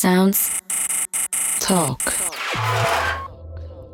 Sounds. 0.00 0.48
Talk. 1.60 1.98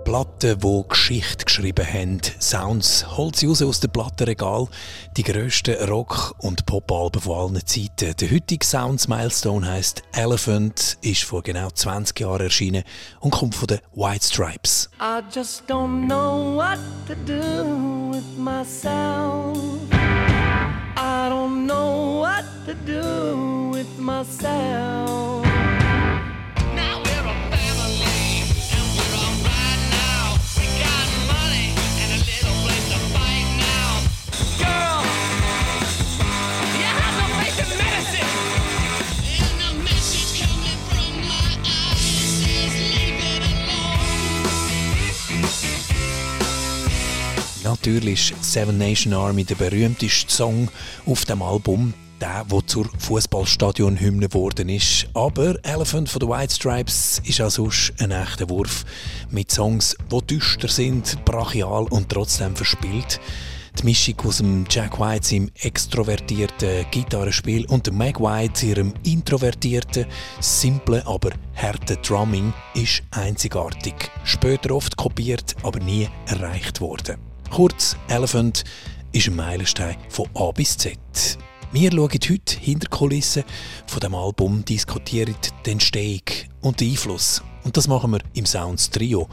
Platten, 0.04 0.56
die 0.60 0.84
Geschichte 0.88 1.44
geschrieben 1.44 1.84
haben. 1.84 2.20
Sounds 2.38 3.04
holt 3.16 3.34
sie 3.34 3.48
raus 3.48 3.60
aus 3.60 3.80
dem 3.80 3.90
Plattenregal. 3.90 4.68
Die 5.16 5.24
grössten 5.24 5.74
Rock- 5.88 6.36
und 6.38 6.64
Pop-Alben 6.64 7.20
von 7.20 7.36
allen 7.36 7.66
Zeiten. 7.66 8.14
Der 8.14 8.30
heutige 8.30 8.64
Sounds-Milestone 8.64 9.66
heisst 9.66 10.04
Elephant, 10.12 10.96
ist 11.00 11.24
vor 11.24 11.42
genau 11.42 11.70
20 11.70 12.20
Jahren 12.20 12.42
erschienen 12.42 12.84
und 13.18 13.32
kommt 13.32 13.56
von 13.56 13.66
den 13.66 13.80
White 13.96 14.24
Stripes. 14.24 14.88
I 15.00 15.24
just 15.34 15.64
don't 15.68 16.06
know 16.06 16.54
what 16.54 16.78
to 17.08 17.16
do 17.26 18.12
with 18.12 18.38
myself. 18.38 19.58
I 20.96 21.28
don't 21.28 21.66
know 21.66 22.20
what 22.20 22.44
to 22.64 22.74
do 22.86 23.72
with 23.72 23.98
myself. 23.98 25.45
Natürlich 47.76 48.32
ist 48.32 48.52
Seven 48.52 48.78
Nation 48.78 49.12
Army 49.12 49.44
der 49.44 49.54
berühmteste 49.54 50.32
Song 50.32 50.68
auf 51.04 51.26
dem 51.26 51.42
Album, 51.42 51.92
der, 52.22 52.46
der 52.50 52.66
zur 52.66 52.88
Fußballstadion-Hymne 52.98 54.28
geworden 54.28 54.70
ist. 54.70 55.06
Aber 55.12 55.56
Elephant 55.62 56.08
von 56.08 56.20
den 56.20 56.30
White 56.30 56.54
Stripes 56.54 57.20
ist 57.24 57.40
auch 57.42 57.50
sonst 57.50 57.92
ein 57.98 58.12
echter 58.12 58.48
Wurf 58.48 58.86
mit 59.30 59.52
Songs, 59.52 59.94
die 60.10 60.26
düster 60.26 60.68
sind, 60.68 61.22
brachial 61.26 61.84
und 61.90 62.08
trotzdem 62.08 62.56
verspielt. 62.56 63.20
Die 63.78 63.84
Mischung 63.84 64.18
aus 64.24 64.38
dem 64.38 64.64
Jack 64.70 64.98
White 64.98 65.26
seinem 65.28 65.50
extrovertierten 65.60 66.86
Gitarrespiel 66.90 67.66
und 67.66 67.86
dem 67.86 67.98
Meg 67.98 68.18
White 68.18 68.64
ihrem 68.64 68.94
introvertierten, 69.04 70.06
simplen, 70.40 71.06
aber 71.06 71.30
harten 71.54 71.98
Drumming 72.02 72.54
ist 72.74 73.02
einzigartig. 73.10 74.10
Später 74.24 74.74
oft 74.74 74.96
kopiert, 74.96 75.54
aber 75.62 75.78
nie 75.78 76.08
erreicht 76.26 76.80
worden. 76.80 77.35
Kurz, 77.50 77.96
Elephant 78.08 78.64
ist 79.12 79.28
ein 79.28 79.36
Meilenstein 79.36 79.96
von 80.08 80.26
A 80.34 80.50
bis 80.50 80.76
Z. 80.76 80.98
Wir 81.72 81.90
schauen 81.90 82.10
heute 82.10 82.56
hinter 82.60 82.88
die 82.90 82.96
Kulissen 82.96 83.44
von 83.86 84.00
dem 84.00 84.14
Album, 84.14 84.64
diskutieren 84.64 85.34
die 85.64 85.70
Entstehung 85.70 86.22
und 86.60 86.80
den 86.80 86.90
Einfluss. 86.90 87.42
Und 87.64 87.76
das 87.76 87.88
machen 87.88 88.12
wir 88.12 88.20
im 88.34 88.46
Sounds 88.46 88.90
Trio. 88.90 89.28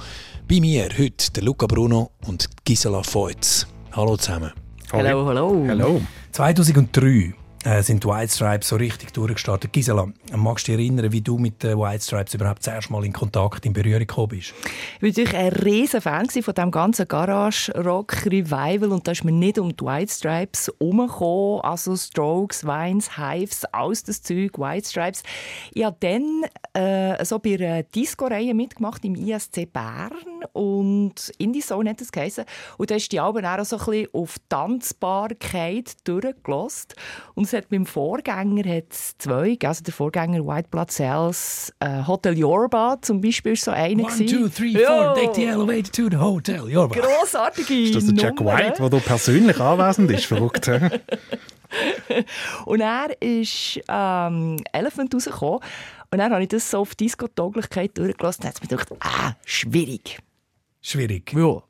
Bei 0.49 0.59
mir 0.59 0.89
heute 0.97 1.31
der 1.31 1.43
Luca 1.43 1.67
Bruno 1.67 2.11
und 2.25 2.49
Gisela 2.65 3.03
Feutz. 3.03 3.67
Hallo 3.91 4.17
zusammen. 4.17 4.51
Hallo, 4.91 5.25
hallo. 5.25 5.65
Hallo. 5.67 6.01
2003 6.31 7.33
äh, 7.63 7.81
sind 7.81 8.03
die 8.03 8.07
White 8.07 8.33
Stripes 8.33 8.67
so 8.69 8.75
richtig 8.75 9.13
durchgestartet. 9.13 9.71
Gisela, 9.73 10.07
magst 10.35 10.67
du 10.67 10.71
dich 10.71 10.81
erinnern, 10.81 11.11
wie 11.11 11.21
du 11.21 11.37
mit 11.37 11.63
den 11.63 11.77
White 11.79 12.03
Stripes 12.03 12.33
überhaupt 12.33 12.63
zuerst 12.63 12.89
mal 12.89 13.05
in 13.05 13.13
Kontakt, 13.13 13.65
in 13.65 13.73
Berührung 13.73 13.99
gekommen 13.99 14.29
bist? 14.29 14.53
Ich 14.97 15.01
war 15.01 15.09
natürlich 15.09 15.35
ein 15.35 15.53
riesen 15.53 16.01
Fan 16.01 16.29
von 16.29 16.53
dem 16.53 16.71
ganzen 16.71 17.07
Garage-Rock-Revival 17.07 18.91
und 18.91 19.07
da 19.07 19.11
ist 19.11 19.23
mir 19.23 19.31
nicht 19.31 19.59
um 19.59 19.75
die 19.75 19.85
White 19.85 20.11
Stripes 20.13 20.71
herumgekommen. 20.79 21.61
Also 21.61 21.95
Strokes, 21.95 22.65
Vines, 22.65 23.17
Hives, 23.17 23.65
alles 23.65 24.03
das 24.03 24.21
Zeug, 24.21 24.57
White 24.57 24.87
Stripes. 24.87 25.23
Ich 25.73 25.83
habe 25.83 25.97
dann 25.99 26.43
äh, 26.73 27.23
so 27.25 27.39
bei 27.39 27.55
einer 27.55 27.83
Disco-Reihe 27.83 28.53
mitgemacht 28.53 29.05
im 29.05 29.15
ISC 29.15 29.71
Bern 29.71 30.11
und 30.51 31.31
Indie 31.37 31.61
Zone 31.61 31.91
hat 31.91 32.01
es 32.01 32.11
geheißen. 32.11 32.43
Und 32.77 32.91
da 32.91 32.95
ist 32.95 33.11
die 33.11 33.19
Alben 33.19 33.45
auch 33.45 33.63
so 33.63 33.77
ein 33.77 33.85
bisschen 33.85 34.07
auf 34.13 34.35
Tanzbarkeit 34.49 35.93
durchgelost. 36.03 36.95
Und 37.35 37.45
es 37.45 37.53
hat 37.53 37.69
beim 37.69 37.85
Vorgänger 37.85 38.63
hat's 38.69 39.17
zwei, 39.17 39.57
also 39.63 39.83
der 39.83 39.93
Vorgänger 39.93 40.45
White 40.45 40.69
Blood 40.69 40.91
Cells, 40.91 41.73
äh, 41.79 42.05
Hotel 42.05 42.37
Yorba 42.37 42.97
zum 43.01 43.21
Beispiel 43.21 43.53
ist 43.53 43.63
so 43.65 43.71
einer 43.71 44.03
One, 44.03 44.25
two, 44.25 44.47
three, 44.49 44.69
Ja. 44.71 45.13
four, 45.13 45.15
take 45.15 45.35
the 45.35 45.45
elevator 45.45 45.91
to 45.91 46.09
the 46.09 46.17
hotel. 46.17 46.77
Aber- 46.77 46.95
Grossartige 46.95 47.73
Ist 47.83 47.95
das 47.95 48.05
der 48.07 48.15
Jack 48.15 48.39
Nummer. 48.39 48.57
White, 48.57 48.75
der 48.81 48.89
da 48.89 48.97
persönlich 48.99 49.59
anwesend 49.59 50.11
ist? 50.11 50.25
Verrückt? 50.25 50.69
Und 52.65 52.81
er 52.81 53.19
ist 53.21 53.79
ähm, 53.87 54.57
Elephant 54.71 55.13
rausgekommen. 55.13 55.59
Und 56.11 56.17
dann 56.19 56.31
habe 56.31 56.43
ich 56.43 56.49
das 56.49 56.69
so 56.69 56.79
auf 56.79 56.93
Disco-Tauglichkeit 56.93 57.97
durchgelassen. 57.97 58.41
Dann 58.43 58.49
hat 58.49 58.55
es 58.57 58.61
mir 58.61 58.67
gedacht, 58.77 58.93
ah, 58.99 59.33
schwierig. 59.45 60.19
Schwierig. 60.85 61.33
Ja. 61.33 61.63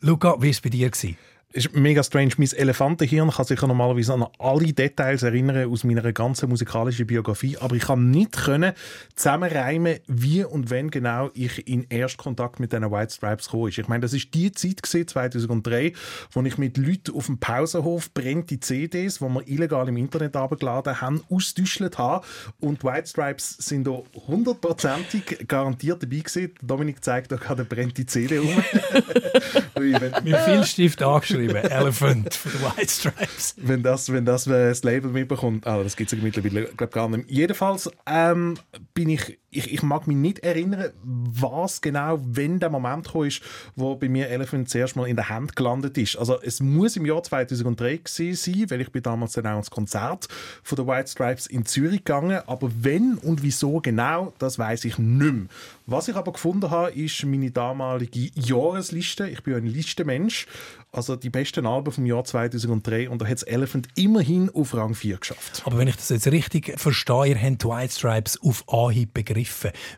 Luca, 0.00 0.36
wie 0.38 0.44
war 0.44 0.50
es 0.50 0.60
bei 0.60 0.70
dir? 0.70 0.88
Gewesen? 0.88 1.18
Ist 1.52 1.74
mega 1.74 2.02
strange. 2.02 2.32
Mein 2.36 2.48
Elefantenhirn 2.52 3.30
kann 3.30 3.44
sich 3.44 3.60
ja 3.60 3.66
normalerweise 3.66 4.14
an 4.14 4.26
alle 4.38 4.72
Details 4.72 5.22
erinnern 5.22 5.70
aus 5.70 5.84
meiner 5.84 6.12
ganzen 6.12 6.48
musikalischen 6.48 7.06
Biografie, 7.06 7.56
aber 7.58 7.74
ich 7.76 7.82
kann 7.82 8.10
nicht 8.10 8.32
können 8.32 8.72
zusammenreimen, 9.16 9.98
wie 10.06 10.44
und 10.44 10.70
wenn 10.70 10.90
genau 10.90 11.30
ich 11.34 11.66
in 11.66 11.86
Erstkontakt 11.88 12.60
mit 12.60 12.72
den 12.72 12.90
White 12.90 13.14
Stripes 13.14 13.46
gekommen 13.46 13.68
ist. 13.68 13.78
Ich 13.78 13.88
meine, 13.88 14.00
das 14.02 14.12
ist 14.12 14.32
die 14.34 14.52
Zeit 14.52 14.82
gewesen, 14.82 15.08
2003, 15.08 15.92
wo 16.32 16.42
ich 16.42 16.56
mit 16.58 16.76
Leuten 16.76 17.14
auf 17.16 17.26
dem 17.26 17.38
Pausenhof 17.38 18.12
brennte 18.14 18.60
CDs, 18.60 19.18
die 19.18 19.24
wir 19.24 19.48
illegal 19.48 19.88
im 19.88 19.96
Internet 19.96 20.36
abgeladen 20.36 21.00
haben, 21.00 21.22
ausgetäuscht 21.30 21.80
habe 21.98 22.24
und 22.60 22.82
die 22.82 22.86
White 22.86 23.08
Stripes 23.08 23.56
sind 23.58 23.86
da 23.86 24.02
hundertprozentig 24.26 25.46
garantiert 25.48 26.02
dabei 26.02 26.18
gewesen. 26.18 26.52
Dominik 26.62 27.02
zeigt 27.04 27.32
da 27.32 27.36
gerade 27.36 27.62
eine 27.62 27.68
brennte 27.68 28.06
CD 28.06 28.40
wenn- 29.74 30.24
Mit 30.24 30.36
viel 30.36 30.64
Stift 30.64 31.02
angeschrieben. 31.40 31.70
Elephant 31.70 32.34
von 32.34 32.52
den 32.52 32.60
White 32.62 32.92
Stripes. 32.92 33.54
wenn 33.56 33.82
das, 33.82 34.12
wenn 34.12 34.24
das 34.24 34.44
das 34.44 34.82
Label 34.84 35.10
mitbekommt. 35.10 35.66
Ah, 35.66 35.82
das 35.82 35.96
gibt 35.96 36.12
es 36.12 36.20
mittlerweile 36.20 36.64
glaub, 36.76 36.90
gar 36.92 37.08
nicht 37.08 37.28
mehr. 37.28 37.36
Jedenfalls 37.36 37.90
ähm, 38.06 38.56
bin 38.94 39.10
ich, 39.10 39.38
ich, 39.52 39.72
ich 39.72 39.82
mag 39.82 40.06
mich 40.06 40.16
nicht 40.16 40.38
erinnern, 40.40 40.90
was 41.02 41.80
genau, 41.80 42.20
wenn 42.22 42.60
der 42.60 42.70
Moment 42.70 43.06
gekommen 43.06 43.26
ist, 43.26 43.42
wo 43.74 43.96
bei 43.96 44.08
mir 44.08 44.28
Elephant 44.28 44.70
zuerst 44.70 44.94
mal 44.94 45.08
in 45.08 45.16
der 45.16 45.28
Hand 45.28 45.56
gelandet 45.56 45.98
ist. 45.98 46.16
Also 46.16 46.40
es 46.40 46.60
muss 46.60 46.96
im 46.96 47.04
Jahr 47.04 47.22
2003 47.22 47.96
gewesen 47.96 48.34
sein, 48.34 48.70
weil 48.70 48.80
ich 48.80 48.92
bin 48.92 49.02
damals 49.02 49.32
dann 49.32 49.46
auch 49.46 49.50
ans 49.50 49.70
Konzert 49.70 50.28
von 50.62 50.76
den 50.76 50.86
White 50.86 51.10
Stripes 51.10 51.46
in 51.46 51.66
Zürich 51.66 52.04
gegangen. 52.04 52.40
Aber 52.46 52.70
wenn 52.80 53.14
und 53.18 53.42
wieso 53.42 53.80
genau, 53.80 54.32
das 54.38 54.58
weiß 54.58 54.84
ich 54.84 54.98
nicht 54.98 55.32
mehr. 55.32 55.46
Was 55.86 56.06
ich 56.06 56.14
aber 56.14 56.32
gefunden 56.32 56.70
habe, 56.70 56.92
ist 56.92 57.24
meine 57.24 57.50
damalige 57.50 58.30
Jahresliste. 58.34 59.28
Ich 59.28 59.42
bin 59.42 59.54
ein 59.54 59.66
Listenmensch. 59.66 60.46
Also 60.92 61.14
die 61.14 61.30
besten 61.30 61.66
Alben 61.66 61.92
vom 61.92 62.04
Jahr 62.04 62.24
2003 62.24 63.10
und 63.10 63.22
da 63.22 63.26
hat 63.26 63.36
es 63.36 63.42
Elephant 63.44 63.86
immerhin 63.94 64.50
auf 64.50 64.74
Rang 64.74 64.94
4 64.94 65.18
geschafft. 65.18 65.62
Aber 65.64 65.78
wenn 65.78 65.86
ich 65.86 65.94
das 65.94 66.08
jetzt 66.08 66.26
richtig 66.26 66.78
verstehe, 66.80 67.26
ihr 67.26 67.40
habt 67.40 67.62
die 67.62 67.68
White 67.68 67.94
Stripes 67.94 68.40
auf 68.42 68.64
Anhieb 68.68 69.14
begriffen. 69.14 69.39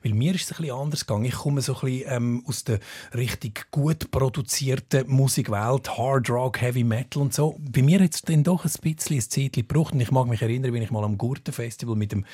Weil 0.02 0.14
mir 0.14 0.34
ist 0.34 0.44
es 0.44 0.52
ein 0.52 0.62
bisschen 0.62 0.76
anders 0.76 1.06
gegangen. 1.06 1.24
Ich 1.24 1.34
komme 1.34 1.60
so 1.62 1.74
ein 1.74 1.80
bisschen 1.80 2.12
ähm, 2.12 2.44
aus 2.46 2.64
der 2.64 2.80
richtig 3.14 3.70
gut 3.70 4.10
produzierten 4.10 5.08
Musikwelt, 5.08 5.96
Hard 5.96 6.30
Rock, 6.30 6.60
Heavy 6.60 6.84
Metal 6.84 7.22
und 7.22 7.34
so. 7.34 7.58
Bei 7.58 7.82
mir 7.82 8.00
hat 8.00 8.14
es 8.14 8.22
dann 8.22 8.44
doch 8.44 8.64
ein 8.64 8.70
bisschen 8.82 9.16
ein 9.16 9.20
Zeitchen 9.20 9.66
gebraucht. 9.66 9.94
Und 9.94 10.00
ich 10.00 10.10
mag 10.10 10.26
mich 10.26 10.42
erinnern, 10.42 10.72
wenn 10.72 10.82
ich 10.82 10.90
mal 10.90 11.04
am 11.04 11.18
Gurtenfestival 11.18 11.96
mit 11.96 12.12
dem 12.12 12.24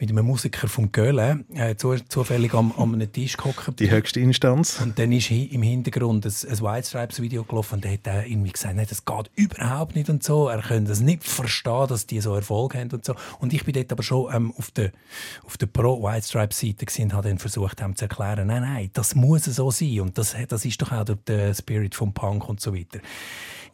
mit 0.00 0.10
einem 0.10 0.26
Musiker 0.26 0.66
von 0.68 0.90
Köln 0.90 1.44
äh, 1.54 1.76
zu, 1.76 1.94
zufällig 2.08 2.52
am, 2.54 2.72
am 2.72 2.94
einem 2.94 3.10
Tisch 3.12 3.36
gehockt 3.36 3.78
Die 3.78 3.90
höchste 3.90 4.20
Instanz. 4.20 4.80
Und 4.80 4.98
dann 4.98 5.12
ist 5.12 5.30
im 5.30 5.62
Hintergrund 5.62 6.26
ein, 6.26 6.32
ein 6.50 6.60
White 6.60 6.88
Stripes 6.88 7.20
Video 7.22 7.44
gelaufen 7.44 7.76
und 7.76 7.84
da 7.84 7.88
hat 7.88 8.06
er 8.06 8.26
irgendwie 8.26 8.50
gesagt, 8.52 8.74
nein, 8.76 8.86
das 8.88 9.04
geht 9.04 9.30
überhaupt 9.36 9.94
nicht 9.94 10.10
und 10.10 10.22
so. 10.22 10.48
Er 10.48 10.60
könnte 10.62 10.88
das 10.90 11.00
nicht 11.00 11.24
verstehen, 11.24 11.86
dass 11.88 12.06
die 12.06 12.20
so 12.20 12.34
Erfolg 12.34 12.74
haben 12.74 12.90
und 12.90 13.04
so. 13.04 13.14
Und 13.38 13.52
ich 13.52 13.64
bin 13.64 13.72
dort 13.74 13.92
aber 13.92 14.02
schon 14.02 14.34
ähm, 14.34 14.52
auf 14.58 14.70
der, 14.72 14.90
auf 15.44 15.56
der 15.56 15.66
Pro-White 15.66 16.26
Stripes 16.26 16.60
Seite 16.60 16.84
gewesen 16.86 17.04
und 17.04 17.12
habe 17.14 17.28
dann 17.28 17.38
versucht, 17.38 17.80
ihm 17.80 17.94
zu 17.96 18.04
erklären, 18.06 18.48
nein, 18.48 18.62
nein, 18.62 18.90
das 18.92 19.14
muss 19.14 19.44
so 19.44 19.70
sein 19.70 20.00
und 20.00 20.18
das, 20.18 20.34
das 20.48 20.64
ist 20.64 20.82
doch 20.82 20.92
auch 20.92 21.04
der- 21.04 21.14
der 21.26 21.54
Spirit 21.54 21.94
vom 21.94 22.12
Punk 22.12 22.48
und 22.48 22.60
so 22.60 22.74
weiter. 22.74 22.98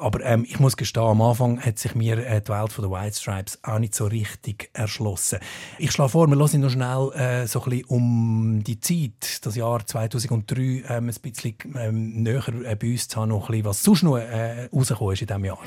Aber 0.00 0.25
ähm, 0.25 0.47
ich 0.49 0.58
muss 0.58 0.79
gestehen, 0.79 1.05
am 1.05 1.20
Anfang 1.20 1.61
hat 1.61 1.79
sich 1.79 1.94
mir 1.94 2.17
äh, 2.26 2.41
die 2.41 2.49
Welt 2.49 2.73
von 2.73 2.88
der 2.88 2.91
White 2.91 3.17
Stripes 3.17 3.58
auch 3.62 3.79
nicht 3.79 3.94
so 3.94 4.06
richtig 4.06 4.70
erschlossen. 4.73 5.41
Ich 5.79 5.93
schlage 5.93 6.08
vor, 6.11 6.26
wir 6.26 6.37
hören 6.37 6.61
noch 6.61 6.70
schnell 6.70 7.12
äh, 7.12 7.47
so 7.47 7.62
ein 7.62 7.69
bisschen 7.69 7.85
um 7.85 8.64
die 8.64 8.81
Zeit, 8.81 9.44
das 9.44 9.56
Jahr 9.56 9.87
2003, 9.87 10.62
ähm, 10.62 10.85
ein 10.88 11.06
bisschen 11.06 11.55
ähm, 11.76 12.23
näher 12.23 12.43
äh, 12.64 12.76
bei 12.76 12.93
uns 12.93 13.08
zu 13.08 13.20
haben, 13.20 13.29
noch 13.29 13.50
ein 13.50 13.52
bisschen, 13.52 13.64
was 13.67 13.82
sonst 13.82 14.02
noch 14.02 14.17
äh, 14.17 14.70
rausgekommen 14.73 15.12
ist 15.12 15.20
in 15.20 15.26
diesem 15.26 15.44
Jahr. 15.44 15.58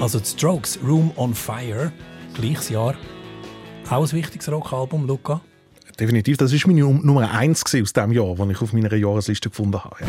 Also 0.00 0.18
die 0.18 0.26
Strokes, 0.26 0.80
Room 0.84 1.12
on 1.16 1.32
Fire, 1.32 1.92
gleiches 2.34 2.70
Jahr. 2.70 2.96
Auch 3.88 4.02
ein 4.02 4.12
wichtiges 4.12 4.50
Rockalbum, 4.50 5.06
Luca. 5.06 5.40
Definitiv, 5.98 6.36
das 6.36 6.52
ist 6.52 6.66
meine 6.66 6.80
Num- 6.80 7.00
Nummer 7.04 7.30
1 7.30 7.62
aus 7.82 7.92
dem 7.92 8.12
Jahr, 8.12 8.34
die 8.34 8.52
ich 8.52 8.60
auf 8.60 8.72
meiner 8.72 8.92
Jahresliste 8.94 9.48
gefunden 9.48 9.82
habe. 9.82 9.96
Ja. 10.00 10.06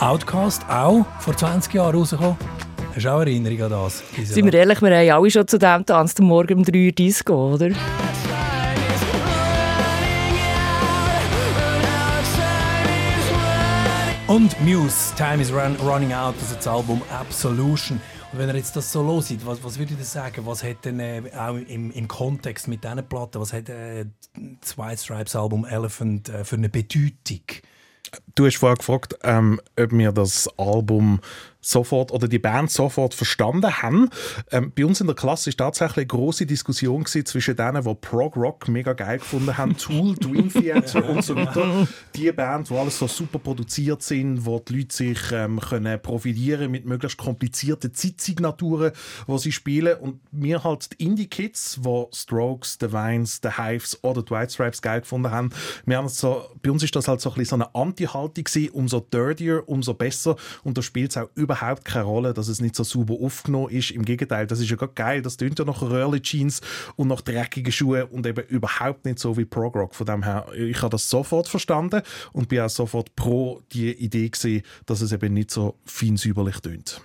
Outcast 0.00 0.62
auch 0.68 1.04
vor 1.20 1.36
20 1.36 1.74
Jahren 1.74 1.94
rausgekommen. 1.96 2.36
Hast 2.94 3.04
du 3.04 3.10
auch 3.10 3.20
Erinnerung 3.20 3.62
an 3.62 3.70
das? 3.70 4.02
Gisela? 4.14 4.34
Sind 4.34 4.44
wir 4.46 4.54
ehrlich, 4.54 4.80
wir 4.82 4.90
haben 4.96 5.10
alle 5.22 5.30
schon 5.30 5.46
zu 5.46 5.58
dem 5.58 5.84
Tanz 5.86 6.14
am 6.18 6.26
Morgen 6.26 6.58
um 6.58 6.64
3 6.64 6.86
Uhr 6.86 6.92
Disco, 6.92 7.54
oder? 7.54 7.70
Und 14.26 14.60
Muse, 14.60 15.14
Time 15.16 15.40
is 15.40 15.50
run, 15.50 15.74
Running 15.82 16.12
Out, 16.12 16.34
also 16.40 16.54
das 16.54 16.66
Album 16.66 17.00
Absolution. 17.10 17.98
Und 18.32 18.38
wenn 18.38 18.48
ihr 18.50 18.56
jetzt 18.56 18.76
das 18.76 18.92
so 18.92 19.02
los 19.02 19.34
was, 19.44 19.64
was 19.64 19.78
würde 19.78 19.94
ich 19.94 19.98
das 19.98 20.12
sagen? 20.12 20.44
Was 20.44 20.62
hat 20.62 20.84
denn 20.84 21.00
äh, 21.00 21.22
auch 21.36 21.54
im, 21.54 21.90
im 21.90 22.08
Kontext 22.08 22.68
mit 22.68 22.84
diesen 22.84 23.08
Platten, 23.08 23.40
was 23.40 23.52
hat 23.52 23.68
äh, 23.70 24.04
das 24.60 24.76
White 24.76 25.02
Stripes 25.02 25.34
Album 25.34 25.64
Elephant 25.64 26.28
äh, 26.28 26.44
für 26.44 26.56
eine 26.56 26.68
Bedeutung? 26.68 27.40
Du 28.34 28.46
hast 28.46 28.56
vorher 28.56 28.76
gefragt, 28.76 29.16
ähm, 29.22 29.60
ob 29.78 29.92
wir 29.92 30.12
das 30.12 30.48
Album 30.58 31.20
sofort 31.60 32.12
oder 32.12 32.28
die 32.28 32.38
Band 32.38 32.70
sofort 32.70 33.14
verstanden 33.14 33.82
haben. 33.82 34.10
Ähm, 34.50 34.72
bei 34.74 34.84
uns 34.84 35.00
in 35.00 35.06
der 35.06 35.16
Klasse 35.16 35.50
ist 35.50 35.58
tatsächlich 35.58 35.98
eine 35.98 36.06
große 36.06 36.46
Diskussion 36.46 37.04
zwischen 37.06 37.56
denen, 37.56 37.82
die 37.82 37.94
Prog 37.94 38.36
Rock 38.36 38.68
mega 38.68 38.92
geil 38.92 39.18
gefunden 39.18 39.56
haben, 39.56 39.76
Tool, 39.76 40.14
Dream 40.20 40.52
Theater 40.52 41.08
und 41.08 41.24
so 41.24 41.34
weiter. 41.34 41.88
Die 42.14 42.30
Band, 42.32 42.70
wo 42.70 42.78
alles 42.78 42.98
so 42.98 43.06
super 43.06 43.38
produziert 43.38 44.02
sind, 44.02 44.44
wo 44.44 44.58
die 44.60 44.78
Leute 44.78 44.94
sich 44.94 45.18
ähm, 45.32 45.60
können 45.60 46.00
profitieren 46.00 46.70
mit 46.70 46.86
möglichst 46.86 47.18
komplizierten 47.18 47.92
Zeitsignaturen, 47.92 48.92
wo 49.26 49.38
sie 49.38 49.52
spielen 49.52 49.98
und 49.98 50.20
wir 50.30 50.62
halt 50.62 50.92
die 50.92 51.04
Indie-Kids, 51.04 51.78
wo 51.82 52.08
Strokes, 52.12 52.78
The 52.80 52.92
Vines, 52.92 53.40
The 53.42 53.50
Hives 53.58 53.98
oder 54.02 54.22
die 54.22 54.30
White 54.30 54.52
Stripes 54.52 54.80
geil 54.80 55.00
gefunden 55.00 55.30
haben. 55.30 55.50
Wir 55.84 55.98
haben 55.98 56.08
so, 56.08 56.44
bei 56.62 56.70
uns 56.70 56.82
ist 56.82 56.94
das 56.94 57.08
halt 57.08 57.20
so 57.20 57.30
ein 57.30 57.36
bisschen 57.36 57.58
so 57.60 57.64
eine 57.64 57.74
Anti-Haltung 57.74 58.44
gewesen, 58.44 58.70
umso 58.72 59.00
dirtier, 59.00 59.68
umso 59.68 59.94
besser 59.94 60.36
und 60.62 60.78
da 60.78 60.82
spielt 60.82 61.10
es 61.10 61.16
auch 61.16 61.28
überhaupt 61.48 61.86
keine 61.86 62.04
Rolle, 62.04 62.34
dass 62.34 62.48
es 62.48 62.60
nicht 62.60 62.76
so 62.76 62.84
sauber 62.84 63.14
aufgenommen 63.22 63.70
ist. 63.70 63.90
Im 63.90 64.04
Gegenteil, 64.04 64.46
das 64.46 64.60
ist 64.60 64.68
ja 64.68 64.76
gerade 64.76 64.92
geil. 64.92 65.22
Das 65.22 65.38
tönt 65.38 65.58
ja 65.58 65.64
nach 65.64 65.80
Röhrli 65.80 66.20
Jeans 66.20 66.60
und 66.96 67.08
nach 67.08 67.22
dreckigen 67.22 67.72
Schuhen 67.72 68.04
und 68.04 68.26
eben 68.26 68.44
überhaupt 68.48 69.06
nicht 69.06 69.18
so 69.18 69.36
wie 69.38 69.46
Prog 69.46 69.74
Rock. 69.74 69.94
Von 69.94 70.06
dem 70.06 70.22
her, 70.22 70.46
ich 70.54 70.82
habe 70.82 70.90
das 70.90 71.08
sofort 71.08 71.48
verstanden 71.48 72.02
und 72.32 72.50
bin 72.50 72.60
auch 72.60 72.68
sofort 72.68 73.16
pro 73.16 73.62
die 73.72 73.92
Idee 73.92 74.28
gesehen, 74.28 74.62
dass 74.84 75.00
es 75.00 75.12
eben 75.12 75.32
nicht 75.32 75.50
so 75.50 75.76
fein 75.86 76.18
säuberlich 76.18 76.60
tönt. 76.60 77.00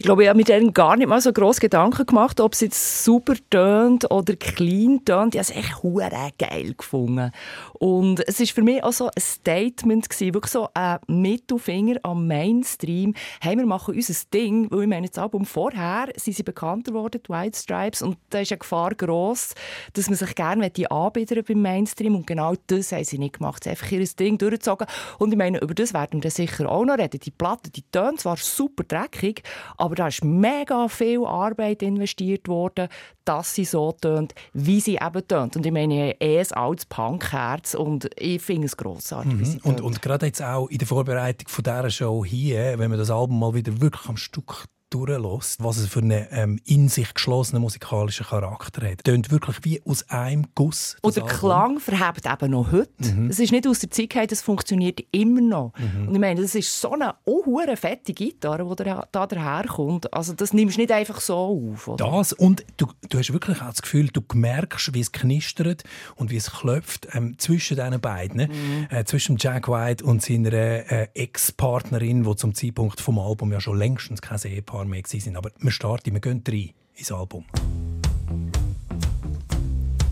Ich 0.00 0.06
glaube, 0.06 0.22
ich 0.22 0.30
habe 0.30 0.38
mir 0.38 0.44
dann 0.44 0.72
gar 0.72 0.96
nicht 0.96 1.08
mal 1.08 1.20
so 1.20 1.30
groß 1.30 1.60
Gedanken 1.60 2.06
gemacht, 2.06 2.40
ob 2.40 2.54
es 2.54 2.60
jetzt 2.60 3.04
super 3.04 3.34
tönt 3.50 4.10
oder 4.10 4.34
clean 4.34 5.04
tönt. 5.04 5.34
Ich 5.34 5.38
habe 5.38 5.50
es 5.50 5.50
echt 5.50 5.82
hure 5.82 6.10
geil 6.38 6.72
gefunden. 6.72 7.30
Und 7.74 8.26
es 8.26 8.40
ist 8.40 8.52
für 8.52 8.62
mich 8.62 8.82
auch 8.82 8.94
so 8.94 9.08
ein 9.08 9.20
Statement 9.20 10.08
gewesen, 10.08 10.32
wirklich 10.32 10.52
so 10.52 10.68
ein 10.72 11.00
Mittelfinger 11.06 11.96
am 12.02 12.26
Mainstream. 12.26 13.12
Hey, 13.42 13.58
wir 13.58 13.66
machen 13.66 13.94
unser 13.94 14.14
Ding, 14.32 14.70
weil 14.70 14.84
ich 14.84 14.88
meine, 14.88 15.08
das 15.08 15.18
Album 15.18 15.44
vorher 15.44 16.08
sind 16.16 16.34
sie 16.34 16.44
bekannter 16.44 16.92
geworden, 16.92 17.20
die 17.22 17.28
White 17.30 17.58
Stripes, 17.58 18.00
und 18.00 18.16
da 18.30 18.40
ist 18.40 18.52
eine 18.52 18.58
Gefahr 18.58 18.94
gross, 18.94 19.52
dass 19.92 20.08
man 20.08 20.16
sich 20.16 20.34
gerne 20.34 20.72
anbiedern 20.88 21.44
beim 21.46 21.60
Mainstream 21.60 22.14
und 22.14 22.26
genau 22.26 22.54
das 22.68 22.92
haben 22.92 23.04
sie 23.04 23.18
nicht 23.18 23.36
gemacht. 23.36 23.64
Sie 23.64 23.68
haben 23.68 23.76
einfach 23.76 23.92
ihr 23.92 24.06
Ding 24.06 24.38
durchgezogen 24.38 24.86
und 25.18 25.30
ich 25.30 25.36
meine, 25.36 25.60
über 25.60 25.74
das 25.74 25.92
werden 25.92 26.14
wir 26.14 26.20
dann 26.22 26.30
sicher 26.30 26.70
auch 26.70 26.86
noch 26.86 26.96
reden. 26.96 27.20
Die 27.20 27.30
Platte, 27.30 27.68
die 27.68 27.82
tönt 27.92 28.20
zwar 28.20 28.38
super 28.38 28.84
dreckig, 28.84 29.42
aber 29.76 29.89
da 29.94 30.08
ist 30.08 30.24
mega 30.24 30.88
viel 30.88 31.24
Arbeit 31.24 31.82
investiert 31.82 32.48
worden, 32.48 32.88
dass 33.24 33.54
sie 33.54 33.64
so 33.64 33.92
tönt, 33.92 34.34
wie 34.52 34.80
sie 34.80 34.96
eben 34.96 35.26
tönt. 35.26 35.56
Und 35.56 35.66
ich 35.66 35.72
meine, 35.72 36.20
eh 36.20 36.38
ein 36.38 36.52
altes 36.52 36.86
Punkherz 36.86 37.74
und 37.74 38.10
ich 38.16 38.42
finde 38.42 38.66
es 38.66 38.76
grossartig, 38.76 39.46
sie 39.46 39.60
Und, 39.62 39.80
und 39.80 40.02
gerade 40.02 40.26
jetzt 40.26 40.42
auch 40.42 40.68
in 40.68 40.78
der 40.78 40.86
Vorbereitung 40.86 41.48
von 41.48 41.64
dieser 41.64 41.90
Show 41.90 42.24
hier, 42.24 42.78
wenn 42.78 42.90
man 42.90 42.98
das 42.98 43.10
Album 43.10 43.38
mal 43.38 43.54
wieder 43.54 43.80
wirklich 43.80 44.08
am 44.08 44.16
Stück 44.16 44.66
durchlässt, 44.90 45.62
was 45.62 45.78
es 45.78 45.88
für 45.88 46.00
einen 46.00 46.26
ähm, 46.30 46.60
in 46.64 46.88
sich 46.88 47.14
geschlossenen 47.14 47.62
musikalischen 47.62 48.26
Charakter 48.26 48.88
hat. 48.90 49.04
Tönt 49.04 49.30
wirklich 49.30 49.58
wie 49.62 49.82
aus 49.84 50.08
einem 50.10 50.46
Guss. 50.54 50.96
Und 51.02 51.16
der 51.16 51.24
Album. 51.24 51.38
Klang 51.38 51.80
verhebt 51.80 52.26
eben 52.26 52.50
noch 52.50 52.72
heute. 52.72 52.90
Es 53.28 53.38
ist 53.38 53.52
nicht 53.52 53.66
aus 53.66 53.78
der 53.78 53.90
Zeit 53.90 54.10
das 54.30 54.42
funktioniert 54.42 55.00
immer 55.12 55.40
noch. 55.40 55.72
Und 55.78 56.14
ich 56.14 56.20
meine, 56.20 56.42
das 56.42 56.54
ist 56.54 56.80
so 56.80 56.92
eine 56.92 57.14
unhure 57.24 57.76
fette 57.76 58.12
Gitarre, 58.12 58.68
die 58.68 58.84
da, 58.84 59.06
da 59.10 59.26
daherkommt. 59.26 60.12
Also 60.12 60.32
das 60.32 60.52
nimmst 60.52 60.76
du 60.76 60.80
nicht 60.80 60.92
einfach 60.92 61.20
so 61.20 61.36
auf. 61.36 61.88
Oder? 61.88 62.04
Das 62.10 62.32
und 62.32 62.64
du, 62.76 62.86
du 63.08 63.18
hast 63.18 63.32
wirklich 63.32 63.62
auch 63.62 63.70
das 63.70 63.82
Gefühl, 63.82 64.08
du 64.08 64.20
merkst, 64.34 64.92
wie 64.94 65.00
es 65.00 65.12
knistert 65.12 65.84
und 66.16 66.30
wie 66.30 66.36
es 66.36 66.50
klopft 66.50 67.08
ähm, 67.12 67.38
zwischen 67.38 67.76
diesen 67.76 68.00
beiden. 68.00 68.36
ne? 68.36 68.48
Äh, 68.90 69.04
zwischen 69.04 69.36
Jack 69.38 69.68
White 69.68 70.04
und 70.04 70.22
seiner 70.22 70.52
äh, 70.52 71.08
Ex-Partnerin, 71.14 72.24
die 72.24 72.36
zum 72.36 72.54
Zeitpunkt 72.54 73.00
vom 73.00 73.18
Album 73.18 73.52
ja 73.52 73.60
schon 73.60 73.78
längstens 73.78 74.20
kein 74.20 74.40
Ehepaar 74.40 74.79
mehr 74.88 75.02
waren. 75.02 75.36
Aber 75.36 75.50
wir 75.58 75.70
starten, 75.70 76.12
wir 76.12 76.20
gehen 76.20 76.42
rein 76.46 76.70
ins 76.94 77.12
Album. 77.12 77.44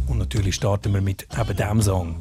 Und 0.06 0.18
natürlich 0.18 0.54
starten 0.54 0.92
wir 0.94 1.00
mit 1.00 1.26
eben 1.38 1.56
diesem 1.56 1.82
Song. 1.82 2.16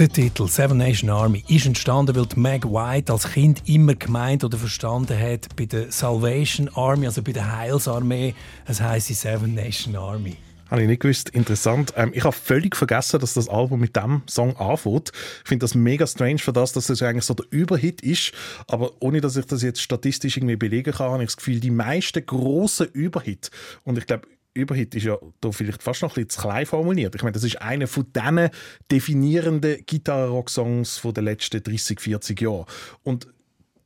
Der 0.00 0.08
Titel 0.08 0.48
Seven 0.48 0.78
Nation 0.78 1.10
Army 1.10 1.44
ist 1.48 1.66
entstanden, 1.66 2.16
weil 2.16 2.24
die 2.24 2.40
Meg 2.40 2.64
White 2.64 3.12
als 3.12 3.32
Kind 3.32 3.68
immer 3.68 3.94
gemeint 3.94 4.42
oder 4.42 4.56
verstanden 4.56 5.14
hat, 5.14 5.54
bei 5.56 5.66
der 5.66 5.92
Salvation 5.92 6.70
Army, 6.74 7.04
also 7.04 7.22
bei 7.22 7.32
der 7.32 7.54
Heilsarmee, 7.54 8.34
es 8.64 8.80
heisst 8.80 9.08
sie 9.08 9.12
Seven 9.12 9.54
Nation 9.54 9.94
Army. 9.96 10.38
Habe 10.70 10.80
ich 10.80 10.88
nicht 10.88 11.02
gewusst. 11.02 11.28
Interessant. 11.28 11.92
Ähm, 11.96 12.12
ich 12.14 12.24
habe 12.24 12.34
völlig 12.34 12.76
vergessen, 12.76 13.20
dass 13.20 13.34
das 13.34 13.50
Album 13.50 13.80
mit 13.80 13.94
dem 13.94 14.22
Song 14.26 14.56
anfängt. 14.56 15.12
Ich 15.42 15.48
finde 15.48 15.64
das 15.64 15.74
mega 15.74 16.06
strange 16.06 16.38
für 16.38 16.54
das, 16.54 16.72
dass 16.72 16.88
es 16.88 17.02
eigentlich 17.02 17.26
so 17.26 17.34
der 17.34 17.44
Überhit 17.50 18.00
ist. 18.00 18.32
Aber 18.68 18.92
ohne, 19.00 19.20
dass 19.20 19.36
ich 19.36 19.44
das 19.44 19.60
jetzt 19.60 19.82
statistisch 19.82 20.38
irgendwie 20.38 20.56
belegen 20.56 20.94
kann, 20.94 21.10
habe 21.10 21.22
ich 21.22 21.28
das 21.28 21.36
Gefühl, 21.36 21.60
die 21.60 21.70
meisten 21.70 22.24
grossen 22.24 22.86
Überhit 22.94 23.50
und 23.84 23.98
ich 23.98 24.06
glaube, 24.06 24.26
Überhit 24.52 24.94
ist 24.94 25.04
ja 25.04 25.16
da 25.40 25.52
vielleicht 25.52 25.82
fast 25.82 26.02
noch 26.02 26.10
ein 26.10 26.14
bisschen 26.14 26.30
zu 26.30 26.40
klein 26.40 26.66
formuliert. 26.66 27.14
Ich 27.14 27.22
meine, 27.22 27.32
das 27.32 27.44
ist 27.44 27.60
einer 27.62 27.86
von 27.86 28.06
diesen 28.12 28.50
definierenden 28.90 29.84
Gitarre-Rock-Songs 29.86 31.02
der 31.04 31.22
letzten 31.22 31.62
30, 31.62 32.00
40 32.00 32.40
Jahre. 32.40 32.66
Und 33.02 33.28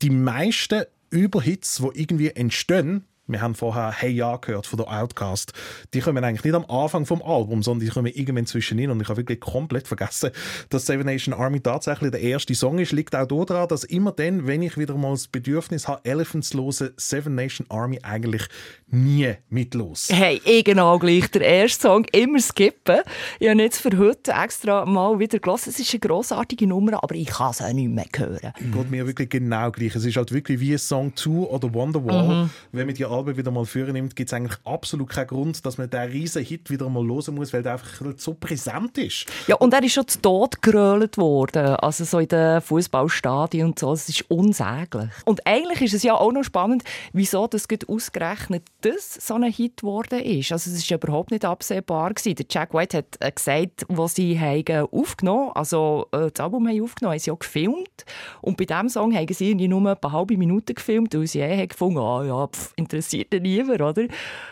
die 0.01 0.11
meisten 0.11 0.85
Überhits, 1.11 1.77
die 1.77 2.01
irgendwie 2.01 2.31
entstehen, 2.31 3.05
wir 3.26 3.41
haben 3.41 3.55
vorher 3.55 3.91
Hey 3.91 4.10
Ja 4.10 4.37
gehört 4.37 4.67
von 4.67 4.77
der 4.77 4.89
Outcast. 4.89 5.53
Die 5.94 6.01
kommen 6.01 6.22
eigentlich 6.22 6.44
nicht 6.44 6.55
am 6.55 6.67
Anfang 6.67 7.06
vom 7.06 7.22
Album, 7.22 7.63
sondern 7.63 7.87
die 7.87 7.93
kommen 7.93 8.13
irgendwann 8.13 8.46
zwischendrin. 8.46 8.91
Und 8.91 9.01
ich 9.01 9.08
habe 9.08 9.19
wirklich 9.19 9.41
komplett 9.41 9.89
vergessen, 9.89 10.31
dass 10.69 10.84
Seven 10.87 11.06
Nation 11.06 11.32
Army 11.34 11.60
tatsächlich 11.60 12.10
der 12.10 12.20
erste 12.20 12.55
Song 12.55 12.79
ist. 12.79 12.93
Liegt 12.93 13.17
auch 13.17 13.27
daran, 13.27 13.69
dass 13.69 13.84
immer 13.84 14.13
dann, 14.13 14.46
wenn 14.46 14.63
ich 14.63 14.77
wieder 14.77 14.94
mal 14.96 15.13
das 15.13 15.29
Bedürfnis 15.29 15.89
habe, 15.89 16.05
Elephants 16.05 16.53
hören, 16.53 16.91
Seven 16.96 17.34
Nation 17.34 17.67
Army 17.70 17.99
eigentlich 18.03 18.43
nie 18.89 19.34
mitlos. 19.49 20.08
Hey, 20.10 20.41
ich 20.44 20.65
genau 20.65 20.99
gleich. 20.99 21.31
Der 21.31 21.43
erste 21.43 21.89
Song 21.89 22.06
immer 22.13 22.41
skippen. 22.41 23.01
Ich 23.41 23.49
habe 23.49 23.63
jetzt 23.63 23.81
für 23.81 23.96
heute 23.96 24.32
extra 24.32 24.84
mal 24.84 25.19
wieder 25.19 25.39
gelassen. 25.39 25.70
Es 25.70 25.79
ist 25.79 25.93
eine 25.93 26.01
grossartige 26.01 26.67
Nummer, 26.67 27.03
aber 27.03 27.15
ich 27.15 27.29
kann 27.29 27.51
es 27.51 27.63
auch 27.63 27.72
nicht 27.72 27.89
mehr 27.89 28.05
hören. 28.17 28.53
Geht 28.60 28.91
mir 28.91 29.06
wirklich 29.06 29.31
genau 29.31 29.70
gleich. 29.70 29.94
Es 29.94 30.05
ist 30.05 30.17
halt 30.17 30.31
wirklich 30.31 30.60
wie 30.60 30.72
ein 30.72 30.79
Song 30.79 31.17
2 31.17 31.31
oder 31.31 31.72
Wonderwall. 31.72 32.51
Wenn 32.72 32.87
man 32.87 32.94
die 32.94 33.05
Alben 33.15 33.37
wieder 33.37 33.51
mal 33.51 33.65
führen 33.65 33.93
nimmt, 33.93 34.17
gibt 34.17 34.31
es 34.31 34.35
eigentlich 34.35 34.59
absolut 34.65 35.09
keinen 35.09 35.27
Grund, 35.27 35.65
dass 35.65 35.79
man 35.79 35.89
diesen 35.89 36.11
riesen 36.11 36.44
Hit 36.44 36.71
wieder 36.71 36.89
mal 36.89 37.05
hören 37.05 37.35
muss, 37.35 37.53
weil 37.53 37.63
der 37.63 37.73
einfach 37.73 38.03
so 38.17 38.35
präsent 38.35 38.99
ist. 38.99 39.27
Ja, 39.47 39.56
und 39.56 39.73
er 39.73 39.83
ist 39.83 39.93
schon 39.93 40.06
zu 40.09 40.21
Tod 40.21 40.63
gerölt 40.63 41.17
worden. 41.19 41.77
Also 41.77 42.05
so 42.05 42.19
in 42.19 42.29
den 42.29 42.61
Fußballstadien 42.61 43.67
und 43.67 43.79
so. 43.79 43.93
Es 43.93 44.09
ist 44.09 44.31
unsäglich. 44.31 45.11
Und 45.25 45.47
eigentlich 45.47 45.83
ist 45.83 45.94
es 45.94 46.03
ja 46.03 46.15
auch 46.15 46.33
noch 46.33 46.44
spannend, 46.44 46.85
wieso 47.13 47.47
das 47.47 47.67
ausgerechnet 47.89 48.65
das 48.81 49.15
so 49.15 49.35
ein 49.35 49.44
Hit 49.44 49.79
geworden 49.79 50.21
ist. 50.21 50.53
Also 50.53 50.71
es 50.71 50.77
ist 50.77 50.91
überhaupt 50.91 51.31
nicht 51.31 51.44
absehbar 51.44 52.13
gewesen. 52.13 52.35
Der 52.37 52.47
Jack 52.49 52.75
White 52.75 52.99
hat 52.99 53.17
äh, 53.21 53.31
gesagt, 53.31 53.87
was 53.89 54.15
sie 54.15 54.39
haben 54.39 54.89
aufgenommen, 54.93 55.53
also 55.55 56.06
äh, 56.13 56.31
das 56.31 56.41
Album 56.41 56.69
haben 56.69 56.83
aufgenommen, 56.83 57.13
haben 57.13 57.19
sie 57.19 57.31
ja 57.31 57.37
gefilmt. 57.37 58.05
Und 58.41 58.56
bei 58.56 58.65
diesem 58.65 58.89
Song 58.89 59.15
haben 59.15 59.27
sie 59.33 59.55
nur 59.55 59.81
eine 59.81 60.13
halbe 60.13 60.37
Minute 60.37 60.75
gefilmt, 60.75 61.15
weil 61.15 61.27
sie 61.27 61.41
eh 61.41 61.67
gefunden, 61.67 61.99
ah 61.99 62.25
ja, 62.25 62.47
pff, 62.47 62.73
interessiert 63.05 63.34
ja 63.34 63.41
niemand, 63.41 63.81
oder? 63.81 64.06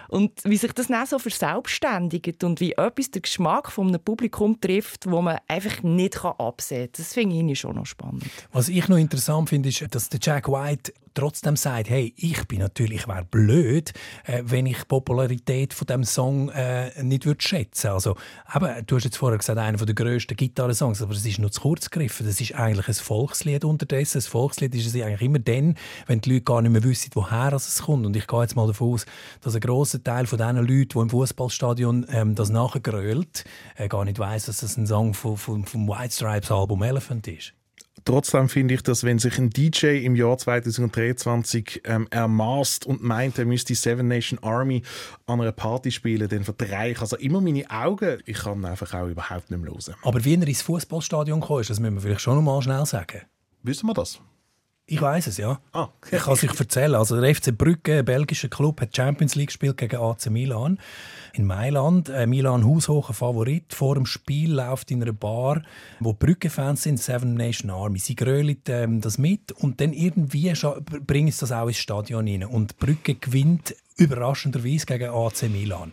Und 0.08 0.32
wie 0.44 0.56
sich 0.56 0.72
das 0.72 0.88
dann 0.88 1.06
so 1.06 1.18
verselbstständigt 1.18 2.44
und 2.44 2.60
wie 2.60 2.72
etwas 2.72 3.10
den 3.10 3.22
Geschmack 3.22 3.72
von 3.72 3.88
einem 3.88 4.00
Publikum 4.00 4.60
trifft, 4.60 5.10
wo 5.10 5.22
man 5.22 5.38
einfach 5.48 5.82
nicht 5.82 6.22
absehen 6.22 6.86
kann, 6.86 6.92
das 6.96 7.14
finde 7.14 7.52
ich 7.52 7.58
schon 7.58 7.76
noch 7.76 7.86
spannend. 7.86 8.24
Was 8.52 8.68
ich 8.68 8.88
noch 8.88 8.98
interessant 8.98 9.48
finde, 9.48 9.70
ist, 9.70 9.82
dass 9.94 10.08
der 10.08 10.20
Jack 10.22 10.48
White 10.48 10.92
trotzdem 11.14 11.56
sagt, 11.56 11.90
hey, 11.90 12.12
ich 12.16 12.46
bin 12.48 12.60
natürlich, 12.60 13.06
wäre 13.08 13.24
blöd, 13.24 13.92
äh, 14.24 14.42
wenn 14.44 14.66
ich 14.66 14.78
die 14.78 14.84
Popularität 14.86 15.74
von 15.74 15.86
dem 15.86 16.04
Song 16.04 16.48
äh, 16.50 17.02
nicht 17.02 17.26
würde 17.26 17.42
schätzen. 17.42 17.88
Also, 17.88 18.16
eben, 18.54 18.86
du 18.86 18.96
hast 18.96 19.04
jetzt 19.04 19.16
vorher 19.16 19.38
gesagt, 19.38 19.58
einer 19.58 19.78
der 19.78 19.94
grössten 19.94 20.36
Gitarrensongs, 20.36 21.02
aber 21.02 21.12
es 21.12 21.24
ist 21.24 21.38
nur 21.38 21.50
zu 21.50 21.60
kurz 21.60 21.90
gegriffen. 21.90 22.26
Das 22.26 22.40
ist 22.40 22.54
eigentlich 22.54 22.88
ein 22.88 22.94
Volkslied 22.94 23.64
unterdessen. 23.64 24.18
Ein 24.18 24.22
Volkslied 24.22 24.74
ist 24.74 24.86
es 24.86 24.94
eigentlich 24.94 25.22
immer 25.22 25.38
dann, 25.38 25.76
wenn 26.06 26.20
die 26.20 26.30
Leute 26.30 26.44
gar 26.44 26.62
nicht 26.62 26.72
mehr 26.72 26.82
wissen, 26.82 27.10
woher 27.14 27.52
es 27.52 27.82
kommt. 27.82 28.06
Und 28.06 28.16
ich 28.16 28.26
gehe 28.26 28.41
jetzt 28.42 28.56
mal 28.56 28.66
davon 28.66 28.94
aus, 28.94 29.06
dass 29.40 29.54
ein 29.54 29.60
grosser 29.60 30.02
Teil 30.02 30.26
von 30.26 30.38
den 30.38 30.56
Leuten, 30.56 30.88
die 30.88 30.98
im 30.98 31.10
Fußballstadion 31.10 32.06
ähm, 32.10 32.34
das 32.34 32.50
nachgrölt, 32.50 33.44
äh, 33.76 33.88
gar 33.88 34.04
nicht 34.04 34.18
weiß, 34.18 34.46
dass 34.46 34.58
das 34.58 34.76
ein 34.76 34.86
Song 34.86 35.14
vom, 35.14 35.36
vom, 35.36 35.64
vom 35.64 35.88
White 35.88 36.14
Stripes 36.14 36.50
Album 36.50 36.82
Elephant 36.82 37.26
ist. 37.28 37.54
Trotzdem 38.04 38.48
finde 38.48 38.74
ich, 38.74 38.82
dass 38.82 39.04
wenn 39.04 39.18
sich 39.18 39.38
ein 39.38 39.50
DJ 39.50 40.04
im 40.04 40.16
Jahr 40.16 40.36
2023 40.36 41.82
ähm, 41.84 42.08
ermaßt 42.10 42.84
und 42.84 43.02
meint, 43.02 43.38
er 43.38 43.44
müsste 43.44 43.68
die 43.68 43.74
Seven 43.74 44.08
Nation 44.08 44.40
Army 44.42 44.82
an 45.26 45.40
einer 45.40 45.52
Party 45.52 45.92
spielen, 45.92 46.28
dann 46.28 46.42
verdrehe 46.42 46.92
ich 46.92 47.00
also 47.00 47.16
immer 47.16 47.40
meine 47.40 47.70
Augen. 47.70 48.18
Ich 48.26 48.38
kann 48.38 48.64
einfach 48.64 48.92
auch 48.94 49.06
überhaupt 49.06 49.50
nicht 49.50 49.60
mehr 49.60 49.70
hören. 49.70 49.94
Aber 50.02 50.24
wie 50.24 50.34
er 50.34 50.46
ins 50.46 50.62
Fußballstadion 50.62 51.40
kam, 51.40 51.58
das 51.58 51.78
müssen 51.78 51.94
wir 51.94 52.00
vielleicht 52.00 52.22
schon 52.22 52.34
noch 52.34 52.42
mal 52.42 52.60
schnell 52.60 52.84
sagen. 52.86 53.22
Wissen 53.62 53.86
wir 53.86 53.94
das? 53.94 54.20
Ich 54.86 55.00
weiß 55.00 55.28
es, 55.28 55.36
ja. 55.36 55.60
Ah. 55.72 55.88
Ich 56.10 56.18
kann 56.22 56.34
es 56.34 56.44
euch 56.44 56.58
erzählen. 56.58 56.94
Also 56.94 57.20
der 57.20 57.34
FC 57.34 57.56
Brügge, 57.56 58.00
ein 58.00 58.04
belgischer 58.04 58.48
Club, 58.48 58.80
hat 58.80 58.94
Champions 58.94 59.34
League 59.36 59.48
gespielt 59.48 59.76
gegen 59.76 59.96
AC 59.96 60.28
Milan 60.30 60.78
in 61.34 61.46
Mailand. 61.46 62.08
Äh, 62.08 62.26
Milan 62.26 62.64
haushocher 62.66 63.14
Favorit. 63.14 63.74
Vor 63.74 63.94
dem 63.94 64.06
Spiel 64.06 64.52
läuft 64.52 64.90
in 64.90 65.02
einer 65.02 65.12
Bar, 65.12 65.62
wo 66.00 66.12
Brügge-Fans 66.12 66.82
sind, 66.82 67.00
Seven 67.00 67.34
Nation 67.34 67.70
Army. 67.70 67.98
Sie 67.98 68.16
grölen 68.16 68.56
ähm, 68.68 69.00
das 69.00 69.18
mit 69.18 69.52
und 69.52 69.80
dann 69.80 69.92
irgendwie 69.92 70.52
bringen 71.06 71.32
sie 71.32 71.40
das 71.40 71.52
auch 71.52 71.68
ins 71.68 71.78
Stadion 71.78 72.28
rein. 72.28 72.44
Und 72.44 72.78
Brügge 72.78 73.14
gewinnt 73.14 73.74
überraschenderweise 73.96 74.86
gegen 74.86 75.10
AC 75.10 75.50
Milan. 75.50 75.92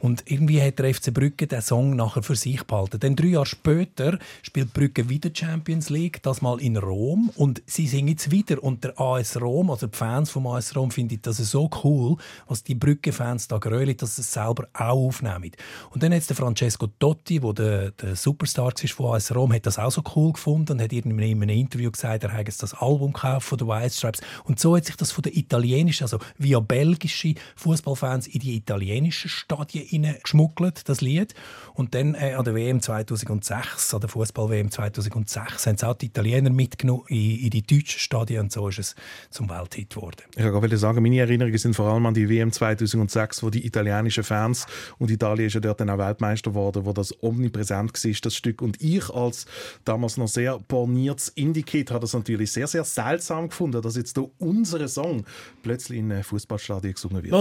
Und 0.00 0.22
irgendwie 0.26 0.62
hat 0.62 0.78
der 0.78 0.94
FC 0.94 1.12
Brügge 1.12 1.46
den 1.46 1.60
Song 1.60 1.96
nachher 1.96 2.22
für 2.22 2.36
sich 2.36 2.62
behalten. 2.62 3.00
Dann 3.00 3.16
drei 3.16 3.28
Jahre 3.28 3.46
später 3.46 4.18
spielt 4.42 4.72
Brügge 4.72 5.08
wieder 5.08 5.30
Champions 5.34 5.90
League, 5.90 6.22
das 6.22 6.40
mal 6.40 6.60
in 6.60 6.76
Rom. 6.76 7.30
Und 7.34 7.62
sie 7.66 7.88
singen 7.88 8.08
jetzt 8.08 8.30
wieder. 8.30 8.62
Und 8.62 8.84
der 8.84 8.98
AS 9.00 9.40
Rom, 9.40 9.70
also 9.70 9.88
die 9.88 9.96
Fans 9.96 10.30
vom 10.30 10.46
AS 10.46 10.76
Rom, 10.76 10.90
finden 10.90 11.18
das 11.22 11.38
so 11.38 11.68
cool, 11.82 12.16
was 12.46 12.62
die 12.62 12.76
Brügge-Fans 12.76 13.48
da 13.48 13.58
grölen, 13.58 13.96
dass 13.96 14.16
sie 14.16 14.22
es 14.22 14.32
selber 14.32 14.68
auch 14.80 15.08
aufnehmen. 15.08 15.52
Und 15.90 16.02
dann 16.02 16.14
hat 16.14 16.28
der 16.28 16.36
Francesco 16.36 16.86
Totti, 16.98 17.40
der 17.40 17.52
der, 17.52 17.90
der 17.92 18.16
Superstar 18.16 18.66
war 18.66 18.88
von 18.88 19.14
AS 19.14 19.34
Rom, 19.34 19.52
hat 19.52 19.66
das 19.66 19.78
auch 19.78 19.90
so 19.90 20.02
cool 20.14 20.32
gefunden 20.32 20.72
und 20.72 20.82
hat 20.82 20.92
in 20.92 21.04
einem 21.04 21.42
Interview 21.42 21.90
gesagt, 21.90 22.24
er 22.24 22.38
jetzt 22.40 22.62
das 22.62 22.74
Album 22.74 23.12
gekauft 23.12 23.46
von 23.46 23.58
den 23.58 23.68
White 23.68 23.94
Stripes. 23.94 24.20
Und 24.44 24.58
so 24.58 24.76
hat 24.76 24.84
sich 24.84 24.96
das 24.96 25.12
von 25.12 25.22
den 25.22 25.34
italienischen, 25.34 26.04
also 26.04 26.18
via 26.36 26.60
belgische 26.60 27.34
Fußballfans 27.56 28.26
in 28.28 28.40
die 28.40 28.56
italienischen 28.56 29.28
Stadien 29.28 30.16
geschmuggelt, 30.22 30.88
das 30.88 31.00
Lied. 31.00 31.34
Und 31.74 31.94
dann 31.94 32.14
äh, 32.14 32.34
an 32.34 32.44
der 32.44 32.54
WM 32.54 32.80
2006, 32.80 33.94
an 33.94 34.00
der 34.00 34.08
Fußball-WM 34.08 34.70
2006, 34.70 35.66
haben 35.66 35.74
es 35.74 35.84
auch 35.84 35.94
die 35.94 36.06
Italiener 36.06 36.50
mitgenommen 36.50 37.04
in, 37.08 37.38
in 37.40 37.50
die 37.50 37.62
deutschen 37.62 38.00
Stadien 38.00 38.42
und 38.42 38.52
so 38.52 38.68
ist 38.68 38.78
es 38.78 38.94
zum 39.30 39.48
Welthit 39.48 39.90
geworden. 39.90 40.22
Ich 40.36 40.44
wollte 40.44 40.76
sagen, 40.76 41.02
meine 41.02 41.18
Erinnerungen 41.18 41.58
sind 41.58 41.74
vor 41.74 41.86
allem 41.92 42.06
an 42.06 42.14
die 42.14 42.28
WM 42.28 42.52
2006, 42.52 43.42
wo 43.42 43.50
die 43.50 43.66
italienischen 43.66 44.24
Fans, 44.24 44.66
und 44.98 45.10
Italien 45.10 45.46
ist 45.46 45.54
ja 45.54 45.60
dort 45.60 45.80
dann 45.80 45.90
auch 45.90 45.98
Weltmeister 45.98 46.50
geworden, 46.50 46.84
wo 46.84 46.92
das 46.92 47.14
omnipräsent 47.22 47.92
war, 47.92 48.12
das 48.22 48.34
Stück. 48.34 48.62
Und 48.62 48.80
ich 48.82 49.08
als 49.10 49.46
damals 49.84 50.16
noch 50.16 50.28
sehr 50.28 50.58
borniertes 50.58 51.28
Indie-Kid 51.28 51.90
habe 51.90 52.00
das 52.00 52.14
natürlich 52.14 52.52
sehr, 52.52 52.66
sehr 52.66 52.84
seltsam 52.84 53.48
gefunden, 53.48 53.82
dass 53.82 53.96
jetzt 53.96 54.16
hier 54.16 54.30
unser 54.38 54.86
Song 54.88 55.24
plötzlich 55.62 55.98
in 55.98 56.08
gesungen 56.08 57.22
wird. 57.22 57.32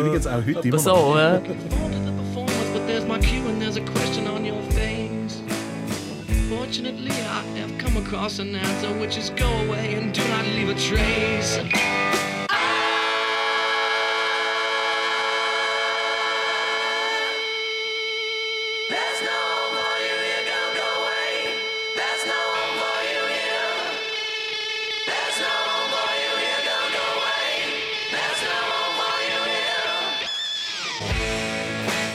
Übrigens 0.00 0.26
auch 0.26 0.44
heute 0.46 0.68
immer. 0.68 0.78
So, 0.78 1.16
äh, 1.16 1.40
Wanted 1.80 2.04
the 2.04 2.12
performance, 2.12 2.70
but 2.72 2.86
there's 2.86 3.04
my 3.04 3.18
cue 3.18 3.46
and 3.48 3.60
there's 3.60 3.76
a 3.76 3.84
question 3.84 4.26
on 4.26 4.44
your 4.44 4.60
face. 4.72 5.42
Fortunately, 6.48 7.10
I 7.10 7.42
have 7.58 7.76
come 7.78 7.96
across 7.96 8.38
an 8.38 8.54
answer 8.54 8.92
which 9.00 9.16
is 9.16 9.30
go 9.30 9.48
away 9.66 9.94
and 9.94 10.12
do 10.12 10.22
not 10.28 10.44
leave 10.46 10.68
a 10.68 10.74
trace. 10.74 12.17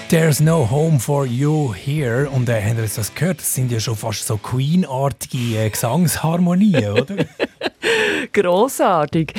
There's 0.10 0.40
no 0.42 0.66
home 0.70 1.00
for 1.00 1.26
you 1.26 1.74
here. 1.74 2.30
Und 2.30 2.48
äh, 2.48 2.62
habt 2.62 2.78
ihr 2.78 2.88
das 2.96 3.14
gehört? 3.16 3.40
Das 3.40 3.56
sind 3.56 3.72
ja 3.72 3.80
schon 3.80 3.96
fast 3.96 4.28
so 4.28 4.38
Queen-artige 4.38 5.58
äh, 5.58 5.70
Gesangsharmonien, 5.70 6.92
oder? 6.92 7.26
Grossartig. 8.34 9.34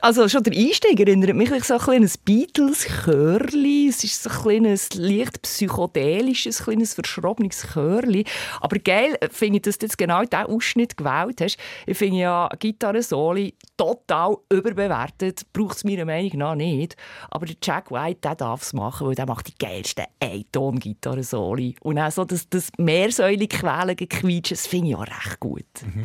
Also 0.00 0.28
schon 0.28 0.42
der 0.42 0.54
Einstieg 0.54 0.98
erinnert 0.98 1.34
mich 1.34 1.50
so 1.64 1.74
ein 1.74 1.80
kleines 1.80 2.16
Beatles-Chörli. 2.18 3.88
Es 3.88 4.02
ist 4.04 4.22
so 4.22 4.30
ein 4.30 4.36
kleines, 4.42 4.94
leicht 4.94 5.42
psychedelisches, 5.42 6.64
kleines 6.64 6.94
verschrobenes 6.94 7.66
Chörli. 7.74 8.24
Aber 8.60 8.78
geil 8.78 9.18
finde 9.30 9.56
ich, 9.56 9.62
dass 9.62 9.78
du 9.78 9.86
jetzt 9.86 9.98
genau 9.98 10.22
diesen 10.22 10.46
Ausschnitt 10.46 10.96
gewählt 10.96 11.40
hast. 11.40 11.58
Ich 11.86 11.98
finde 11.98 12.18
ja 12.18 12.48
Gitarre-Soli 12.58 13.54
total 13.76 14.36
überbewertet. 14.50 15.42
Braucht 15.52 15.76
es 15.76 15.84
meiner 15.84 16.04
Meinung 16.04 16.38
nach 16.38 16.54
nicht. 16.54 16.96
Aber 17.30 17.46
der 17.46 17.56
Jack 17.62 17.90
White, 17.90 18.20
der 18.22 18.36
darf 18.36 18.62
es 18.62 18.72
machen, 18.72 19.08
weil 19.08 19.14
der 19.14 19.26
macht 19.26 19.48
die 19.48 19.58
geilsten 19.58 20.04
Einton-Gitarre-Soli. 20.20 21.76
Und 21.80 21.98
auch 21.98 22.10
so 22.10 22.24
das, 22.24 22.48
das 22.48 22.70
Meersäule-Quälen-Gequietsch, 22.78 24.52
das 24.52 24.66
finde 24.66 24.90
ich 24.90 24.96
auch 24.96 25.02
recht 25.02 25.40
gut. 25.40 25.64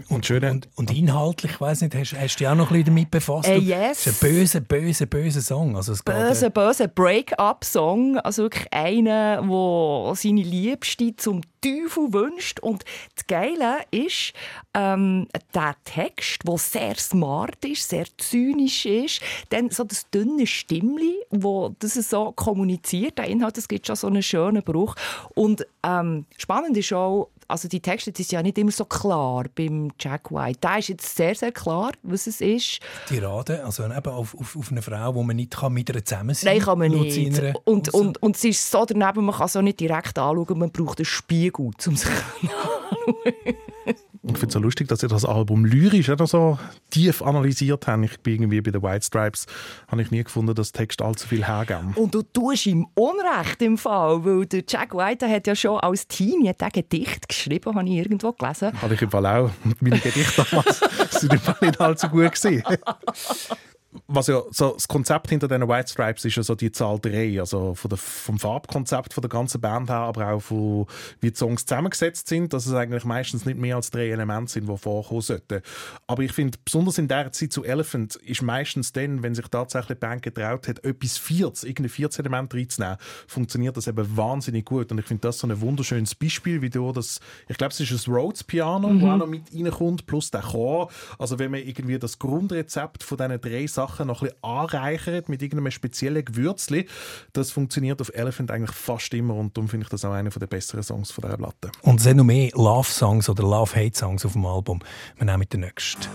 Und 0.09 0.25
schön, 0.25 0.43
Und, 0.43 0.69
und 0.75 0.91
inhaltlich, 0.95 1.53
ich 1.53 1.61
weiß 1.61 1.81
nicht, 1.81 1.95
hast, 1.95 2.13
hast 2.25 2.35
du 2.35 2.43
dich 2.43 2.47
auch 2.47 2.55
noch 2.55 2.71
ein 2.71 2.73
bisschen 2.73 2.85
damit 2.85 3.11
befasst? 3.11 3.47
Äh, 3.47 3.57
yes. 3.57 4.05
Es 4.05 4.07
ist 4.07 4.23
ein 4.23 4.29
böser, 4.29 4.59
böser, 4.61 5.05
böser 5.05 5.41
Song. 5.41 5.75
Also 5.75 5.93
es 5.93 6.03
geht, 6.03 6.15
äh, 6.15 6.27
böse, 6.27 6.49
böse 6.49 6.87
Break-up-Song. 6.87 8.17
Also 8.19 8.43
wirklich 8.43 8.67
einer, 8.71 9.41
der 9.41 10.15
seine 10.15 10.41
Liebste 10.41 11.15
zum 11.15 11.41
Teufel 11.61 12.13
wünscht. 12.13 12.59
Und 12.59 12.83
das 13.15 13.25
Geile 13.27 13.77
ist, 13.91 14.33
ähm, 14.73 15.27
der 15.53 15.75
Text, 15.83 16.47
der 16.47 16.57
sehr 16.57 16.95
smart 16.95 17.63
ist, 17.65 17.89
sehr 17.89 18.05
zynisch 18.17 18.85
ist, 18.85 19.21
dann 19.49 19.69
so 19.69 19.83
das 19.83 20.09
dünne 20.09 20.45
Stimmli, 20.45 21.15
wo 21.31 21.75
das 21.79 21.93
so 21.93 22.31
kommuniziert, 22.33 23.17
der 23.17 23.25
Inhalt, 23.25 23.57
das 23.57 23.67
gibt 23.67 23.87
schon 23.87 23.95
so 23.95 24.07
einen 24.07 24.21
schönen 24.21 24.63
Bruch. 24.63 24.95
Und 25.33 25.65
ähm, 25.83 26.25
spannend 26.37 26.77
ist 26.77 26.93
auch, 26.93 27.29
also 27.47 27.67
die 27.67 27.79
Texte 27.79 28.11
die 28.11 28.23
sind 28.23 28.31
ja 28.33 28.43
nicht 28.43 28.57
immer 28.57 28.71
so 28.71 28.85
klar 28.85 29.45
beim 29.55 29.91
Jack 29.99 30.31
White. 30.31 30.59
Da 30.61 30.77
ist 30.77 30.89
jetzt 30.89 31.15
sehr, 31.15 31.35
sehr 31.35 31.51
klar, 31.51 31.91
was 32.03 32.27
es 32.27 32.41
ist. 32.41 32.79
Tirade, 33.07 33.63
also 33.63 33.85
eben 33.85 33.93
auf, 33.93 34.35
auf, 34.35 34.55
auf 34.55 34.71
eine 34.71 34.81
Frau, 34.81 35.15
wo 35.15 35.23
man 35.23 35.35
nicht 35.35 35.55
kann 35.55 35.73
mit 35.73 35.89
ihr 35.89 36.03
zusammen 36.03 36.35
sein 36.35 36.53
Nein, 36.53 36.63
kann 36.63 36.79
man 36.79 36.91
nicht. 36.91 37.17
Und, 37.65 37.89
Aussage. 37.89 38.07
und, 38.07 38.23
und 38.23 38.35
es 38.35 38.43
ist 38.43 38.71
so 38.71 38.85
daneben, 38.85 39.25
man 39.25 39.35
kann 39.35 39.45
es 39.45 39.55
auch 39.55 39.61
nicht 39.61 39.79
direkt 39.79 40.17
anschauen, 40.17 40.57
man 40.57 40.71
braucht 40.71 40.99
einen 40.99 41.05
Spiegel, 41.05 41.71
um 41.85 41.95
sich 41.95 42.09
Ich 44.27 44.39
finde 44.39 44.47
es 44.47 44.53
so 44.53 44.59
lustig, 44.59 44.87
dass 44.87 45.03
ihr 45.03 45.09
das 45.09 45.23
Album 45.23 45.65
lyrisch 45.65 46.09
oder 46.09 46.25
so 46.25 46.57
tief 46.89 47.21
analysiert 47.21 47.85
habt. 47.85 48.05
Ich 48.05 48.19
bin 48.21 48.41
irgendwie 48.41 48.59
bei 48.59 48.71
den 48.71 48.81
White 48.81 49.05
Stripes, 49.05 49.45
habe 49.87 50.01
ich 50.01 50.09
nie 50.09 50.23
gefunden, 50.23 50.55
dass 50.55 50.71
Text 50.71 51.03
allzu 51.03 51.27
viel 51.27 51.45
hergeben. 51.45 51.93
Und 51.95 52.15
du 52.15 52.23
tust 52.23 52.65
ihm 52.65 52.87
Unrecht 52.95 53.61
im 53.61 53.77
Fall, 53.77 54.25
weil 54.25 54.47
der 54.47 54.63
Jack 54.67 54.95
White 54.95 55.29
hat 55.29 55.45
ja 55.45 55.55
schon 55.55 55.79
als 55.79 56.07
Teenie 56.07 56.51
ein 56.57 56.69
Gedicht 56.73 57.29
geschrieben, 57.29 57.75
habe 57.75 57.87
ich 57.87 57.97
irgendwo 57.97 58.31
gelesen. 58.31 58.81
Habe 58.81 58.95
ich 58.95 59.01
im 59.03 59.11
Fall 59.11 59.27
auch. 59.27 59.51
Meine 59.79 59.99
Gedichte 59.99 60.43
damals 60.49 60.79
sind 61.11 61.33
im 61.33 61.39
Fall 61.39 61.57
nicht 61.61 61.79
allzu 61.79 62.07
gut 62.09 62.31
gewesen. 62.31 62.63
was 64.07 64.27
ja 64.27 64.41
so 64.51 64.73
das 64.73 64.87
Konzept 64.87 65.29
hinter 65.29 65.47
diesen 65.47 65.67
White 65.67 65.91
Stripes 65.91 66.25
ist 66.25 66.35
ja 66.35 66.43
so 66.43 66.55
die 66.55 66.71
Zahl 66.71 66.99
3, 66.99 67.39
also 67.39 67.75
von 67.75 67.89
der, 67.89 67.97
vom 67.97 68.39
Farbkonzept 68.39 69.13
von 69.13 69.21
der 69.21 69.29
ganzen 69.29 69.61
Band 69.61 69.89
her, 69.89 69.97
aber 69.97 70.31
auch 70.31 70.39
von 70.39 70.85
wie 71.21 71.31
die 71.31 71.37
Songs 71.37 71.65
zusammengesetzt 71.65 72.27
sind, 72.27 72.53
dass 72.53 72.65
es 72.65 72.73
eigentlich 72.73 73.05
meistens 73.05 73.45
nicht 73.45 73.57
mehr 73.57 73.75
als 73.75 73.91
drei 73.91 74.09
Elemente 74.09 74.51
sind, 74.51 74.69
die 74.69 74.77
vorkommen 74.77 75.21
sollten. 75.21 75.61
Aber 76.07 76.23
ich 76.23 76.31
finde, 76.31 76.57
besonders 76.63 76.97
in 76.97 77.07
der 77.07 77.31
Zeit 77.31 77.53
zu 77.53 77.63
Elephant 77.63 78.15
ist 78.17 78.41
meistens 78.41 78.93
dann, 78.93 79.23
wenn 79.23 79.35
sich 79.35 79.47
tatsächlich 79.47 79.97
die 79.97 80.05
Band 80.05 80.21
getraut 80.21 80.67
hat, 80.67 80.83
etwas 80.83 81.17
Viertes, 81.17 81.63
irgendein 81.63 81.89
viertes 81.89 82.19
Element 82.19 82.53
reinzunehmen, 82.53 82.97
funktioniert 83.27 83.77
das 83.77 83.87
eben 83.87 84.17
wahnsinnig 84.17 84.65
gut. 84.65 84.91
Und 84.91 84.99
ich 84.99 85.05
finde 85.05 85.21
das 85.21 85.39
so 85.39 85.47
ein 85.47 85.61
wunderschönes 85.61 86.15
Beispiel, 86.15 86.61
wie 86.61 86.69
du 86.69 86.91
das, 86.91 87.19
ich 87.47 87.57
glaube, 87.57 87.71
es 87.71 87.79
ist 87.79 88.07
ein 88.07 88.13
Rhodes-Piano, 88.13 88.89
mhm. 88.89 89.01
wo 89.01 89.07
auch 89.09 89.17
noch 89.17 89.27
mit 89.27 89.53
reinkommt, 89.53 90.05
plus 90.05 90.31
der 90.31 90.41
Chor. 90.41 90.89
Also 91.17 91.39
wenn 91.39 91.51
man 91.51 91.61
irgendwie 91.61 91.99
das 91.99 92.19
Grundrezept 92.19 93.03
von 93.03 93.17
diesen 93.17 93.41
drei 93.41 93.67
Sachen 93.67 93.84
noch 93.99 94.21
ein 94.21 94.29
bisschen 94.29 94.43
anreichert 94.43 95.29
mit 95.29 95.41
irgendeinem 95.41 95.71
speziellen 95.71 96.23
Gewürzli, 96.23 96.87
das 97.33 97.51
funktioniert 97.51 98.01
auf 98.01 98.11
Elephant 98.13 98.51
eigentlich 98.51 98.75
fast 98.75 99.13
immer 99.13 99.35
und 99.35 99.55
darum 99.55 99.69
finde 99.69 99.85
ich 99.85 99.89
das 99.89 100.05
auch 100.05 100.13
einer 100.13 100.29
der 100.29 100.47
besseren 100.47 100.83
Songs 100.83 101.11
von 101.11 101.23
dieser 101.23 101.37
Platte. 101.37 101.71
Und 101.81 101.97
es 101.97 102.03
sind 102.03 102.17
noch 102.17 102.23
mehr 102.23 102.49
Love-Songs 102.53 103.29
oder 103.29 103.43
Love-Hate-Songs 103.43 104.25
auf 104.25 104.33
dem 104.33 104.45
Album. 104.45 104.79
Wir 105.17 105.25
nehmen 105.25 105.47
den 105.49 105.61
nächsten. 105.61 106.07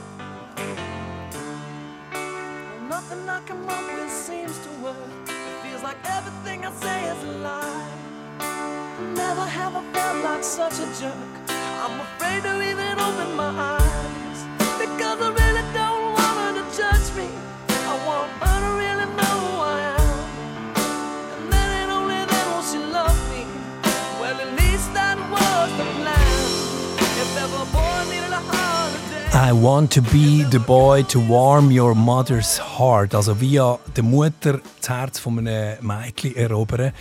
Never 9.17 9.47
have 9.47 9.77
I 9.77 9.83
felt 9.95 10.25
like 10.25 10.45
such 10.45 10.79
a 10.79 10.87
jerk. 11.01 11.15
I'm 11.83 12.01
afraid 12.01 12.43
to 12.43 12.61
even 12.61 13.01
open 13.01 13.35
my 13.35 13.49
eyes. 13.49 14.45
Because 14.79 15.21
I 15.23 15.40
I 29.33 29.53
want 29.53 29.93
to 29.93 30.03
be 30.03 30.43
the 30.43 30.59
boy 30.59 31.05
to 31.05 31.21
warm 31.21 31.71
your 31.71 31.95
mother's 31.95 32.59
heart. 32.59 33.15
Also 33.15 33.33
via 33.35 33.79
der 33.95 34.03
Mutter 34.03 34.61
das 34.81 34.89
Herz 34.89 35.19
von 35.21 35.39
einem 35.39 35.77
Mädchen 35.87 36.35
erobern. 36.35 36.93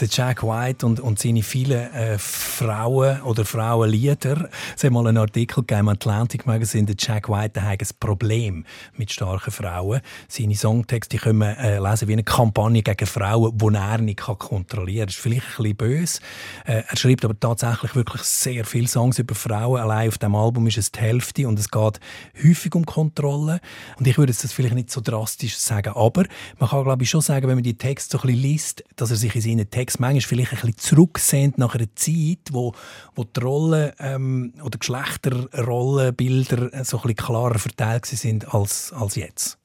Der 0.00 0.08
Jack 0.08 0.42
White 0.42 0.86
und, 0.86 0.98
und 0.98 1.18
seine 1.18 1.42
vielen 1.42 1.92
äh, 1.92 2.16
Frauen- 2.18 3.20
oder 3.20 3.44
Frauenlieder. 3.44 4.48
Es 4.74 4.82
hat 4.82 4.92
mal 4.92 5.06
einen 5.06 5.18
Artikel 5.18 5.62
im 5.68 5.88
Atlantic 5.88 6.46
Magazine, 6.46 6.86
der 6.86 6.96
Jack 6.98 7.28
White 7.28 7.62
hat 7.62 7.82
ein 7.82 7.88
Problem 8.00 8.64
mit 8.96 9.12
starken 9.12 9.50
Frauen. 9.50 10.00
Seine 10.26 10.54
Songtexte 10.54 11.18
können 11.18 11.40
wir 11.40 11.58
äh, 11.58 11.78
lesen 11.78 12.08
wie 12.08 12.14
eine 12.14 12.24
Kampagne 12.24 12.82
gegen 12.82 13.06
Frauen, 13.06 13.58
die 13.58 13.74
er 13.74 13.98
nicht 13.98 14.20
kontrollieren 14.20 15.00
kann. 15.00 15.06
Das 15.06 15.16
ist 15.16 15.22
vielleicht 15.22 15.46
ein 15.58 15.64
bisschen 15.64 15.76
böse. 15.76 16.20
Äh, 16.64 16.82
er 16.88 16.96
schreibt 16.96 17.26
aber 17.26 17.38
tatsächlich 17.38 17.94
wirklich 17.94 18.22
sehr 18.22 18.64
viele 18.64 18.88
Songs 18.88 19.18
über 19.18 19.34
Frauen. 19.34 19.82
Allein 19.82 20.08
auf 20.08 20.16
dem 20.16 20.34
Album 20.34 20.66
ist 20.66 20.78
es 20.78 20.92
die 20.92 21.00
Hälfte 21.00 21.46
und 21.46 21.58
es 21.58 21.70
geht 21.70 22.00
häufig 22.42 22.74
um 22.74 22.86
Kontrolle. 22.86 23.60
Und 23.98 24.06
ich 24.06 24.16
würde 24.16 24.32
das 24.32 24.50
vielleicht 24.50 24.74
nicht 24.74 24.90
so 24.90 25.02
drastisch 25.02 25.58
sagen, 25.58 25.92
aber 25.94 26.24
man 26.58 26.70
kann 26.70 26.84
glaube 26.84 27.02
ich 27.02 27.10
schon 27.10 27.20
sagen, 27.20 27.48
wenn 27.48 27.56
man 27.56 27.64
die 27.64 27.76
Texte 27.76 28.16
so 28.16 28.22
ein 28.22 28.28
bisschen 28.28 28.42
liest, 28.42 28.84
dass 28.96 29.10
er 29.10 29.16
sich 29.16 29.34
in 29.34 29.42
seinen 29.42 29.70
Texten 29.70 29.89
manchmal 29.98 30.20
vielleicht 30.20 30.52
ein 30.52 30.60
bisschen 30.60 30.78
zurücksehnt 30.78 31.58
nach 31.58 31.74
einer 31.74 31.92
Zeit, 31.94 32.38
wo, 32.50 32.72
wo 33.14 33.24
die 33.24 33.40
Rollen 33.40 33.92
ähm, 33.98 34.54
oder 34.62 34.78
Geschlechterrollenbilder 34.78 36.84
so 36.84 36.98
ein 36.98 37.02
bisschen 37.02 37.16
klarer 37.16 37.58
verteilt 37.58 38.06
sind 38.06 38.54
als, 38.54 38.92
als 38.92 39.16
jetzt. 39.16 39.59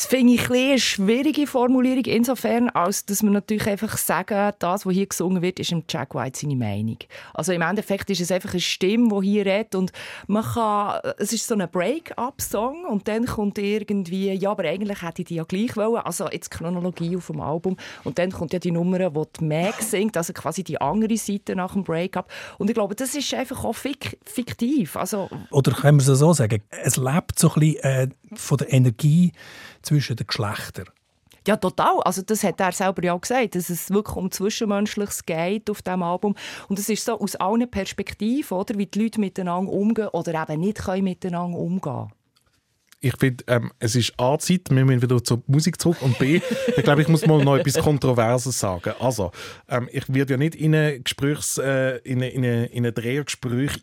Das 0.00 0.06
finde 0.06 0.32
ich 0.32 0.50
eine 0.50 0.78
schwierige 0.78 1.46
Formulierung 1.46 2.06
insofern, 2.06 2.70
als 2.70 3.04
dass 3.04 3.22
man 3.22 3.34
natürlich 3.34 3.66
einfach 3.66 3.98
sagen, 3.98 4.54
das, 4.58 4.86
was 4.86 4.94
hier 4.94 5.04
gesungen 5.04 5.42
wird, 5.42 5.60
ist 5.60 5.72
im 5.72 5.84
Jack 5.86 6.14
White 6.14 6.38
seine 6.40 6.56
Meinung. 6.56 6.96
Also 7.34 7.52
im 7.52 7.60
Endeffekt 7.60 8.08
ist 8.08 8.22
es 8.22 8.32
einfach 8.32 8.52
eine 8.52 8.62
Stimme, 8.62 9.20
die 9.20 9.28
hier 9.28 9.44
redet 9.44 9.74
und 9.74 9.92
man 10.26 10.42
kann, 10.42 11.00
es 11.18 11.34
ist 11.34 11.46
so 11.46 11.54
ein 11.54 11.68
Break-up-Song 11.70 12.86
und 12.86 13.08
dann 13.08 13.26
kommt 13.26 13.58
irgendwie, 13.58 14.32
ja, 14.32 14.52
aber 14.52 14.64
eigentlich 14.64 15.02
hätte 15.02 15.20
ich 15.20 15.28
die 15.28 15.34
ja 15.34 15.44
gleich 15.44 15.76
wollen, 15.76 15.96
also 15.96 16.30
jetzt 16.30 16.50
die 16.50 16.56
Chronologie 16.56 17.18
auf 17.18 17.26
dem 17.26 17.42
Album. 17.42 17.76
Und 18.02 18.18
dann 18.18 18.32
kommt 18.32 18.54
ja 18.54 18.58
die 18.58 18.70
Nummer, 18.70 19.14
wo 19.14 19.26
die 19.26 19.44
Meg 19.44 19.74
singt, 19.82 20.16
also 20.16 20.32
quasi 20.32 20.64
die 20.64 20.80
andere 20.80 21.18
Seite 21.18 21.54
nach 21.54 21.74
dem 21.74 21.84
Break-up. 21.84 22.32
Und 22.56 22.70
ich 22.70 22.74
glaube, 22.74 22.94
das 22.94 23.14
ist 23.14 23.34
einfach 23.34 23.64
auch 23.64 23.74
fik 23.74 24.18
fiktiv, 24.24 24.96
also 24.96 25.28
Oder 25.50 25.72
können 25.72 26.00
wir 26.00 26.10
es 26.10 26.18
so 26.18 26.32
sagen, 26.32 26.62
es 26.70 26.96
lebt 26.96 27.38
so 27.38 27.52
ein 27.52 27.60
bisschen 27.60 27.84
äh, 27.84 28.08
von 28.34 28.58
der 28.58 28.72
Energie 28.72 29.32
zwischen 29.82 30.16
den 30.16 30.26
Geschlechtern. 30.26 30.86
Ja, 31.46 31.56
total. 31.56 32.00
Also 32.02 32.22
das 32.22 32.44
hat 32.44 32.60
er 32.60 32.72
selber 32.72 33.02
ja 33.02 33.14
auch 33.14 33.20
gesagt, 33.20 33.54
dass 33.54 33.70
es 33.70 33.90
wirklich 33.90 34.16
um 34.16 34.30
Zwischenmenschliches 34.30 35.24
geht 35.24 35.70
auf 35.70 35.80
diesem 35.82 36.02
Album. 36.02 36.34
Und 36.68 36.78
es 36.78 36.88
ist 36.88 37.04
so 37.04 37.18
aus 37.18 37.34
allen 37.36 37.70
Perspektiven, 37.70 38.56
oder, 38.56 38.76
wie 38.76 38.86
die 38.86 39.02
Leute 39.02 39.20
miteinander 39.20 39.72
umgehen 39.72 40.08
oder 40.08 40.42
eben 40.42 40.60
nicht 40.60 40.78
können 40.78 41.04
miteinander 41.04 41.58
umgehen 41.58 42.12
ich 43.00 43.16
finde, 43.16 43.44
ähm, 43.46 43.72
es 43.78 43.96
ist 43.96 44.12
A, 44.18 44.38
Zeit, 44.38 44.68
wir 44.70 44.84
müssen 44.84 45.02
wieder 45.02 45.22
zur 45.24 45.42
Musik 45.46 45.80
zurück 45.80 46.02
und 46.02 46.18
B, 46.18 46.40
ich 46.76 46.82
glaube, 46.84 47.02
ich 47.02 47.08
muss 47.08 47.26
mal 47.26 47.42
noch 47.42 47.56
etwas 47.56 47.82
Kontroverses 47.82 48.58
sagen. 48.58 48.92
Also, 49.00 49.32
ähm, 49.68 49.88
ich 49.90 50.12
werde 50.12 50.34
ja 50.34 50.36
nicht 50.36 50.54
in 50.54 50.74
ein 50.74 51.02
Gesprächs, 51.02 51.58
äh, 51.58 51.96
in, 51.98 52.18
eine, 52.18 52.28
in, 52.28 52.44
eine, 52.44 52.66
in 52.66 52.86
ein 52.86 52.94
Drehergespräch 52.94 53.80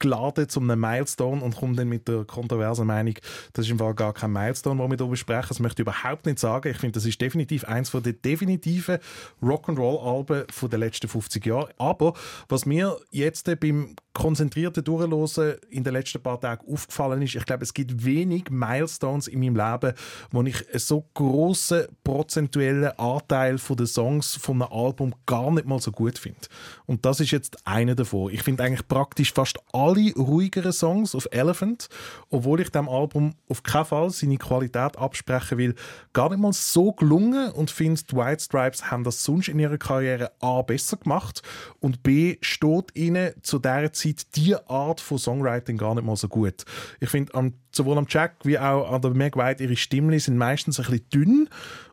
eingeladen 0.00 0.48
zu 0.48 0.60
einem 0.60 0.80
Milestone 0.80 1.42
und 1.42 1.56
komme 1.56 1.76
dann 1.76 1.88
mit 1.88 2.08
der 2.08 2.24
kontroversen 2.24 2.86
Meinung, 2.86 3.14
das 3.52 3.66
ist 3.66 3.70
im 3.70 3.78
Fall 3.78 3.94
gar 3.94 4.12
kein 4.12 4.32
Milestone, 4.32 4.80
den 4.80 4.90
wir 4.90 4.96
hier 4.96 5.06
besprechen. 5.06 5.48
Das 5.48 5.60
möchte 5.60 5.82
ich 5.82 5.88
überhaupt 5.88 6.26
nicht 6.26 6.38
sagen. 6.38 6.68
Ich 6.70 6.78
finde, 6.78 6.92
das 6.92 7.04
ist 7.04 7.20
definitiv 7.20 7.64
eins 7.64 7.90
der 7.90 8.12
definitiven 8.12 8.98
Rock'n'Roll-Alben 9.42 10.44
der 10.70 10.78
letzten 10.78 11.08
50 11.08 11.44
Jahre. 11.44 11.70
Aber 11.78 12.14
was 12.48 12.66
mir 12.66 12.96
jetzt 13.10 13.50
beim 13.60 13.94
konzentrierten 14.12 14.82
Durchlosen 14.82 15.54
in 15.70 15.84
den 15.84 15.92
letzten 15.92 16.22
paar 16.22 16.40
Tagen 16.40 16.66
aufgefallen 16.72 17.22
ist, 17.22 17.36
ich 17.36 17.44
glaube, 17.46 17.62
es 17.62 17.74
gibt 17.74 18.04
wenig 18.04 18.50
Milestones 18.50 19.28
in 19.28 19.40
meinem 19.40 19.56
Leben, 19.56 19.94
wo 20.30 20.42
ich 20.42 20.68
einen 20.68 20.78
so 20.78 21.04
grossen 21.14 21.86
prozentuellen 22.02 22.98
Anteil 22.98 23.58
von 23.58 23.76
den 23.76 23.86
Songs 23.86 24.34
von 24.34 24.62
einem 24.62 24.72
Album 24.72 25.14
gar 25.26 25.50
nicht 25.50 25.66
mal 25.66 25.80
so 25.80 25.92
gut 25.92 26.18
finde. 26.18 26.40
Und 26.86 27.04
das 27.04 27.20
ist 27.20 27.30
jetzt 27.30 27.66
einer 27.66 27.94
davon. 27.94 28.32
Ich 28.32 28.42
finde 28.42 28.64
eigentlich 28.64 28.86
praktisch 28.88 29.32
fast 29.32 29.58
alle 29.72 29.89
ruhigeren 29.92 30.72
Songs 30.72 31.14
auf 31.14 31.28
Elephant, 31.30 31.88
obwohl 32.30 32.60
ich 32.60 32.70
dem 32.70 32.88
Album 32.88 33.34
auf 33.48 33.62
keinen 33.62 33.84
Fall 33.84 34.10
seine 34.10 34.36
Qualität 34.36 34.96
absprechen 34.96 35.58
will, 35.58 35.74
gar 36.12 36.30
nicht 36.30 36.40
mal 36.40 36.52
so 36.52 36.92
gelungen 36.92 37.50
und 37.52 37.70
finde, 37.70 38.02
die 38.02 38.16
White 38.16 38.42
Stripes 38.42 38.90
haben 38.90 39.04
das 39.04 39.22
sonst 39.22 39.48
in 39.48 39.58
ihrer 39.58 39.78
Karriere 39.78 40.32
A 40.40 40.62
besser 40.62 40.96
gemacht 40.96 41.42
und 41.80 42.02
B 42.02 42.36
steht 42.40 42.94
ihnen 42.94 43.32
zu 43.42 43.58
der 43.58 43.92
Zeit 43.92 44.36
die 44.36 44.54
Art 44.66 45.00
von 45.00 45.18
Songwriting 45.18 45.76
gar 45.76 45.94
nicht 45.94 46.04
mal 46.04 46.16
so 46.16 46.28
gut. 46.28 46.64
Ich 47.00 47.10
finde, 47.10 47.52
sowohl 47.72 47.98
am 47.98 48.06
Jack 48.08 48.36
wie 48.44 48.58
auch 48.58 48.90
an 48.90 49.02
der 49.02 49.12
Meg 49.12 49.36
White, 49.36 49.62
ihre 49.62 49.76
Stimmen 49.76 50.18
sind 50.18 50.36
meistens 50.36 50.78
ein 50.78 50.86
bisschen 50.86 51.08
dünn 51.10 51.48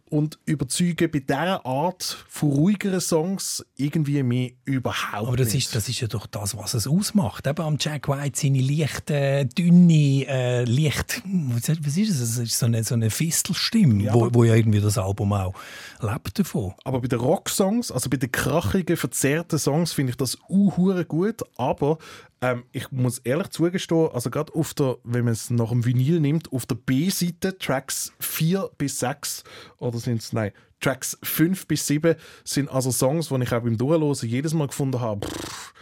und 0.10 0.40
überzeugen 0.46 1.12
bei 1.12 1.20
dieser 1.20 1.66
Art 1.66 2.26
von 2.30 2.50
ruhigeren 2.52 3.02
Songs 3.02 3.66
irgendwie 3.76 4.24
mehr 4.24 4.52
überhaupt 4.66 5.28
Aber 5.28 5.38
das 5.38 5.54
nicht. 5.54 5.66
ist, 5.68 5.76
das 5.76 5.90
ist 5.90 6.00
ja 6.00 6.08
doch 6.08 6.26
das, 6.28 6.56
was 6.58 6.74
es 6.74 6.88
ausmacht. 6.88 7.46
Eben 7.48 7.62
am 7.62 7.78
Jack 7.80 8.08
White 8.08 8.40
seine 8.40 8.62
leichte, 8.62 9.46
dünne, 9.58 10.26
äh, 10.28 10.64
leicht, 10.66 11.22
was 11.26 11.98
ist 11.98 12.10
es? 12.10 12.20
Es 12.22 12.38
ist 12.38 12.58
so 12.60 12.66
eine, 12.68 12.84
so 12.84 12.94
eine 12.96 13.10
Fistelstimme, 13.10 14.04
Ja, 14.04 14.14
wo, 14.14 14.26
aber- 14.26 14.36
wo 14.36 14.44
ja 14.44 14.56
irgendwie 14.56 14.80
das 14.82 14.98
Album 14.98 15.34
auch 15.34 15.54
lebt 16.02 16.40
davon. 16.40 16.74
Aber 16.84 17.02
bei 17.02 17.08
den 17.08 17.20
Rocksongs, 17.20 17.92
also 17.92 18.10
bei 18.10 18.18
den 18.18 18.32
krachigen, 18.32 18.98
verzerrten 18.98 19.60
Songs, 19.60 19.94
finde 19.94 20.12
ich 20.12 20.18
das 20.18 20.38
uhure 20.50 21.06
gut. 21.06 21.42
Aber 21.58 21.98
ähm, 22.42 22.64
ich 22.72 22.92
muss 22.92 23.20
ehrlich 23.20 23.50
zugestehen, 23.50 24.10
also 24.12 24.30
gerade 24.30 24.54
auf 24.54 24.74
der, 24.74 24.98
wenn 25.04 25.26
man 25.26 25.34
es 25.34 25.50
nach 25.50 25.70
dem 25.70 25.86
Vinyl 25.86 26.20
nimmt, 26.20 26.52
auf 26.54 26.66
der 26.66 26.76
B-Seite, 26.76 27.58
Tracks 27.58 28.14
4 28.20 28.70
bis 28.78 29.00
6, 29.00 29.44
oder 29.78 29.98
sind 29.98 30.22
es, 30.22 30.34
nein, 30.34 30.52
Tracks 30.80 31.18
5 31.24 31.68
bis 31.68 31.88
7, 31.88 32.16
sind 32.44 32.70
also 32.70 32.92
Songs, 32.92 33.30
die 33.30 33.42
ich 33.42 33.54
auch 33.54 33.62
beim 33.62 33.78
Durchlosen 33.78 34.30
jedes 34.30 34.54
Mal 34.54 34.68
gefunden 34.68 35.02
habe, 35.02 35.28
pff, 35.28 35.74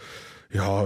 ja, 0.52 0.84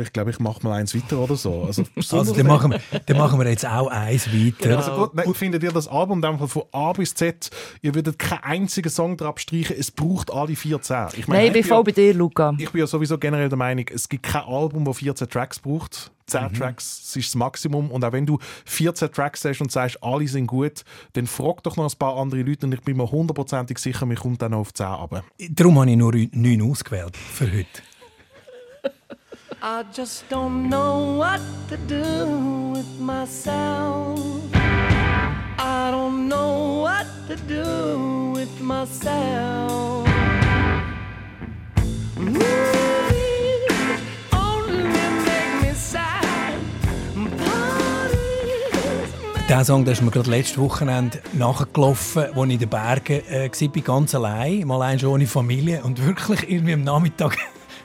ich 0.00 0.12
glaube, 0.12 0.30
ich 0.30 0.40
mache 0.40 0.62
mal 0.62 0.78
eins 0.78 0.94
weiter 0.94 1.18
oder 1.18 1.36
so. 1.36 1.64
Also, 1.64 1.84
Also, 1.96 2.34
dann 2.34 2.46
machen, 2.46 2.72
wir, 2.72 2.80
dann 3.06 3.16
machen 3.16 3.38
wir 3.38 3.48
jetzt 3.48 3.66
auch 3.66 3.88
eins 3.88 4.28
weiter. 4.32 4.76
also 4.76 4.92
gut, 4.92 5.14
nein, 5.14 5.32
findet 5.34 5.62
ihr 5.62 5.72
das 5.72 5.88
Album 5.88 6.20
dann 6.20 6.38
von 6.48 6.62
A 6.72 6.92
bis 6.92 7.14
Z, 7.14 7.50
ihr 7.82 7.94
würdet 7.94 8.18
keinen 8.18 8.42
einzigen 8.42 8.90
Song 8.90 9.16
drauf 9.16 9.38
streichen, 9.38 9.76
es 9.78 9.90
braucht 9.90 10.32
alle 10.32 10.56
14. 10.56 11.08
Ich 11.16 11.28
meine, 11.28 11.40
Nein, 11.40 11.46
ich 11.48 11.52
bin 11.54 11.64
voll 11.64 11.84
bei 11.84 11.92
dir, 11.92 12.14
Luca. 12.14 12.54
ich 12.58 12.70
bin 12.70 12.80
ja 12.80 12.86
sowieso 12.86 13.18
generell 13.18 13.48
der 13.48 13.58
Meinung, 13.58 13.86
es 13.92 14.08
gibt 14.08 14.24
kein 14.24 14.42
Album, 14.42 14.84
das 14.84 14.98
14 14.98 15.28
Tracks 15.28 15.58
braucht. 15.58 16.10
10 16.26 16.52
Tracks 16.52 17.00
das 17.06 17.16
ist 17.16 17.28
das 17.28 17.34
Maximum. 17.36 17.90
Und 17.90 18.04
auch 18.04 18.12
wenn 18.12 18.26
du 18.26 18.38
14 18.66 19.10
Tracks 19.10 19.46
hast 19.46 19.62
und 19.62 19.72
sagst, 19.72 20.02
alle 20.02 20.28
sind 20.28 20.46
gut, 20.46 20.84
dann 21.14 21.26
frag 21.26 21.62
doch 21.62 21.76
noch 21.76 21.90
ein 21.90 21.98
paar 21.98 22.18
andere 22.18 22.42
Leute 22.42 22.66
und 22.66 22.74
ich 22.74 22.82
bin 22.82 22.98
mir 22.98 23.10
hundertprozentig 23.10 23.78
sicher, 23.78 24.04
mir 24.04 24.16
kommt 24.16 24.42
dann 24.42 24.50
noch 24.50 24.58
auf 24.58 24.74
10 24.74 24.86
runter. 24.86 25.24
Darum 25.50 25.78
habe 25.80 25.90
ich 25.90 25.96
nur 25.96 26.12
neun 26.32 26.70
ausgewählt 26.70 27.16
für 27.16 27.50
heute. 27.50 27.66
I 29.60 29.84
just 29.92 30.28
don't 30.28 30.68
know 30.68 31.18
what 31.18 31.40
to 31.68 31.76
do 31.88 32.72
with 32.74 33.00
myself. 33.00 34.18
do 37.48 38.32
with 38.34 38.60
myself. 38.60 40.06
Ooh, 42.18 42.38
only 44.32 44.84
make 44.84 45.62
me 45.62 45.74
sad. 45.74 46.54
Parties 47.14 48.18
Der 49.48 49.64
Song 49.64 49.84
der 49.84 49.94
ist 49.94 50.02
mir 50.02 50.10
gerade 50.10 50.30
letztes 50.30 50.58
Wochenende 50.58 51.20
nachgelaufen, 51.32 52.24
als 52.24 52.36
ich 52.36 52.52
in 52.52 52.58
den 52.58 52.68
Bergen 52.68 53.22
äh, 53.28 53.50
war, 53.50 53.82
ganz 53.82 54.14
allein, 54.14 54.66
mal 54.66 54.98
schon 54.98 55.10
ohne 55.10 55.26
Familie 55.26 55.82
und 55.82 56.04
wirklich 56.04 56.48
irgendwie 56.48 56.74
am 56.74 56.84
Nachmittag 56.84 57.36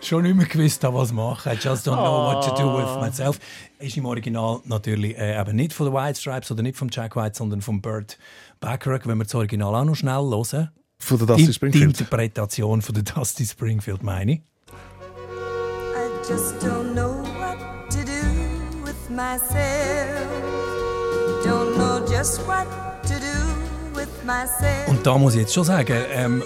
schon 0.06 0.24
nicht 0.24 0.36
mehr 0.36 0.46
gewusst 0.46 0.84
habe, 0.84 0.98
was 0.98 1.12
machen. 1.12 1.52
I 1.52 1.56
just 1.56 1.88
don't 1.88 1.96
know 1.96 2.34
what 2.34 2.46
to 2.46 2.56
do 2.56 2.78
with 2.78 3.02
myself. 3.02 3.40
Ist 3.80 3.98
im 3.98 4.06
Original 4.06 4.60
natürlich 4.66 5.18
äh, 5.18 5.40
eben 5.40 5.56
nicht 5.56 5.74
von 5.74 5.88
den 5.88 5.94
White 5.96 6.20
Stripes 6.20 6.52
oder 6.52 6.62
nicht 6.64 6.78
von 6.78 6.90
Jack 6.92 7.16
White, 7.16 7.36
sondern 7.38 7.62
von 7.62 7.82
Burt 7.82 8.18
Bacharach. 8.60 9.06
Wenn 9.06 9.18
wir 9.18 9.24
das 9.26 9.36
Original 9.36 9.76
auch 9.76 9.86
noch 9.86 9.96
schnell 9.96 10.22
hören. 10.22 10.70
Von 11.00 11.18
der 11.18 11.28
Die, 11.28 11.34
Dusty 11.34 11.46
die 11.48 11.54
Springfield. 11.54 11.86
Interpretation 12.00 12.82
von 12.82 12.96
der 12.96 13.04
Dusty 13.04 13.46
Springfield, 13.46 14.04
meine 14.04 14.34
ich. 14.34 14.42
I 15.96 16.30
just 16.30 16.56
don't 16.64 16.94
know 16.94 17.24
what 17.38 17.58
to 17.90 18.00
do 18.06 18.86
with 18.86 19.10
myself. 19.10 20.28
Don't 21.44 21.76
know 21.76 22.00
just 22.10 22.40
what 22.48 22.66
to 23.04 23.14
do 23.16 23.98
with 24.00 24.08
myself. 24.26 24.88
Und 24.88 25.06
da 25.06 25.18
muss 25.18 25.34
ich 25.36 25.42
jetzt 25.42 25.54
schon 25.54 25.66
sagen, 25.66 25.98
ähm, 26.12 26.42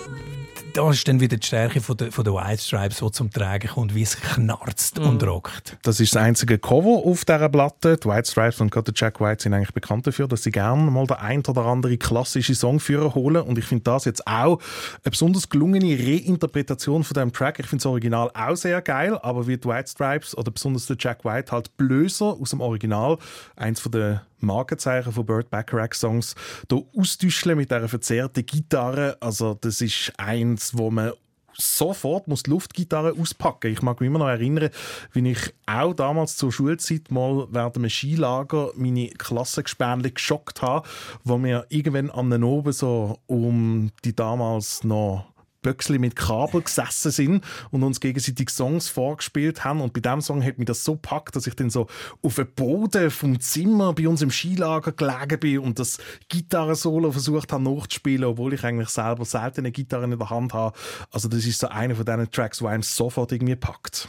da 0.77 0.91
ist 0.91 1.07
dann 1.07 1.19
wieder 1.19 1.37
die 1.37 1.47
Stärke 1.47 1.81
von 1.81 1.97
der, 1.97 2.11
von 2.11 2.23
der 2.23 2.35
White 2.35 2.61
Stripes, 2.61 2.99
die 2.99 3.11
zum 3.11 3.31
Tragen 3.31 3.67
kommt, 3.67 3.95
wie 3.95 4.03
es 4.03 4.15
knarzt 4.15 4.99
und 4.99 5.23
rockt. 5.23 5.75
Das 5.81 5.99
ist 5.99 6.13
das 6.13 6.21
einzige 6.21 6.59
Cover 6.59 7.01
auf 7.03 7.25
dieser 7.25 7.49
Platte. 7.49 7.97
Die 7.97 8.07
White 8.07 8.29
Stripes 8.29 8.61
und 8.61 8.69
gerade 8.69 8.91
der 8.91 8.93
Jack 8.95 9.19
White 9.19 9.41
sind 9.41 9.55
eigentlich 9.55 9.73
bekannt 9.73 10.05
dafür, 10.05 10.27
dass 10.27 10.43
sie 10.43 10.51
gerne 10.51 10.91
mal 10.91 11.07
den 11.07 11.17
ein 11.17 11.43
oder 11.47 11.65
andere 11.65 11.97
klassische 11.97 12.53
Song 12.53 12.79
führen 12.79 13.15
holen. 13.15 13.41
Und 13.41 13.57
ich 13.57 13.65
finde 13.65 13.85
das 13.85 14.05
jetzt 14.05 14.27
auch 14.27 14.59
eine 15.03 15.11
besonders 15.11 15.49
gelungene 15.49 15.97
Reinterpretation 15.97 17.03
von 17.03 17.15
dem 17.15 17.33
Track. 17.33 17.57
Ich 17.59 17.65
finde 17.65 17.81
das 17.81 17.87
Original 17.87 18.29
auch 18.35 18.55
sehr 18.55 18.79
geil, 18.83 19.17
aber 19.23 19.47
wie 19.47 19.57
die 19.57 19.67
White 19.67 19.89
Stripes 19.89 20.37
oder 20.37 20.51
besonders 20.51 20.85
der 20.85 20.97
Jack 20.99 21.25
White 21.25 21.51
halt 21.51 21.75
blöser 21.77 22.37
aus 22.39 22.51
dem 22.51 22.61
Original, 22.61 23.17
eins 23.55 23.79
von 23.79 23.91
den 23.91 24.19
Markenzeichen 24.39 25.11
von 25.11 25.25
Burt 25.25 25.49
Bacharach 25.49 25.93
Songs, 25.93 26.35
hier 26.69 26.83
austauschen 26.95 27.57
mit 27.57 27.71
dieser 27.71 27.87
verzerrten 27.87 28.45
Gitarre. 28.45 29.17
Also 29.19 29.55
das 29.55 29.81
ist 29.81 30.13
eins, 30.17 30.77
wo 30.77 30.91
man 30.91 31.13
sofort 31.57 32.27
muss 32.27 32.43
die 32.43 32.51
Luftgitarre 32.51 33.13
auspacken. 33.19 33.71
Ich 33.71 33.81
mag 33.81 33.99
mich 33.99 34.07
immer 34.07 34.19
noch 34.19 34.27
erinnern, 34.27 34.69
wie 35.13 35.31
ich 35.31 35.53
auch 35.65 35.93
damals 35.93 36.37
zur 36.37 36.51
Schulzeit 36.51 37.09
mal 37.09 37.47
während 37.51 37.77
einem 37.77 37.89
Skilager 37.89 38.71
meine 38.75 39.09
Klassengespänli 39.09 40.11
geschockt 40.11 40.61
habe, 40.61 40.87
wo 41.23 41.37
wir 41.39 41.65
irgendwann 41.69 42.11
am 42.11 42.43
Oben 42.43 42.73
so 42.73 43.19
um 43.25 43.91
die 44.05 44.15
damals 44.15 44.83
noch 44.83 45.25
Böckli 45.67 45.99
mit 45.99 46.15
Kabel 46.15 46.61
gesessen 46.61 47.11
sind 47.11 47.43
und 47.71 47.83
uns 47.83 47.99
gegenseitig 47.99 48.49
Songs 48.51 48.87
vorgespielt 48.87 49.65
haben. 49.65 49.81
Und 49.81 49.91
bei 49.91 49.99
diesem 49.99 50.21
Song 50.21 50.41
hat 50.41 50.57
mich 50.57 50.67
das 50.67 50.85
so 50.85 50.93
gepackt, 50.93 51.35
dass 51.35 51.45
ich 51.45 51.55
dann 51.55 51.69
so 51.69 51.87
auf 52.21 52.35
dem 52.35 52.47
Boden 52.55 53.11
vom 53.11 53.37
Zimmer 53.41 53.91
bei 53.91 54.07
uns 54.07 54.21
im 54.21 54.31
Skilager 54.31 54.93
gelegen 54.93 55.39
bin 55.41 55.59
und 55.59 55.77
das 55.77 55.97
Gitarrensolo 56.29 57.11
versucht 57.11 57.51
habe 57.51 57.63
nachzuspielen, 57.63 58.23
obwohl 58.23 58.53
ich 58.53 58.63
eigentlich 58.63 58.87
selber 58.87 59.25
selten 59.25 59.61
eine 59.61 59.71
Gitarre 59.73 60.05
in 60.05 60.17
der 60.17 60.29
Hand 60.29 60.53
habe. 60.53 60.77
Also 61.11 61.27
das 61.27 61.45
ist 61.45 61.59
so 61.59 61.67
einer 61.67 61.95
von 61.95 62.05
diesen 62.05 62.31
Tracks, 62.31 62.61
wo 62.61 62.67
einem 62.67 62.83
sofort 62.83 63.33
irgendwie 63.33 63.57
packt. 63.57 64.07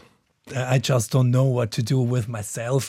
I 0.53 0.81
just 0.83 1.13
don't 1.13 1.31
know 1.31 1.53
what 1.53 1.73
to 1.73 1.83
do 1.83 2.09
with 2.09 2.29
myself. 2.29 2.89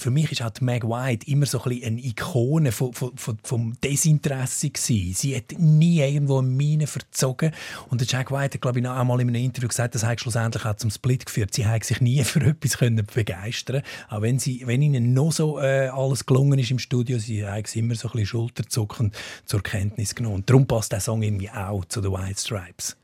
Für 0.00 0.10
mich 0.10 0.32
ist 0.32 0.40
halt 0.40 0.62
Meg 0.62 0.84
White 0.84 1.26
immer 1.30 1.44
so 1.44 1.62
ein 1.62 1.84
eine 1.84 2.00
Ikone 2.00 2.72
von, 2.72 2.94
von, 2.94 3.14
von, 3.16 3.38
vom 3.42 3.80
Desinteresse 3.84 4.70
gewesen. 4.70 5.12
Sie 5.12 5.36
hat 5.36 5.58
nie 5.58 6.00
irgendwo 6.00 6.38
eine 6.38 6.48
Mine 6.48 6.86
verzogen. 6.86 7.52
Und 7.90 8.00
der 8.00 8.08
Jack 8.08 8.30
White 8.30 8.54
hat, 8.54 8.62
glaube 8.62 8.80
ich, 8.80 8.88
auch 8.88 9.04
mal 9.04 9.20
in 9.20 9.28
einem 9.28 9.44
Interview 9.44 9.68
gesagt, 9.68 9.94
das 9.94 10.04
hat 10.04 10.18
schlussendlich 10.18 10.64
auch 10.64 10.76
zum 10.76 10.90
Split 10.90 11.26
geführt. 11.26 11.52
Sie 11.52 11.66
hat 11.66 11.84
sich 11.84 12.00
nie 12.00 12.24
für 12.24 12.40
etwas 12.40 12.78
können 12.78 13.04
begeistern 13.04 13.82
Auch 14.08 14.22
wenn, 14.22 14.38
sie, 14.38 14.62
wenn 14.64 14.80
ihnen 14.80 15.12
noch 15.12 15.32
so 15.32 15.58
äh, 15.60 15.88
alles 15.88 16.24
gelungen 16.24 16.58
ist 16.58 16.70
im 16.70 16.78
Studio, 16.78 17.18
sie 17.18 17.42
es 17.42 17.76
immer 17.76 17.94
so 17.94 18.08
ein 18.08 18.12
bisschen 18.12 18.26
schulterzuckend 18.26 19.14
zur 19.44 19.62
Kenntnis 19.62 20.14
genommen. 20.14 20.36
Und 20.36 20.48
darum 20.48 20.66
passt 20.66 20.92
der 20.92 21.00
Song 21.00 21.22
irgendwie 21.22 21.50
auch 21.50 21.84
zu 21.84 22.00
den 22.00 22.12
White 22.12 22.40
Stripes. 22.40 22.96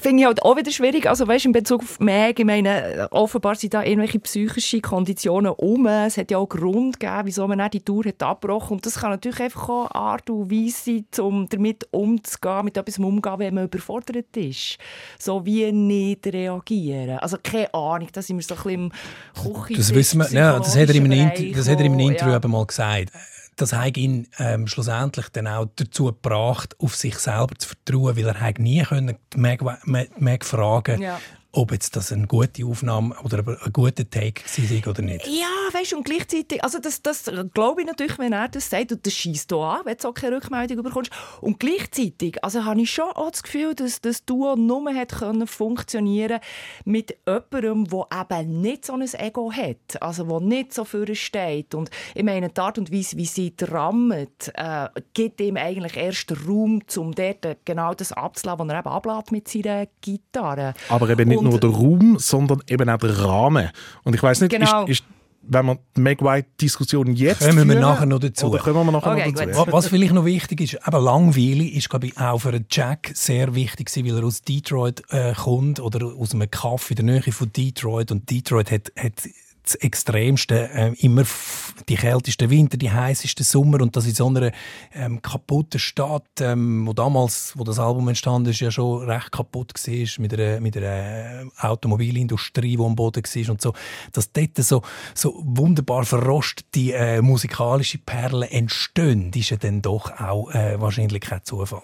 Finde 0.00 0.22
ich 0.22 0.26
halt 0.26 0.42
auch 0.42 0.56
wieder 0.56 0.70
schwierig. 0.70 1.08
Also, 1.08 1.26
weißt, 1.26 1.46
in 1.46 1.52
Bezug 1.52 1.82
auf 1.82 2.00
Meg, 2.00 2.38
ich 2.38 2.44
meine, 2.44 3.08
offenbar 3.10 3.54
sind 3.54 3.74
da 3.74 3.82
irgendwelche 3.82 4.20
psychische 4.20 4.80
Konditionen 4.80 5.52
um. 5.52 5.86
Es 5.86 6.16
hat 6.16 6.30
ja 6.30 6.38
auch 6.38 6.48
Grund 6.48 7.00
gegeben, 7.00 7.22
wieso 7.24 7.46
man 7.48 7.58
dann 7.58 7.70
die 7.70 7.80
Tour 7.80 8.04
hat 8.04 8.22
abgebrochen 8.22 8.76
Und 8.76 8.86
das 8.86 9.00
kann 9.00 9.10
natürlich 9.10 9.40
einfach 9.40 9.68
auch 9.68 9.90
eine 9.90 9.94
Art 9.94 10.30
und 10.30 10.50
Weise 10.50 11.04
sein, 11.12 11.24
um 11.24 11.48
damit 11.48 11.86
umzugehen, 11.90 12.64
mit 12.64 12.76
etwas 12.76 12.98
umzugehen, 12.98 13.38
wenn 13.38 13.54
man 13.54 13.64
überfordert 13.64 14.36
ist. 14.36 14.78
So 15.18 15.44
wie 15.44 15.70
nicht 15.72 16.26
reagieren. 16.26 17.18
Also, 17.18 17.38
keine 17.42 17.72
Ahnung, 17.74 18.08
da 18.12 18.22
sind 18.22 18.36
wir 18.36 18.42
so 18.42 18.54
ein 18.54 18.62
bisschen 18.62 18.92
im 19.44 19.54
Küche 19.54 19.78
Das 19.78 19.94
wissen 19.94 20.18
wir, 20.18 20.30
ja, 20.32 20.58
das 20.58 20.76
hat 20.76 20.88
er 20.88 20.94
in 20.94 21.04
einem, 21.04 21.30
Inter 21.30 21.58
das 21.58 21.68
hat 21.68 21.80
er 21.80 21.86
Interview 21.86 22.30
ja. 22.30 22.36
eben 22.36 22.50
mal 22.50 22.66
gesagt. 22.66 23.12
Das 23.58 23.72
hat 23.72 23.96
ihn 23.96 24.28
ähm, 24.38 24.66
schlussendlich 24.68 25.28
dann 25.30 25.48
auch 25.48 25.66
dazu 25.76 26.06
gebracht, 26.06 26.76
auf 26.78 26.94
sich 26.94 27.18
selber 27.18 27.54
zu 27.58 27.68
vertrauen, 27.68 28.16
weil 28.16 28.28
er 28.28 28.40
nie 28.58 28.82
können 28.82 29.16
Meg, 29.34 29.62
Meg, 29.84 30.20
Meg 30.20 30.44
fragen 30.44 31.02
Ja. 31.02 31.20
Ob 31.58 31.72
jetzt 31.72 31.96
das 31.96 32.12
eine 32.12 32.28
gute 32.28 32.64
Aufnahme 32.64 33.16
oder 33.24 33.38
ein 33.38 33.72
guter 33.72 34.08
Take 34.08 34.42
war 34.44 34.90
oder 34.92 35.02
nicht. 35.02 35.26
Ja, 35.26 35.48
weißt 35.72 35.90
du, 35.92 35.96
und 35.96 36.04
gleichzeitig, 36.04 36.62
also 36.62 36.78
das, 36.78 37.02
das 37.02 37.24
glaube 37.52 37.80
ich 37.80 37.86
natürlich, 37.86 38.16
wenn 38.18 38.32
er 38.32 38.48
das 38.48 38.70
sagt, 38.70 38.92
und 38.92 39.04
das 39.04 39.12
schießt 39.12 39.50
hier 39.50 39.58
an, 39.58 39.80
wenn 39.84 39.96
du 39.96 40.02
so 40.02 40.12
keine 40.12 40.36
Rückmeldung 40.36 40.82
bekommst. 40.84 41.10
Und 41.40 41.58
gleichzeitig, 41.58 42.42
also 42.44 42.64
habe 42.64 42.80
ich 42.80 42.90
schon 42.92 43.10
auch 43.10 43.32
das 43.32 43.42
Gefühl, 43.42 43.74
dass 43.74 44.00
das 44.00 44.24
Duo 44.24 44.54
nur 44.54 44.94
hat 44.94 45.08
können 45.18 45.48
funktionieren 45.48 46.38
mit 46.84 47.16
jemandem, 47.26 47.84
der 47.88 48.06
eben 48.30 48.60
nicht 48.60 48.84
so 48.84 48.92
ein 48.92 49.02
Ego 49.02 49.50
hat, 49.52 50.00
also 50.00 50.24
der 50.24 50.40
nicht 50.40 50.72
so 50.72 50.84
für 50.84 51.12
steht. 51.16 51.74
Und 51.74 51.90
ich 52.14 52.22
meine, 52.22 52.50
die 52.50 52.60
Art 52.60 52.78
und 52.78 52.92
Weise, 52.92 53.16
wie 53.16 53.26
sie 53.26 53.56
drammt, 53.56 54.52
äh, 54.54 54.88
gibt 55.12 55.40
ihm 55.40 55.56
eigentlich 55.56 55.96
erst 55.96 56.32
Raum, 56.46 56.82
um 56.96 57.14
dort 57.14 57.56
genau 57.64 57.94
das 57.94 58.12
abzulassen, 58.12 58.68
was 58.68 58.74
er 58.74 58.78
eben 58.78 58.88
ablässt 58.88 59.32
mit 59.32 59.48
seiner 59.48 59.86
Gitarre. 60.00 60.74
Aber 60.88 61.08
eben 61.10 61.28
nicht 61.28 61.38
Und- 61.38 61.47
nur 61.48 61.60
der 61.60 61.70
Raum, 61.70 62.16
sondern 62.18 62.62
eben 62.68 62.88
auch 62.88 62.98
der 62.98 63.18
Rahmen. 63.18 63.70
Und 64.04 64.14
ich 64.14 64.22
weiß 64.22 64.40
nicht, 64.42 64.50
Genau. 64.50 64.84
ist, 64.84 65.00
ist, 65.00 65.04
wenn 65.50 65.64
wir 65.66 65.78
die 65.96 66.00
Meg 66.02 66.20
White-Diskussion 66.22 67.14
jetzt 67.14 67.40
Kommen 67.40 67.56
wir 67.56 67.64
führen, 67.64 67.80
nachher 67.80 68.04
noch 68.06 68.18
dazu. 68.18 68.46
Oder 68.48 68.58
kommen 68.58 68.84
wir 68.86 68.92
nachher 68.92 69.12
Okay, 69.12 69.32
noch 69.32 69.40
dazu? 69.40 69.64
gut. 69.64 69.72
Was 69.72 69.86
vielleicht 69.88 70.12
noch 70.12 70.24
wichtig 70.26 70.60
ist, 70.60 70.74
eben 70.74 71.02
langweilig 71.04 71.74
ist, 71.74 71.88
glaube 71.88 72.06
ich, 72.08 72.18
auch 72.18 72.38
für 72.38 72.50
einen 72.50 72.66
Jack 72.70 73.10
sehr 73.14 73.54
wichtig 73.54 73.86
gewesen, 73.86 74.06
weil 74.14 74.18
er 74.22 74.26
aus 74.26 74.42
Detroit 74.42 75.02
äh, 75.10 75.32
kommt 75.34 75.80
oder 75.80 76.04
aus 76.06 76.34
einem 76.34 76.50
Kaff 76.50 76.90
in 76.90 76.96
der 76.96 77.04
Nähe 77.06 77.32
von 77.32 77.50
Detroit 77.50 78.10
und 78.12 78.28
Detroit 78.30 78.70
hat, 78.70 78.92
hat 78.98 79.12
das 79.68 79.74
Extremste, 79.76 80.70
äh, 80.72 80.92
immer 81.00 81.24
die 81.88 81.96
kältesten 81.96 82.50
Winter, 82.50 82.76
die 82.76 82.90
heißesten 82.90 83.44
Sommer 83.44 83.80
und 83.80 83.96
das 83.96 84.06
in 84.06 84.14
so 84.14 84.26
einer 84.28 84.50
ähm, 84.94 85.20
kaputten 85.22 85.78
Stadt, 85.78 86.40
ähm, 86.40 86.86
wo 86.86 86.92
damals, 86.92 87.52
wo 87.56 87.64
das 87.64 87.78
Album 87.78 88.08
entstanden 88.08 88.50
ist, 88.50 88.60
ja 88.60 88.70
schon 88.70 89.08
recht 89.08 89.30
kaputt 89.30 89.72
war, 89.74 90.22
mit 90.22 90.34
einer, 90.34 90.60
mit 90.60 90.76
äh, 90.76 91.44
Automobilindustrie, 91.58 92.76
die 92.76 92.82
am 92.82 92.96
Boden 92.96 93.22
war 93.22 93.50
und 93.50 93.60
so, 93.60 93.74
dass 94.12 94.32
dort 94.32 94.56
so, 94.58 94.82
so 95.14 95.42
wunderbar 95.44 96.04
verrostete 96.04 96.94
äh, 96.94 97.22
musikalische 97.22 97.98
Perlen 97.98 98.48
entstehen, 98.50 99.30
ist 99.34 99.50
ja 99.50 99.56
dann 99.56 99.82
doch 99.82 100.18
auch 100.18 100.50
äh, 100.50 100.80
wahrscheinlich 100.80 101.20
kein 101.20 101.44
Zufall. 101.44 101.82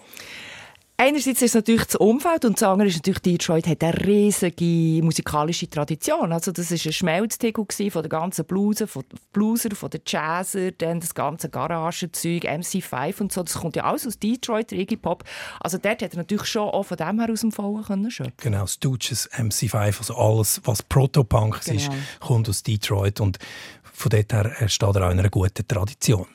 Einerseits 0.97 1.41
ist 1.41 1.49
es 1.49 1.55
natürlich 1.55 1.83
das 1.83 1.95
Umfeld 1.97 2.45
und 2.45 2.55
das 2.55 2.63
andere 2.63 2.87
ist 2.87 2.95
natürlich, 2.95 3.19
Detroit 3.19 3.67
hat 3.67 3.83
eine 3.83 4.05
riesige 4.05 5.03
musikalische 5.03 5.69
Tradition. 5.69 6.31
Also 6.31 6.53
das 6.53 6.71
war 6.71 6.77
ein 6.77 6.93
Schmelztiegel 6.93 7.65
von 7.91 8.01
den 8.01 8.09
ganzen 8.09 8.45
Bluesen, 8.45 8.87
von 8.87 9.03
Blueser, 9.33 9.75
von 9.75 9.89
den 9.89 9.99
Jazzer, 10.07 10.71
dann 10.71 11.01
das 11.01 11.13
ganze 11.13 11.49
Garagenzeug, 11.49 12.45
MC5 12.45 13.19
und 13.19 13.33
so. 13.33 13.43
Das 13.43 13.55
kommt 13.55 13.75
ja 13.75 13.83
alles 13.83 14.07
aus 14.07 14.17
Detroit, 14.17 14.71
der 14.71 14.79
Iggy 14.79 14.95
Pop. 14.95 15.25
Also 15.59 15.77
dort 15.77 16.01
hat 16.01 16.13
er 16.13 16.17
natürlich 16.17 16.45
schon 16.45 16.69
auch 16.69 16.83
von 16.83 16.95
dem 16.95 17.19
her 17.19 17.29
aus 17.29 17.41
dem 17.41 17.51
Vollen 17.51 17.83
können 17.83 18.09
schöpfen. 18.09 18.33
Genau, 18.37 18.65
Stooges, 18.65 19.29
MC5, 19.31 19.97
also 19.97 20.15
alles, 20.15 20.61
was 20.63 20.81
Protopunk 20.81 21.57
ist, 21.67 21.89
Genau. 21.89 21.93
kommt 22.21 22.47
aus 22.47 22.63
Detroit 22.63 23.19
und 23.19 23.37
von 23.83 24.09
dort 24.09 24.31
her 24.31 24.69
steht 24.69 24.95
er 24.95 25.07
auch 25.07 25.11
in 25.11 25.19
einer 25.19 25.29
guten 25.29 25.67
Tradition. 25.67 26.25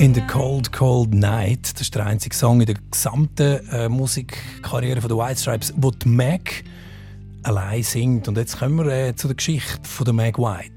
In 0.00 0.14
the. 0.14 0.22
Cold 0.22 0.72
Cold 0.72 1.12
Night, 1.12 1.74
das 1.74 1.82
ist 1.82 1.94
der 1.94 2.06
einzige 2.06 2.34
Song 2.34 2.60
in 2.60 2.66
der 2.66 2.76
gesamten 2.90 3.68
äh, 3.68 3.86
Musikkarriere 3.86 4.98
von 5.02 5.10
The 5.10 5.16
White 5.16 5.38
Stripes, 5.38 5.74
wo 5.76 5.90
die 5.90 6.08
Mac 6.08 6.64
allein 7.42 7.82
singt. 7.82 8.26
Und 8.26 8.38
jetzt 8.38 8.58
kommen 8.58 8.78
wir 8.78 8.90
äh, 8.90 9.14
zu 9.14 9.26
der 9.26 9.36
Geschichte 9.36 9.86
von 9.86 10.06
der 10.06 10.14
Meg 10.14 10.38
White. 10.38 10.72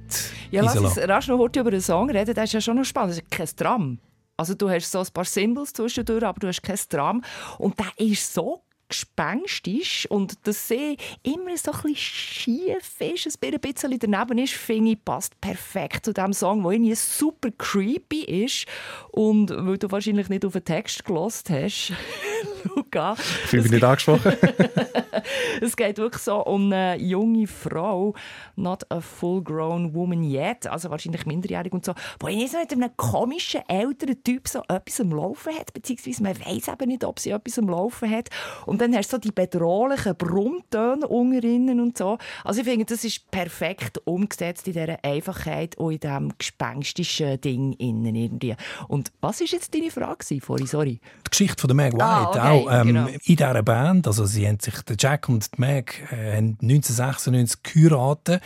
Ja, 0.51 0.61
lass 0.63 0.73
Gisela. 0.73 0.89
uns 0.89 0.97
rasch 0.97 1.27
noch 1.29 1.37
heute 1.37 1.61
über 1.61 1.71
den 1.71 1.79
Song 1.79 2.09
reden. 2.09 2.35
Das 2.35 2.45
ist 2.45 2.53
ja 2.53 2.59
schon 2.59 2.75
noch 2.75 2.83
spannend. 2.83 3.11
Das 3.11 3.19
ist 3.19 3.31
kein 3.31 3.47
Drum. 3.55 3.99
Also 4.35 4.55
du 4.55 4.69
hast 4.69 4.91
so 4.91 4.99
ein 4.99 5.07
paar 5.13 5.23
Symbols 5.23 5.71
zwischendurch, 5.71 6.25
aber 6.25 6.41
du 6.41 6.47
hast 6.47 6.61
kein 6.61 6.79
Drum. 6.89 7.23
Und 7.59 7.79
der 7.79 8.05
ist 8.05 8.33
so 8.33 8.61
gespenstisch 8.93 10.05
und 10.09 10.47
dass 10.47 10.67
sie 10.67 10.97
immer 11.23 11.57
so 11.57 11.71
ein 11.71 11.81
bisschen 11.81 11.95
schief 11.95 13.01
ist, 13.01 13.43
ein 13.43 13.59
bisschen 13.59 13.99
daneben 13.99 14.37
ist, 14.37 14.53
finde 14.53 14.91
ich, 14.91 15.03
passt 15.03 15.39
perfekt 15.41 16.05
zu 16.05 16.13
diesem 16.13 16.33
Song, 16.33 16.63
der 16.63 16.73
irgendwie 16.73 16.95
super 16.95 17.49
creepy 17.57 18.43
ist. 18.45 18.65
Und 19.11 19.49
weil 19.49 19.77
du 19.77 19.91
wahrscheinlich 19.91 20.29
nicht 20.29 20.45
auf 20.45 20.53
den 20.53 20.63
Text 20.63 21.03
gelost 21.05 21.49
hast, 21.49 21.93
Luca, 22.75 23.15
Ich 23.17 23.49
fühle 23.49 23.63
mich 23.63 23.71
nicht 23.71 23.83
angesprochen. 23.83 24.33
es 25.61 25.75
geht 25.75 25.97
wirklich 25.97 26.23
so 26.23 26.43
um 26.45 26.71
eine 26.71 26.97
junge 26.97 27.47
Frau, 27.47 28.13
not 28.55 28.83
a 28.89 28.99
full-grown 29.01 29.93
woman 29.93 30.23
yet, 30.23 30.67
also 30.67 30.89
wahrscheinlich 30.89 31.25
minderjährig 31.25 31.73
und 31.73 31.85
so, 31.85 31.93
wo 32.19 32.27
ich 32.27 32.51
so 32.51 32.57
mit 32.57 32.71
einem 32.71 32.95
komischen 32.95 33.61
älteren 33.67 34.23
Typ 34.23 34.47
so 34.47 34.61
etwas 34.67 35.01
am 35.01 35.11
Laufen 35.11 35.53
hat, 35.55 35.73
beziehungsweise 35.73 36.23
man 36.23 36.39
weiß 36.39 36.67
eben 36.67 36.89
nicht, 36.89 37.03
ob 37.03 37.19
sie 37.19 37.31
etwas 37.31 37.59
am 37.59 37.69
Laufen 37.69 38.09
hat. 38.09 38.29
Und 38.65 38.81
dann 38.83 38.95
hast 38.95 39.11
du 39.11 39.15
so 39.17 39.19
die 39.19 39.31
bedrohlichen 39.31 40.15
Brummtöne 40.15 41.07
unter 41.07 41.43
ihnen 41.43 41.79
und 41.79 41.97
so. 41.97 42.17
Also 42.43 42.61
ich 42.61 42.67
finde, 42.67 42.85
das 42.85 43.03
ist 43.03 43.29
perfekt 43.31 44.01
umgesetzt 44.05 44.67
in 44.67 44.73
dieser 44.73 45.03
Einfachheit 45.03 45.77
und 45.77 45.93
in 45.93 45.99
diesem 45.99 46.37
gespenstischen 46.37 47.39
Ding 47.41 47.73
innen 47.73 48.15
irgendwie. 48.15 48.55
Und 48.87 49.11
was 49.21 49.39
war 49.39 49.47
jetzt 49.47 49.73
deine 49.73 49.91
Frage 49.91 50.41
vorhin? 50.41 50.67
Sorry. 50.67 50.99
die 51.25 51.29
Geschichte 51.29 51.59
von 51.59 51.67
der 51.69 51.75
Meg 51.75 51.93
White 51.93 52.03
Ah, 52.03 52.29
okay, 52.29 52.39
auch 52.39 52.71
ähm, 52.71 52.87
genau. 52.87 53.07
in 53.07 53.19
dieser 53.35 53.63
Band. 53.63 54.07
Also 54.07 54.25
sie 54.25 54.47
haben 54.47 54.59
sich, 54.59 54.73
der 54.81 54.95
Jack 54.99 55.29
und 55.29 55.55
die 55.55 55.61
Meg 55.61 56.01
äh, 56.11 56.37
haben 56.37 56.57
1996 56.61 57.63
geheiratet. 57.63 58.41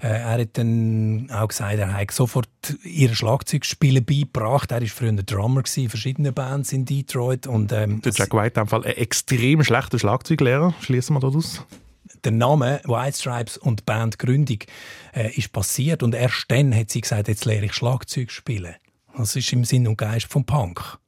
Äh, 0.00 0.08
er 0.08 0.30
hat 0.40 0.58
dann 0.58 1.28
auch 1.32 1.48
gesagt, 1.48 1.78
er 1.78 1.92
hat 1.92 2.10
sofort 2.10 2.48
ihr 2.84 3.14
Schlagzeugspielen 3.14 4.04
beigebracht. 4.04 4.72
Er 4.72 4.80
war 4.80 4.88
früher 4.88 5.12
Drummer 5.12 5.62
in 5.76 5.88
verschiedenen 5.88 6.34
Bands 6.34 6.72
in 6.72 6.84
Detroit. 6.84 7.46
Und, 7.46 7.72
ähm, 7.72 8.00
Der 8.02 8.12
Jack 8.12 8.34
White 8.34 8.60
in 8.60 8.66
dem 8.66 8.68
Fall 8.68 8.84
ein 8.84 8.96
extrem 8.96 9.62
schlechter 9.72 9.98
Schlagzeuglehrer, 9.98 10.74
schließen 10.82 11.16
wir 11.16 11.20
daraus. 11.20 11.64
der 12.24 12.32
Name 12.32 12.82
White 12.84 13.16
Stripes 13.16 13.56
und 13.56 13.86
Bandgründung 13.86 14.58
äh, 15.14 15.32
ist 15.34 15.50
passiert 15.50 16.02
und 16.02 16.14
erst 16.14 16.44
dann 16.48 16.76
hat 16.76 16.90
sie 16.90 17.00
gesagt, 17.00 17.26
jetzt 17.28 17.46
lehre 17.46 17.64
ich 17.64 17.72
Schlagzeug 17.72 18.30
spielen. 18.30 18.74
Das 19.16 19.34
ist 19.34 19.50
im 19.50 19.64
Sinn 19.64 19.88
und 19.88 19.96
Geist 19.96 20.26
vom 20.26 20.44
Punk. 20.44 20.98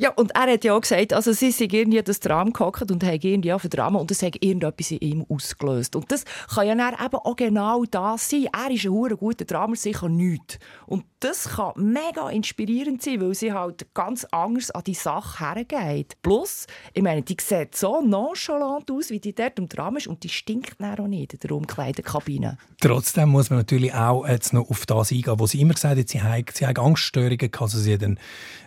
Ja, 0.00 0.10
und 0.10 0.30
er 0.36 0.52
hat 0.52 0.62
ja 0.62 0.74
auch 0.74 0.80
gesagt, 0.80 1.12
also 1.12 1.32
sie 1.32 1.50
sind 1.50 1.72
irgendwie 1.72 2.00
das 2.00 2.20
Drama 2.20 2.52
gehockt 2.52 2.88
und 2.92 3.02
haben 3.02 3.18
irgendwie 3.20 3.52
auf 3.52 3.62
Drama 3.62 3.98
und 3.98 4.12
das 4.12 4.22
hat 4.22 4.36
irgendetwas 4.40 4.92
in 4.92 4.98
ihm 4.98 5.26
ausgelöst. 5.28 5.96
Und 5.96 6.12
das 6.12 6.24
kann 6.54 6.68
ja 6.68 6.76
dann 6.76 6.94
eben 6.94 7.16
auch 7.16 7.34
genau 7.34 7.84
das 7.84 8.30
sein. 8.30 8.46
Er 8.52 8.70
ist 8.72 8.84
ein 8.84 8.92
hure 8.92 9.16
guter 9.16 9.44
Drama, 9.44 9.74
sicher 9.74 10.08
nichts. 10.08 10.60
Und 10.86 11.04
das 11.18 11.48
kann 11.48 11.72
mega 11.74 12.30
inspirierend 12.30 13.02
sein, 13.02 13.20
weil 13.20 13.34
sie 13.34 13.52
halt 13.52 13.92
ganz 13.92 14.24
anders 14.30 14.70
an 14.70 14.84
die 14.86 14.94
Sache 14.94 15.44
hergeht. 15.44 16.16
Plus, 16.22 16.68
ich 16.94 17.02
meine, 17.02 17.22
die 17.22 17.36
sieht 17.40 17.74
so 17.74 18.00
nonchalant 18.00 18.88
aus, 18.92 19.10
wie 19.10 19.18
die 19.18 19.34
dort 19.34 19.58
im 19.58 19.68
Drama 19.68 19.98
ist 19.98 20.06
und 20.06 20.22
die 20.22 20.28
stinkt 20.28 20.80
dann 20.80 20.96
auch 20.96 21.08
nicht 21.08 21.34
in 21.34 21.40
der 21.40 21.50
Umkleidekabine. 21.50 22.56
Trotzdem 22.80 23.30
muss 23.30 23.50
man 23.50 23.58
natürlich 23.58 23.92
auch 23.94 24.28
jetzt 24.28 24.52
noch 24.52 24.70
auf 24.70 24.86
das 24.86 25.10
eingehen, 25.10 25.40
wo 25.40 25.46
sie 25.48 25.60
immer 25.60 25.74
gesagt 25.74 25.98
hat, 25.98 26.08
sie 26.08 26.22
hat, 26.22 26.52
sie 26.54 26.66
hat 26.66 26.78
Angststörungen. 26.78 27.50
Also 27.58 27.78
sie 27.78 27.94
hat 27.94 28.04
eine, 28.04 28.14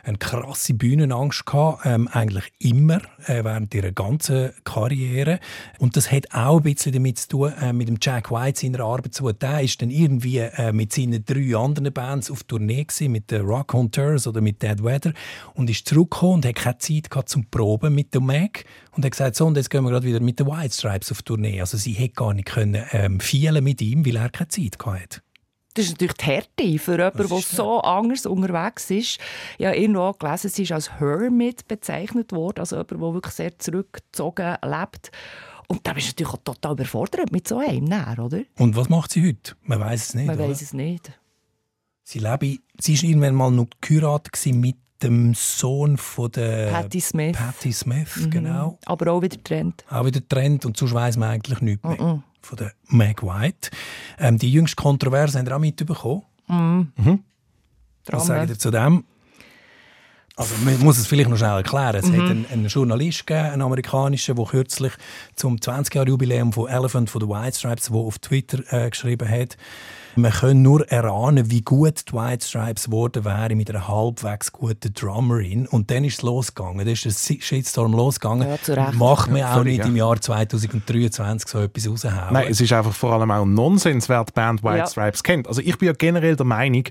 eine 0.04 0.18
krasse 0.18 0.74
Bühnenangst 1.22 1.46
gehabt, 1.46 1.86
ähm, 1.86 2.08
eigentlich 2.12 2.52
immer, 2.60 3.02
äh, 3.26 3.44
während 3.44 3.74
ihrer 3.74 3.92
ganzen 3.92 4.52
Karriere. 4.64 5.40
Und 5.80 5.96
das 5.96 6.12
hat 6.12 6.34
auch 6.34 6.58
ein 6.58 6.64
bisschen 6.64 6.94
damit 6.94 7.20
zu 7.20 7.28
tun, 7.30 7.54
äh, 7.62 7.74
mit 7.74 7.88
dem 7.88 7.98
Jack 8.02 8.32
White 8.32 8.60
seiner 8.60 8.82
Arbeit 8.82 9.14
zu 9.14 9.24
tun. 9.24 9.36
Der 9.40 9.62
ist 9.62 9.82
dann 9.82 9.90
irgendwie 9.90 10.40
äh, 10.40 10.72
mit 10.72 10.94
seinen 10.94 11.24
drei 11.24 11.56
anderen 11.56 11.94
Bands 11.94 12.32
auf 12.32 12.44
Tournee 12.44 12.84
gewesen, 12.84 13.12
mit 13.12 13.32
den 13.32 13.42
Rock 13.42 13.74
Hunters 13.74 14.28
oder 14.28 14.42
mit 14.42 14.62
Dead 14.62 14.84
Weather 14.84 15.14
und 15.54 15.70
ist 15.70 15.88
zurückgekommen 15.88 16.36
und 16.36 16.46
hat 16.46 16.56
keine 16.56 16.78
Zeit 16.80 17.10
gehabt 17.10 17.30
zum 17.30 17.46
Proben 17.50 17.94
mit 17.94 18.14
der 18.14 18.22
Mac 18.22 18.66
und 18.96 19.06
hat 19.06 19.12
gesagt, 19.12 19.36
so, 19.36 19.46
und 19.46 19.58
jetzt 19.58 19.70
gehen 19.70 19.84
wir 19.84 19.92
gerade 19.92 20.08
wieder 20.08 20.20
mit 20.20 20.40
den 20.40 20.48
White 20.48 20.74
Stripes 20.74 21.12
auf 21.12 21.22
Tournee. 21.22 21.60
Also 21.62 21.78
sie 21.78 21.94
hätte 21.94 22.16
gar 22.16 22.34
nicht 22.34 22.48
können, 22.48 22.84
ähm, 22.92 23.20
mit 23.62 23.82
ihm, 23.82 24.06
weil 24.06 24.16
er 24.16 24.30
keine 24.30 24.48
Zeit 24.48 24.80
gehabt 24.80 25.02
hat. 25.02 25.22
Das 25.74 25.86
ist 25.86 25.92
natürlich 25.92 26.14
die 26.18 26.26
Härte 26.26 26.80
für 26.80 26.98
jemanden, 26.98 27.28
der 27.30 27.38
so 27.40 27.80
anders 27.82 28.26
unterwegs 28.26 28.90
ist. 28.92 29.20
Ich 29.58 29.66
habe 29.66 29.78
irgendwo 29.78 30.12
gelesen, 30.14 30.50
sie 30.50 30.64
ist 30.64 30.72
als 30.72 31.00
Hermit 31.00 31.68
bezeichnet 31.68 32.32
worden, 32.34 32.60
also 32.60 32.76
jemand, 32.76 32.92
der 32.92 33.00
wirklich 33.14 33.34
sehr 33.34 33.58
zurückgezogen 33.58 34.58
lebt. 34.66 35.12
Und 35.68 35.88
da 35.88 35.94
bist 35.94 36.08
du 36.08 36.12
natürlich 36.24 36.34
auch 36.34 36.44
total 36.44 36.74
überfordert 36.74 37.32
mit 37.32 37.48
so 37.48 37.60
einem, 37.60 37.86
näher, 37.86 38.18
oder? 38.20 38.42
Und 38.58 38.76
was 38.76 38.90
macht 38.90 39.12
sie 39.12 39.26
heute? 39.26 39.54
Man 39.64 39.80
weiß 39.80 40.10
es 40.10 40.14
nicht. 40.16 40.28
Man 40.28 40.38
weiß 40.38 40.62
es 40.62 40.74
nicht. 40.74 41.12
Sie 42.04 42.20
lebe, 42.20 42.58
sie 42.80 42.94
ist 42.96 43.04
irgendwann 43.04 43.36
mal 43.36 43.52
noch 43.52 43.68
geheiratet 43.80 44.38
mit 44.54 44.76
dem 45.02 45.34
Sohn 45.34 45.98
von 45.98 46.30
der 46.32 46.70
Patti 46.72 47.00
Smith. 47.00 47.38
Patti 47.38 47.72
Smith, 47.72 48.18
Mhm. 48.18 48.30
genau. 48.30 48.78
Aber 48.86 49.12
auch 49.14 49.22
wieder 49.22 49.42
Trend. 49.42 49.86
Auch 49.90 50.06
wieder 50.06 50.28
Trend 50.28 50.66
und 50.66 50.76
sonst 50.76 50.94
weiss 50.94 51.16
man 51.18 51.30
eigentlich 51.30 51.62
nichts 51.62 51.84
mehr 51.84 52.02
Mhm. 52.02 52.24
Von 52.42 52.58
der 52.58 52.74
Meg 52.88 53.24
White. 53.24 53.70
Ähm, 54.20 54.38
die 54.38 54.52
jüngste 54.52 54.76
Kontroverse 54.76 55.38
haben 55.40 55.46
ihr 55.48 55.56
auch 55.56 55.60
mitbekommen. 55.60 56.24
Was 56.48 57.16
Drama. 58.06 58.24
sagt 58.26 58.50
ihr 58.50 58.60
zu 58.60 58.72
dem? 58.72 59.04
Also, 60.38 60.56
man 60.64 60.80
muss 60.80 60.98
es 60.98 61.08
vielleicht 61.08 61.30
noch 61.30 61.38
schnell 61.38 61.58
erklären. 61.58 61.96
Es 61.96 62.06
Mhm. 62.08 62.14
hat 62.14 62.30
einen, 62.32 62.46
einen 62.52 62.68
Journalist 62.68 63.28
gegeben, 63.28 63.50
einen 63.52 63.62
amerikanischen, 63.62 64.36
der 64.36 64.46
kürzlich 64.46 64.94
zum 65.36 65.58
20-Jahr-Jubiläum 65.58 66.52
von 66.54 66.68
Elephant 66.70 67.10
von 67.10 67.22
the 67.22 67.28
White 67.28 67.58
Stripes, 67.58 67.92
wo 67.92 68.08
auf 68.08 68.18
Twitter 68.20 68.60
äh, 68.74 68.90
geschrieben 68.90 69.30
hat, 69.30 69.58
man 70.16 70.32
kann 70.32 70.62
nur 70.62 70.88
erahnen, 70.90 71.50
wie 71.50 71.62
gut 71.62 72.10
die 72.10 72.14
White 72.14 72.46
Stripes 72.46 72.86
geworden 72.86 73.24
wären 73.26 73.58
mit 73.58 73.70
einer 73.70 73.88
halbwegs 73.88 74.52
guten 74.52 74.94
Drummerin. 74.94 75.68
Und 75.68 75.92
dann 75.92 76.04
ist 76.04 76.16
es 76.18 76.22
losgegangen. 76.22 76.80
Dann 76.80 76.88
ist 76.88 77.06
der 77.06 77.12
Shitstorm 77.12 77.94
losgegangen. 77.94 78.48
Ja. 78.68 78.92
Macht 78.94 79.30
man 79.30 79.40
Ja, 79.40 79.58
auch 79.58 79.64
nicht 79.64 79.80
ja. 79.80 79.86
im 79.86 79.96
Jahr 79.96 80.20
2023 80.20 81.48
so 81.50 81.60
etwas 81.60 81.88
raushauen. 81.88 82.34
Nein, 82.34 82.48
es 82.50 82.62
ist 82.62 82.74
einfach 82.74 82.94
vor 82.94 83.14
allem 83.14 83.32
auch 83.32 83.46
Nonsens, 83.46 84.10
wer 84.10 84.24
die 84.24 84.32
Band 84.34 84.64
White 84.64 84.78
Ja. 84.78 84.88
Stripes 84.88 85.24
kennt. 85.24 85.48
Also 85.48 85.62
ich 85.62 85.78
bin 85.78 85.88
ja 85.88 85.94
generell 85.94 86.36
der 86.36 86.46
Meinung, 86.46 86.84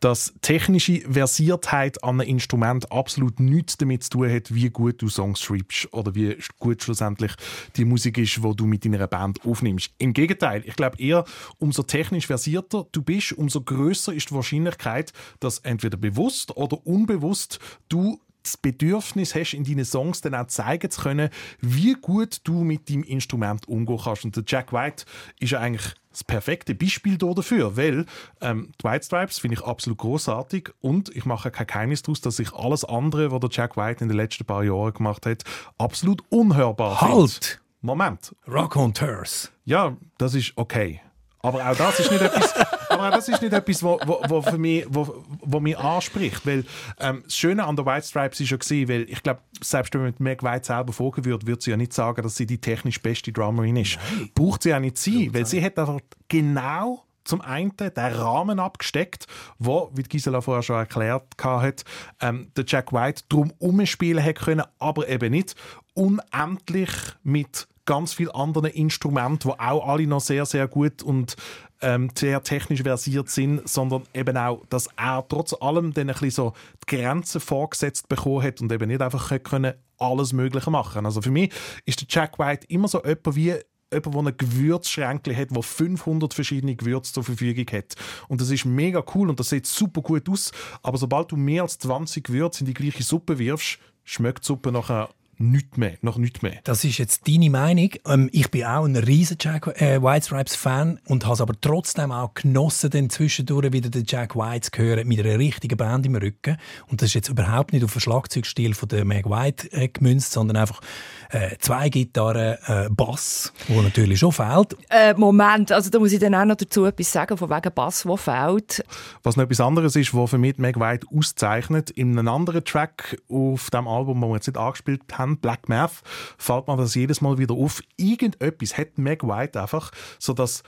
dass 0.00 0.32
technische 0.42 1.00
Versiertheit 1.10 2.02
an 2.04 2.20
einem 2.20 2.28
Instrument 2.28 2.90
absolut 2.92 3.40
nichts 3.40 3.76
damit 3.76 4.04
zu 4.04 4.10
tun 4.10 4.32
hat, 4.32 4.54
wie 4.54 4.70
gut 4.70 5.00
du 5.02 5.08
Songs 5.08 5.40
schreibst 5.40 5.92
oder 5.92 6.14
wie 6.14 6.36
gut 6.58 6.82
schlussendlich 6.82 7.32
die 7.76 7.84
Musik 7.84 8.18
ist, 8.18 8.36
die 8.36 8.56
du 8.56 8.66
mit 8.66 8.84
deiner 8.84 9.06
Band 9.06 9.40
aufnimmst. 9.44 9.90
Im 9.98 10.12
Gegenteil, 10.12 10.62
ich 10.64 10.76
glaube 10.76 10.98
eher, 10.98 11.24
umso 11.58 11.82
technisch 11.82 12.26
versierter 12.68 12.88
du 12.92 13.02
bist, 13.02 13.32
umso 13.32 13.60
größer 13.62 14.12
ist 14.12 14.30
die 14.30 14.34
Wahrscheinlichkeit, 14.34 15.12
dass 15.40 15.58
entweder 15.58 15.96
bewusst 15.96 16.56
oder 16.56 16.86
unbewusst 16.86 17.58
du 17.88 18.20
das 18.42 18.56
Bedürfnis 18.56 19.34
hast, 19.34 19.52
in 19.52 19.64
deinen 19.64 19.84
Songs 19.84 20.20
dann 20.20 20.34
auch 20.34 20.46
zeigen 20.46 20.90
zu 20.90 21.02
können, 21.02 21.28
wie 21.60 21.94
gut 21.94 22.40
du 22.44 22.64
mit 22.64 22.88
deinem 22.88 23.02
Instrument 23.02 23.68
umgehen 23.68 24.00
kannst. 24.02 24.24
Und 24.24 24.36
der 24.36 24.44
Jack 24.46 24.72
White 24.72 25.04
ist 25.38 25.50
ja 25.50 25.60
eigentlich 25.60 25.94
das 26.10 26.24
perfekte 26.24 26.74
Beispiel 26.74 27.18
da 27.18 27.32
dafür, 27.34 27.76
weil 27.76 28.06
ähm, 28.40 28.72
die 28.80 28.84
White 28.84 29.04
Stripes 29.04 29.38
finde 29.38 29.56
ich 29.56 29.64
absolut 29.64 29.98
großartig 29.98 30.70
und 30.80 31.14
ich 31.14 31.26
mache 31.26 31.50
kein 31.50 31.66
Geheimnis 31.66 32.02
daraus, 32.02 32.20
dass 32.22 32.38
ich 32.38 32.52
alles 32.54 32.84
andere, 32.84 33.30
was 33.30 33.40
der 33.40 33.50
Jack 33.52 33.76
White 33.76 34.02
in 34.02 34.08
den 34.08 34.16
letzten 34.16 34.46
paar 34.46 34.64
Jahren 34.64 34.94
gemacht 34.94 35.26
hat, 35.26 35.44
absolut 35.76 36.22
unhörbar. 36.30 37.00
Halt! 37.00 37.60
Moment. 37.80 38.34
Rock 38.48 38.74
Hunters. 38.74 39.52
Ja, 39.64 39.96
das 40.16 40.34
ist 40.34 40.52
okay. 40.56 41.00
Aber 41.48 41.70
auch 41.70 41.76
das 41.76 42.00
ist 42.00 42.10
nicht 42.10 42.22
etwas, 42.22 42.54
aber 42.90 43.08
auch 43.08 43.10
das 43.10 43.28
ist 43.28 43.40
nicht 43.40 43.52
etwas, 43.52 43.82
wo, 43.82 43.98
wo, 44.04 44.20
wo 44.28 44.42
für 44.42 44.58
mich, 44.58 44.84
wo, 44.88 45.24
wo 45.40 45.60
mich 45.60 45.78
anspricht, 45.78 46.46
weil 46.46 46.64
ähm, 47.00 47.22
das 47.24 47.36
Schöne 47.36 47.64
an 47.64 47.74
der 47.74 47.86
White 47.86 48.06
Stripes 48.06 48.40
ist 48.40 48.50
ja 48.50 48.56
gewesen, 48.56 48.88
weil 48.88 49.02
ich 49.08 49.22
glaube, 49.22 49.40
selbst 49.62 49.94
wenn 49.94 50.02
man 50.02 50.10
mit 50.10 50.20
Meg 50.20 50.42
White 50.42 50.66
selber 50.66 50.92
fragen 50.92 51.24
würde, 51.24 51.46
würde 51.46 51.62
sie 51.62 51.70
ja 51.70 51.76
nicht 51.76 51.92
sagen, 51.92 52.22
dass 52.22 52.36
sie 52.36 52.46
die 52.46 52.60
technisch 52.60 53.00
beste 53.00 53.32
Drummerin 53.32 53.76
ist. 53.76 53.98
Braucht 54.34 54.62
sie 54.62 54.74
auch 54.74 54.80
nicht 54.80 54.98
sein, 54.98 55.30
weil 55.32 55.46
sie 55.46 55.64
hat 55.64 55.78
einfach 55.78 56.00
genau 56.28 57.04
zum 57.24 57.40
einen 57.42 57.76
den 57.76 57.92
Rahmen 57.96 58.58
abgesteckt, 58.58 59.26
wo, 59.58 59.90
wie 59.94 60.02
Gisela 60.02 60.40
vorher 60.40 60.62
schon 60.62 60.76
erklärt 60.76 61.24
hat, 61.42 61.84
ähm, 62.20 62.50
der 62.56 62.64
Jack 62.66 62.92
White 62.92 63.24
drum 63.28 63.52
umspielen 63.58 64.22
hätte 64.22 64.44
können, 64.44 64.64
aber 64.78 65.08
eben 65.08 65.30
nicht. 65.30 65.54
Unendlich 65.94 66.90
mit 67.22 67.68
ganz 67.88 68.12
vielen 68.12 68.32
anderen 68.32 68.70
Instrumenten, 68.70 69.50
die 69.50 69.60
auch 69.60 69.88
alle 69.88 70.06
noch 70.06 70.20
sehr, 70.20 70.44
sehr 70.44 70.68
gut 70.68 71.02
und 71.02 71.36
ähm, 71.80 72.10
sehr 72.14 72.42
technisch 72.42 72.82
versiert 72.82 73.30
sind, 73.30 73.66
sondern 73.66 74.02
eben 74.12 74.36
auch, 74.36 74.66
dass 74.68 74.88
er 74.98 75.26
trotz 75.26 75.54
allem 75.58 75.94
dann 75.94 76.10
ein 76.10 76.30
so 76.30 76.52
die 76.86 76.96
Grenzen 76.96 77.40
vorgesetzt 77.40 78.06
bekommen 78.10 78.42
hat 78.42 78.60
und 78.60 78.70
eben 78.70 78.88
nicht 78.88 79.00
einfach 79.00 79.32
können 79.42 79.72
alles 79.96 80.34
Mögliche 80.34 80.70
machen 80.70 81.06
Also 81.06 81.22
für 81.22 81.30
mich 81.30 81.50
ist 81.86 82.02
der 82.02 82.08
Jack 82.10 82.38
White 82.38 82.66
immer 82.68 82.88
so 82.88 83.02
jemand 83.02 83.36
wie 83.36 83.54
jemand, 83.90 84.14
der 84.14 84.22
ein 84.22 84.36
Gewürzschränkchen 84.36 85.34
hat, 85.34 85.48
wo 85.50 85.62
500 85.62 86.34
verschiedene 86.34 86.76
Gewürze 86.76 87.14
zur 87.14 87.24
Verfügung 87.24 87.66
hat. 87.72 87.94
Und 88.28 88.42
das 88.42 88.50
ist 88.50 88.66
mega 88.66 89.02
cool 89.14 89.30
und 89.30 89.40
das 89.40 89.48
sieht 89.48 89.64
super 89.64 90.02
gut 90.02 90.28
aus. 90.28 90.52
Aber 90.82 90.98
sobald 90.98 91.32
du 91.32 91.36
mehr 91.36 91.62
als 91.62 91.78
20 91.78 92.22
Gewürze 92.22 92.60
in 92.60 92.66
die 92.66 92.74
gleiche 92.74 93.02
Suppe 93.02 93.38
wirfst, 93.38 93.78
schmeckt 94.04 94.44
die 94.44 94.46
Suppe 94.46 94.72
nachher 94.72 95.08
nichts 95.38 95.76
mehr, 95.76 95.94
nach 96.02 96.16
nichts 96.16 96.42
mehr. 96.42 96.58
Das 96.64 96.84
ist 96.84 96.98
jetzt 96.98 97.28
deine 97.28 97.50
Meinung. 97.50 97.90
Ähm, 98.06 98.28
ich 98.32 98.50
bin 98.50 98.64
auch 98.64 98.84
ein 98.84 98.96
riesen 98.96 99.36
Jack 99.40 99.66
äh, 99.80 100.02
White 100.02 100.26
Stripes 100.26 100.56
Fan 100.56 101.00
und 101.06 101.26
habe 101.26 101.42
aber 101.42 101.54
trotzdem 101.60 102.12
auch 102.12 102.34
genossen, 102.34 102.90
dann 102.90 103.10
zwischendurch 103.10 103.72
wieder 103.72 103.90
den 103.90 104.04
Jack 104.06 104.36
White 104.36 104.70
zu 104.70 104.82
hören 104.82 105.06
mit 105.06 105.20
einer 105.20 105.38
richtigen 105.38 105.76
Band 105.76 106.06
im 106.06 106.16
Rücken. 106.16 106.56
Und 106.88 107.00
das 107.00 107.10
ist 107.10 107.14
jetzt 107.14 107.28
überhaupt 107.28 107.72
nicht 107.72 107.84
auf 107.84 107.92
den 107.92 108.00
Schlagzeugstil 108.00 108.74
von 108.74 108.88
der 108.88 109.04
Meg 109.04 109.26
White 109.26 109.72
äh, 109.72 109.88
gemünzt, 109.88 110.32
sondern 110.32 110.56
einfach 110.56 110.80
äh, 111.30 111.56
zwei 111.58 111.88
Gitarren, 111.88 112.56
äh, 112.66 112.88
Bass, 112.90 113.52
wo 113.68 113.80
natürlich 113.82 114.18
schon 114.18 114.32
fehlt. 114.32 114.76
Äh, 114.88 115.14
Moment, 115.14 115.72
also 115.72 115.90
da 115.90 115.98
muss 115.98 116.12
ich 116.12 116.20
dann 116.20 116.34
auch 116.34 116.44
noch 116.44 116.56
dazu 116.56 116.84
etwas 116.84 117.12
sagen, 117.12 117.36
von 117.36 117.50
wegen 117.50 117.74
Bass, 117.74 118.02
der 118.02 118.16
fehlt. 118.16 118.84
Was 119.22 119.36
noch 119.36 119.44
etwas 119.44 119.60
anderes 119.60 119.96
ist, 119.96 120.14
was 120.14 120.30
für 120.30 120.38
mich 120.38 120.58
Meg 120.58 120.78
White 120.78 121.06
auszeichnet, 121.14 121.90
in 121.90 122.18
einem 122.18 122.28
anderen 122.28 122.64
Track 122.64 123.20
auf 123.28 123.70
dem 123.70 123.86
Album, 123.86 124.20
das 124.20 124.28
wir 124.28 124.34
jetzt 124.34 124.46
nicht 124.46 124.58
angespielt 124.58 125.02
haben, 125.12 125.38
Black 125.38 125.68
Math, 125.68 126.02
fällt 126.38 126.68
mir 126.68 126.76
das 126.76 126.94
jedes 126.94 127.20
Mal 127.20 127.38
wieder 127.38 127.54
auf. 127.54 127.82
Irgendetwas 127.96 128.76
hat 128.76 128.98
Meg 128.98 129.22
White 129.22 129.60
einfach, 129.60 129.90
so 130.18 130.32
das 130.32 130.62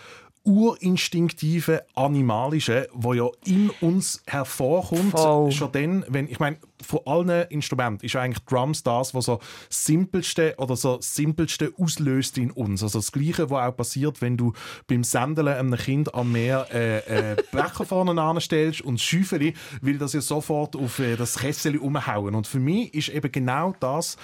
urinstinktive 0.50 1.84
Animalische, 1.94 2.88
wo 2.92 3.14
ja 3.14 3.28
in 3.44 3.70
uns 3.80 4.20
hervorkommt, 4.26 5.12
Voll. 5.12 5.52
schon 5.52 5.72
dann, 5.72 6.04
wenn, 6.08 6.28
ich 6.28 6.40
meine, 6.40 6.56
von 6.82 7.00
allen 7.04 7.46
Instrumenten 7.50 8.04
ist 8.04 8.16
eigentlich 8.16 8.44
Drums 8.46 8.82
das, 8.82 9.14
was 9.14 9.26
so 9.26 9.36
das 9.68 9.84
simpelste 9.84 10.54
oder 10.58 10.76
so 10.76 10.98
simpelste 11.00 11.72
auslöst 11.78 12.38
in 12.38 12.50
uns. 12.50 12.82
Also 12.82 12.98
das 12.98 13.12
Gleiche, 13.12 13.48
was 13.50 13.68
auch 13.68 13.76
passiert, 13.76 14.20
wenn 14.20 14.36
du 14.36 14.52
beim 14.88 15.04
Sendeln 15.04 15.48
einem 15.48 15.76
Kind 15.76 16.14
am 16.14 16.32
Meer 16.32 16.66
äh, 16.72 17.32
äh, 17.32 17.36
Becher 17.52 17.84
vorne 17.84 18.20
anstellst 18.20 18.80
und 18.82 19.00
Schäufeli, 19.00 19.54
will 19.82 19.98
das 19.98 20.14
ja 20.14 20.20
sofort 20.20 20.74
auf 20.74 20.98
äh, 20.98 21.16
das 21.16 21.38
Kessel 21.38 21.76
umhauen. 21.76 22.34
Und 22.34 22.46
für 22.46 22.60
mich 22.60 22.92
ist 22.94 23.10
eben 23.10 23.30
genau 23.30 23.74
das 23.78 24.16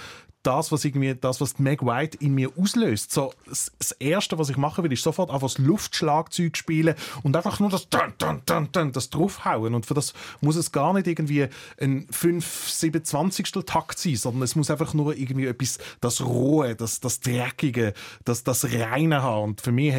das, 0.47 0.71
was 0.71 0.85
irgendwie, 0.85 1.13
das, 1.13 1.41
was 1.41 1.59
Meg 1.59 1.85
White 1.85 2.17
in 2.21 2.33
mir 2.33 2.49
auslöst. 2.57 3.11
So, 3.11 3.33
das, 3.45 3.69
das 3.79 3.91
Erste, 3.91 4.39
was 4.39 4.49
ich 4.49 4.55
machen 4.55 4.83
will, 4.83 4.93
ist 4.93 5.03
sofort 5.03 5.29
einfach 5.29 5.47
das 5.47 5.57
Luftschlagzeug 5.57 6.55
spielen 6.55 6.95
und 7.21 7.35
einfach 7.35 7.59
nur 7.59 7.69
das 7.69 7.89
dun, 7.89 8.13
dun, 8.17 8.41
dun, 8.45 8.69
dun, 8.71 8.91
das 8.93 9.09
draufhauen. 9.09 9.75
Und 9.75 9.85
für 9.85 9.93
das 9.93 10.13
muss 10.39 10.55
es 10.55 10.71
gar 10.71 10.93
nicht 10.93 11.05
irgendwie 11.05 11.49
ein 11.81 12.07
5 12.09 12.69
27 12.69 13.51
Takt 13.65 13.99
sein, 13.99 14.15
sondern 14.15 14.43
es 14.43 14.55
muss 14.55 14.71
einfach 14.71 14.93
nur 14.93 15.17
irgendwie 15.17 15.47
etwas, 15.47 15.79
das 15.99 16.21
Rohe, 16.21 16.75
das, 16.75 17.01
das 17.01 17.19
Dreckige, 17.19 17.93
das, 18.23 18.45
das 18.45 18.71
Reine 18.71 19.21
haben. 19.21 19.43
Und 19.51 19.61
für 19.61 19.73
mich 19.73 19.93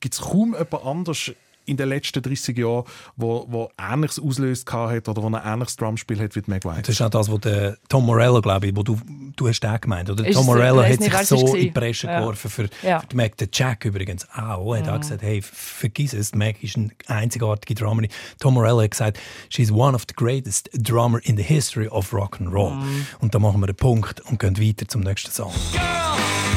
gibt 0.00 0.14
es 0.14 0.20
kaum 0.22 0.54
jemand 0.54 0.84
anders 0.84 1.32
in 1.68 1.76
den 1.76 1.88
letzten 1.88 2.22
30 2.22 2.56
Jahren, 2.58 2.84
wo, 3.16 3.46
wo 3.48 3.70
Ähnliches 3.78 4.18
auslöst 4.18 4.70
hat 4.72 5.08
oder 5.08 5.22
wo 5.22 5.26
ein 5.28 5.34
ähnliches 5.44 5.76
Drumspiel 5.76 6.18
hat 6.20 6.34
wie 6.36 6.42
die 6.42 6.50
Meg 6.50 6.64
White. 6.64 6.82
Das 6.82 6.88
ist 6.90 7.02
auch 7.02 7.10
das, 7.10 7.30
was 7.30 7.40
der 7.40 7.76
Tom 7.88 8.06
Morello, 8.06 8.40
glaube 8.40 8.66
ich, 8.68 8.76
wo 8.76 8.82
du, 8.82 8.98
du 9.36 9.48
hast 9.48 9.60
den 9.60 9.80
gemeint, 9.80 10.10
oder? 10.10 10.26
Ist 10.26 10.34
Tom 10.34 10.46
Morello 10.46 10.82
hat 10.82 11.00
sich 11.00 11.12
so 11.28 11.54
in 11.54 11.62
die 11.62 11.70
Bresche 11.70 12.06
Ja. 12.06 12.20
geworfen 12.20 12.50
für, 12.50 12.68
Ja. 12.82 13.00
für 13.00 13.06
die 13.06 13.16
Mac. 13.16 13.36
Der 13.36 13.48
Jack 13.52 13.84
übrigens 13.84 14.26
auch. 14.34 14.74
Er 14.74 14.82
hat 14.82 14.88
auch 14.88 15.00
gesagt, 15.00 15.22
hey, 15.22 15.40
vergiss 15.42 16.12
es, 16.14 16.32
die 16.32 16.38
Mac 16.38 16.62
ist 16.62 16.76
eine 16.76 16.90
einzigartige 17.06 17.74
Drummerin. 17.74 18.10
Tom 18.40 18.54
Morello 18.54 18.82
hat 18.82 18.90
gesagt, 18.92 19.18
she's 19.50 19.70
one 19.70 19.94
of 19.94 20.02
the 20.08 20.14
greatest 20.14 20.70
drummer 20.72 21.18
in 21.22 21.36
the 21.36 21.42
history 21.42 21.86
of 21.88 22.12
rock 22.12 22.40
and 22.40 22.52
roll. 22.52 22.72
Und 23.20 23.34
da 23.34 23.38
machen 23.38 23.60
wir 23.60 23.66
einen 23.68 23.76
Punkt 23.76 24.20
und 24.22 24.38
gehen 24.38 24.58
weiter 24.58 24.88
zum 24.88 25.02
nächsten 25.02 25.30
Song. 25.30 25.52
Girl, 25.72 26.47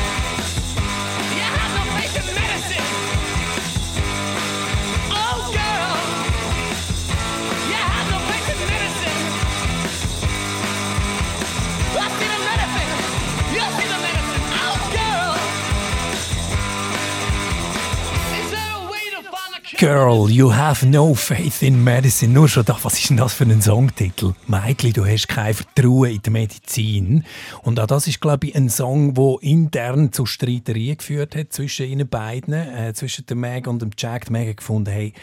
Girl, 19.82 20.30
you 20.30 20.54
have 20.54 20.86
no 20.86 21.16
faith 21.16 21.64
in 21.64 21.84
medicine. 21.84 22.32
Nur 22.34 22.48
schon 22.48 22.64
da, 22.64 22.78
was 22.84 23.00
ist 23.00 23.10
denn 23.10 23.18
das 23.18 23.34
für 23.34 23.46
ein 23.46 23.64
Songtitel? 23.64 24.36
Mädchen, 24.46 24.94
du 24.94 25.08
hast 25.08 25.28
kein 25.28 25.56
Vertrauen 25.56 26.12
in 26.12 26.22
die 26.22 26.30
Medizin. 26.30 27.24
Und 27.64 27.80
auch 27.80 27.88
das 27.88 28.06
ist, 28.06 28.22
glaube 28.22 28.46
ich, 28.46 28.56
ein 28.56 28.70
Song, 28.70 29.16
der 29.16 29.38
intern 29.42 30.14
zu 30.14 30.28
Streitereien 30.28 30.98
geführt 30.98 31.36
hat 31.36 31.52
zwischen 31.52 31.88
ihnen 31.88 32.08
beiden, 32.08 32.54
äh, 32.54 32.94
zwischen 32.94 33.26
der 33.26 33.36
Meg 33.36 33.66
und 33.66 33.82
dem 33.82 33.90
Jack. 33.98 34.26
Die 34.26 34.34
Meg 34.34 34.50
hat 34.50 34.58
gefunden, 34.58 34.92
hey, 34.92 35.14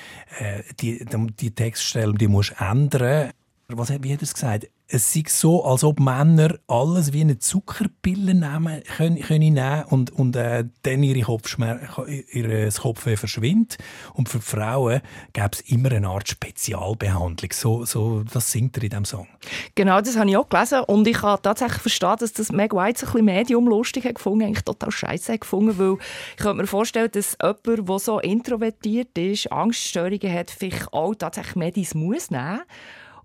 äh, 0.40 0.64
die, 0.80 1.06
die, 1.38 1.52
Textstelle, 1.52 2.14
die 2.14 2.26
musst 2.26 2.56
du 2.58 2.64
ändern. 2.64 3.30
Was 3.68 3.90
wie 3.90 4.12
hat 4.12 4.18
er 4.18 4.22
es 4.24 4.34
gesagt? 4.34 4.66
Es 4.90 5.12
sei 5.12 5.24
so, 5.28 5.64
als 5.66 5.84
ob 5.84 6.00
Männer 6.00 6.54
alles 6.66 7.12
wie 7.12 7.20
eine 7.20 7.38
Zuckerpille 7.38 8.34
nehmen, 8.34 8.82
können, 8.96 9.20
können 9.20 9.52
nehmen 9.52 9.84
und, 9.90 10.10
und 10.10 10.34
äh, 10.34 10.64
dann 10.82 11.02
ihre 11.02 11.20
Kopfschmer 11.20 11.78
ihr 12.08 12.70
Kopfweh 12.72 13.16
verschwindet. 13.16 13.76
Und 14.14 14.30
für 14.30 14.38
die 14.38 14.44
Frauen 14.44 15.02
gäbe 15.34 15.50
es 15.52 15.60
immer 15.60 15.92
eine 15.92 16.08
Art 16.08 16.26
Spezialbehandlung. 16.28 17.52
So, 17.52 17.84
so, 17.84 18.22
das 18.22 18.50
singt 18.50 18.78
er 18.78 18.84
in 18.84 18.88
diesem 18.88 19.04
Song. 19.04 19.28
Genau, 19.74 20.00
das 20.00 20.16
habe 20.16 20.30
ich 20.30 20.38
auch 20.38 20.48
gelesen 20.48 20.80
und 20.86 21.06
ich 21.06 21.20
habe 21.20 21.42
tatsächlich 21.42 21.82
verstanden, 21.82 22.20
dass 22.20 22.32
das 22.32 22.50
Meg 22.50 22.72
White 22.72 23.04
ein 23.04 23.12
bisschen 23.12 23.24
mediumlustig 23.26 24.06
hat 24.06 24.14
gefunden, 24.14 24.46
eigentlich 24.46 24.64
total 24.64 24.90
scheiße 24.90 25.34
hat 25.34 25.42
gefunden, 25.42 25.78
weil 25.78 25.98
ich 26.30 26.42
könnte 26.42 26.62
mir 26.62 26.66
vorstellen, 26.66 27.10
dass 27.12 27.36
jemand, 27.42 27.88
der 27.90 27.98
so 27.98 28.20
introvertiert 28.20 29.18
ist, 29.18 29.52
Angststörungen 29.52 30.32
hat, 30.32 30.50
vielleicht 30.50 30.94
auch 30.94 31.14
tatsächlich 31.14 31.56
Medis 31.56 31.94
muss 31.94 32.30
nehmen 32.30 32.62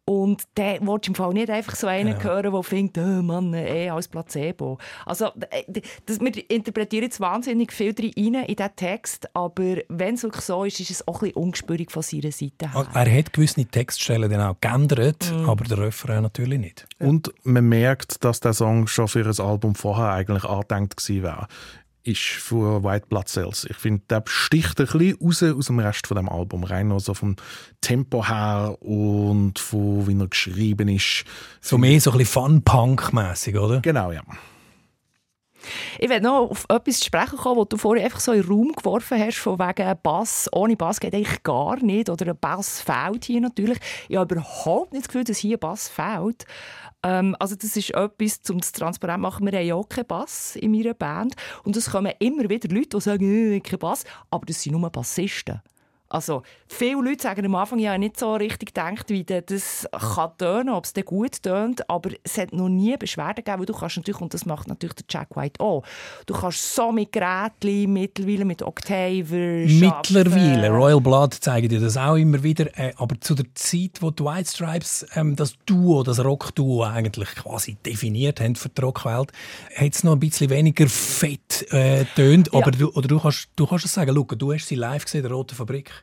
und 0.06 0.44
der 0.58 0.82
willst 0.82 1.08
du 1.08 1.12
im 1.12 1.16
Fall 1.16 1.34
nicht 1.34 1.50
einfach 1.50 1.76
so 1.76 1.88
einen 1.88 2.22
hören, 2.22 2.52
der 2.52 2.64
findet, 2.64 2.98
oh 2.98 3.22
Mann, 3.22 3.54
eh 3.54 3.90
als 3.90 4.10
Placebo. 4.10 4.78
Also, 5.06 5.28
äh, 5.50 5.82
das, 6.06 6.20
wir 6.20 6.52
interpretieren 6.52 7.04
jetzt 7.04 7.22
wahnsinnig 7.22 7.72
viel 7.72 7.96
rein 7.98 8.14
in 8.16 8.56
diesen 8.56 8.76
Text, 8.76 9.30
aber 9.34 9.78
wenn 9.88 10.16
es 10.16 10.24
wirklich 10.24 10.44
so 10.44 10.66
ist, 10.66 10.80
ist 10.82 10.92
es 10.92 11.08
auch 11.08 11.22
ein 11.22 11.30
bisschen 11.30 11.44
ungespürig 11.44 11.92
von 11.92 12.02
seiner 12.04 12.32
Seite 12.32 12.72
her. 12.72 12.88
Er 12.94 13.18
hat 13.18 13.32
gewisse 13.32 13.66
Textstellen 13.66 14.30
dann 14.30 14.42
auch 14.42 14.56
geändert, 14.60 15.32
aber 15.48 15.64
der 15.64 15.78
Refrain 15.78 16.24
natürlich 16.24 16.60
nicht. 16.60 16.86
Und 17.00 17.34
man 17.44 17.68
merkt, 17.68 18.24
dass 18.26 18.42
der 18.42 18.54
Song 18.54 18.88
schon 18.88 19.08
für 19.08 19.26
ein 19.26 19.40
Album 19.40 19.76
vorher 19.76 20.12
eigentlich 20.12 20.44
angedenkt 20.44 20.98
gewesen 20.98 21.24
wäre. 21.24 21.48
Ist 22.06 22.20
für 22.20 22.84
White 22.84 23.08
Blood 23.08 23.30
Cells. 23.30 23.66
Ich 23.70 23.78
finde, 23.78 24.04
der 24.10 24.24
sticht 24.28 24.80
ein 24.80 24.88
bisschen 24.88 25.18
raus 25.22 25.42
aus 25.42 25.68
dem 25.68 25.80
Rest 25.80 26.08
von 26.08 26.18
dem 26.18 26.28
Album. 26.28 26.66
Rein 26.66 26.92
also 26.92 27.14
vom 27.14 27.38
Tempo 27.80 28.28
her 28.28 28.78
und 28.82 29.58
von 29.58 30.06
wie 30.06 30.20
er 30.20 30.28
geschrieben 30.28 30.90
ist. 30.90 31.24
So 31.62 31.78
mehr 31.78 32.02
so 32.02 32.12
ein 32.12 32.18
bisschen 32.18 32.42
Fun-Punk-mässig, 32.42 33.58
oder? 33.58 33.80
Genau, 33.80 34.12
ja. 34.12 34.22
Ich 36.00 36.10
will 36.10 36.20
noch 36.22 36.50
auf 36.50 36.66
etwas 36.70 37.04
sprechen 37.04 37.38
kommen, 37.38 37.62
was 37.62 37.70
du 37.70 37.78
vorhin 37.78 38.06
einfach 38.06 38.20
so 38.20 38.32
in 38.32 38.42
den 38.42 38.50
Raum 38.50 38.72
geworfen 38.72 39.20
hast, 39.20 39.38
von 39.38 39.60
wegen 39.60 39.98
Bass. 40.02 40.50
Ohne 40.54 40.76
Bass 40.76 41.00
geht 41.00 41.14
eigentlich 41.14 41.44
gar 41.44 41.82
nicht. 41.84 42.10
Oder 42.10 42.28
ein 42.32 42.38
Bass 42.40 42.82
fehlt 42.82 43.26
hier 43.26 43.42
natürlich. 43.42 43.80
Ich 44.10 44.18
habe 44.18 44.36
überhaupt 44.36 44.94
nicht 44.94 45.06
das 45.06 45.10
Gefühl, 45.10 45.24
dass 45.24 45.38
hier 45.38 45.58
Bass 45.58 45.90
fehlt. 45.90 46.46
Ähm, 47.04 47.36
also 47.40 47.56
das 47.56 47.76
ist 47.76 47.92
etwas, 47.92 48.40
um 48.50 48.60
das 48.60 48.72
transparent 48.72 49.18
zu 49.18 49.22
machen. 49.22 49.46
Wir 49.46 49.60
haben 49.60 49.68
ja 49.68 49.76
auch 49.76 49.90
keinen 49.90 50.08
Bass 50.08 50.56
in 50.56 50.72
meiner 50.72 50.94
Band. 50.94 51.36
Und 51.64 51.76
es 51.76 51.92
kommen 51.92 52.14
immer 52.20 52.50
wieder 52.50 52.74
Leute, 52.74 52.90
die 52.98 53.02
sagen, 53.02 53.54
äh, 53.54 53.60
kein 53.60 53.80
Bass. 53.80 54.06
Aber 54.30 54.46
das 54.46 54.62
sind 54.62 54.74
nur 54.74 54.90
Bassisten. 54.90 55.62
Also, 56.14 56.44
viele 56.68 57.02
Leute 57.02 57.24
sagen 57.24 57.44
am 57.44 57.56
Anfang 57.56 57.80
ja 57.80 57.98
nicht 57.98 58.20
so 58.20 58.36
richtig 58.36 58.76
gedacht, 58.76 59.10
wie 59.10 59.24
das 59.24 59.88
kann 59.92 60.30
tönen, 60.38 60.70
ob 60.70 60.86
es 60.86 60.94
gut 61.06 61.42
tönt, 61.42 61.90
aber 61.90 62.12
es 62.24 62.38
hat 62.38 62.54
noch 62.54 62.70
nie 62.70 62.96
Beschwerden 62.98 63.44
gegeben, 63.44 63.60
weil 63.60 63.66
du 63.66 63.74
kannst 63.74 63.98
natürlich, 63.98 64.22
und 64.22 64.32
das 64.32 64.46
macht 64.46 64.68
natürlich 64.68 64.94
der 64.94 65.06
Jack 65.10 65.36
White 65.36 65.60
auch, 65.60 65.84
du 66.28 66.36
kannst 66.36 66.76
so 66.76 66.92
mit 66.92 67.12
Geräten, 67.12 67.92
mittlerweile 67.94 68.46
mit 68.46 68.62
Octaver 68.62 69.66
Mittlerweile. 69.66 70.70
Royal 70.70 71.02
Blood 71.02 71.34
zeigen 71.34 71.68
dir 71.68 71.80
das 71.80 71.98
auch 71.98 72.16
immer 72.16 72.44
wieder, 72.44 72.68
äh, 72.78 72.94
aber 72.98 73.20
zu 73.20 73.34
der 73.34 73.48
Zeit, 73.56 74.02
wo 74.02 74.12
die 74.12 74.24
White 74.24 74.52
Stripes 74.52 75.08
ähm, 75.16 75.36
das 75.36 75.56
Duo, 75.66 76.04
das 76.04 76.24
Rock-Duo 76.24 76.84
eigentlich 76.84 77.30
quasi 77.34 77.76
definiert 77.84 78.40
haben 78.40 78.56
für 78.56 78.70
die 78.70 78.82
Rockwelt, 78.82 79.32
hat 79.76 79.94
es 79.96 80.04
noch 80.04 80.12
ein 80.14 80.20
bisschen 80.20 80.52
weniger 80.52 80.88
fett 80.88 81.66
äh, 81.72 82.06
tönt, 82.16 82.52
Ja. 82.54 82.60
aber 82.60 82.70
du, 82.70 82.92
oder 82.92 83.08
du 83.08 83.20
kannst, 83.20 83.50
du 83.56 83.66
kannst 83.66 83.86
es 83.86 83.94
sagen, 83.94 84.14
Luca, 84.14 84.36
du 84.36 84.54
hast 84.54 84.68
sie 84.68 84.76
live 84.76 85.06
gesehen, 85.06 85.24
der 85.24 85.32
Rote 85.32 85.56
Fabrik. 85.56 86.03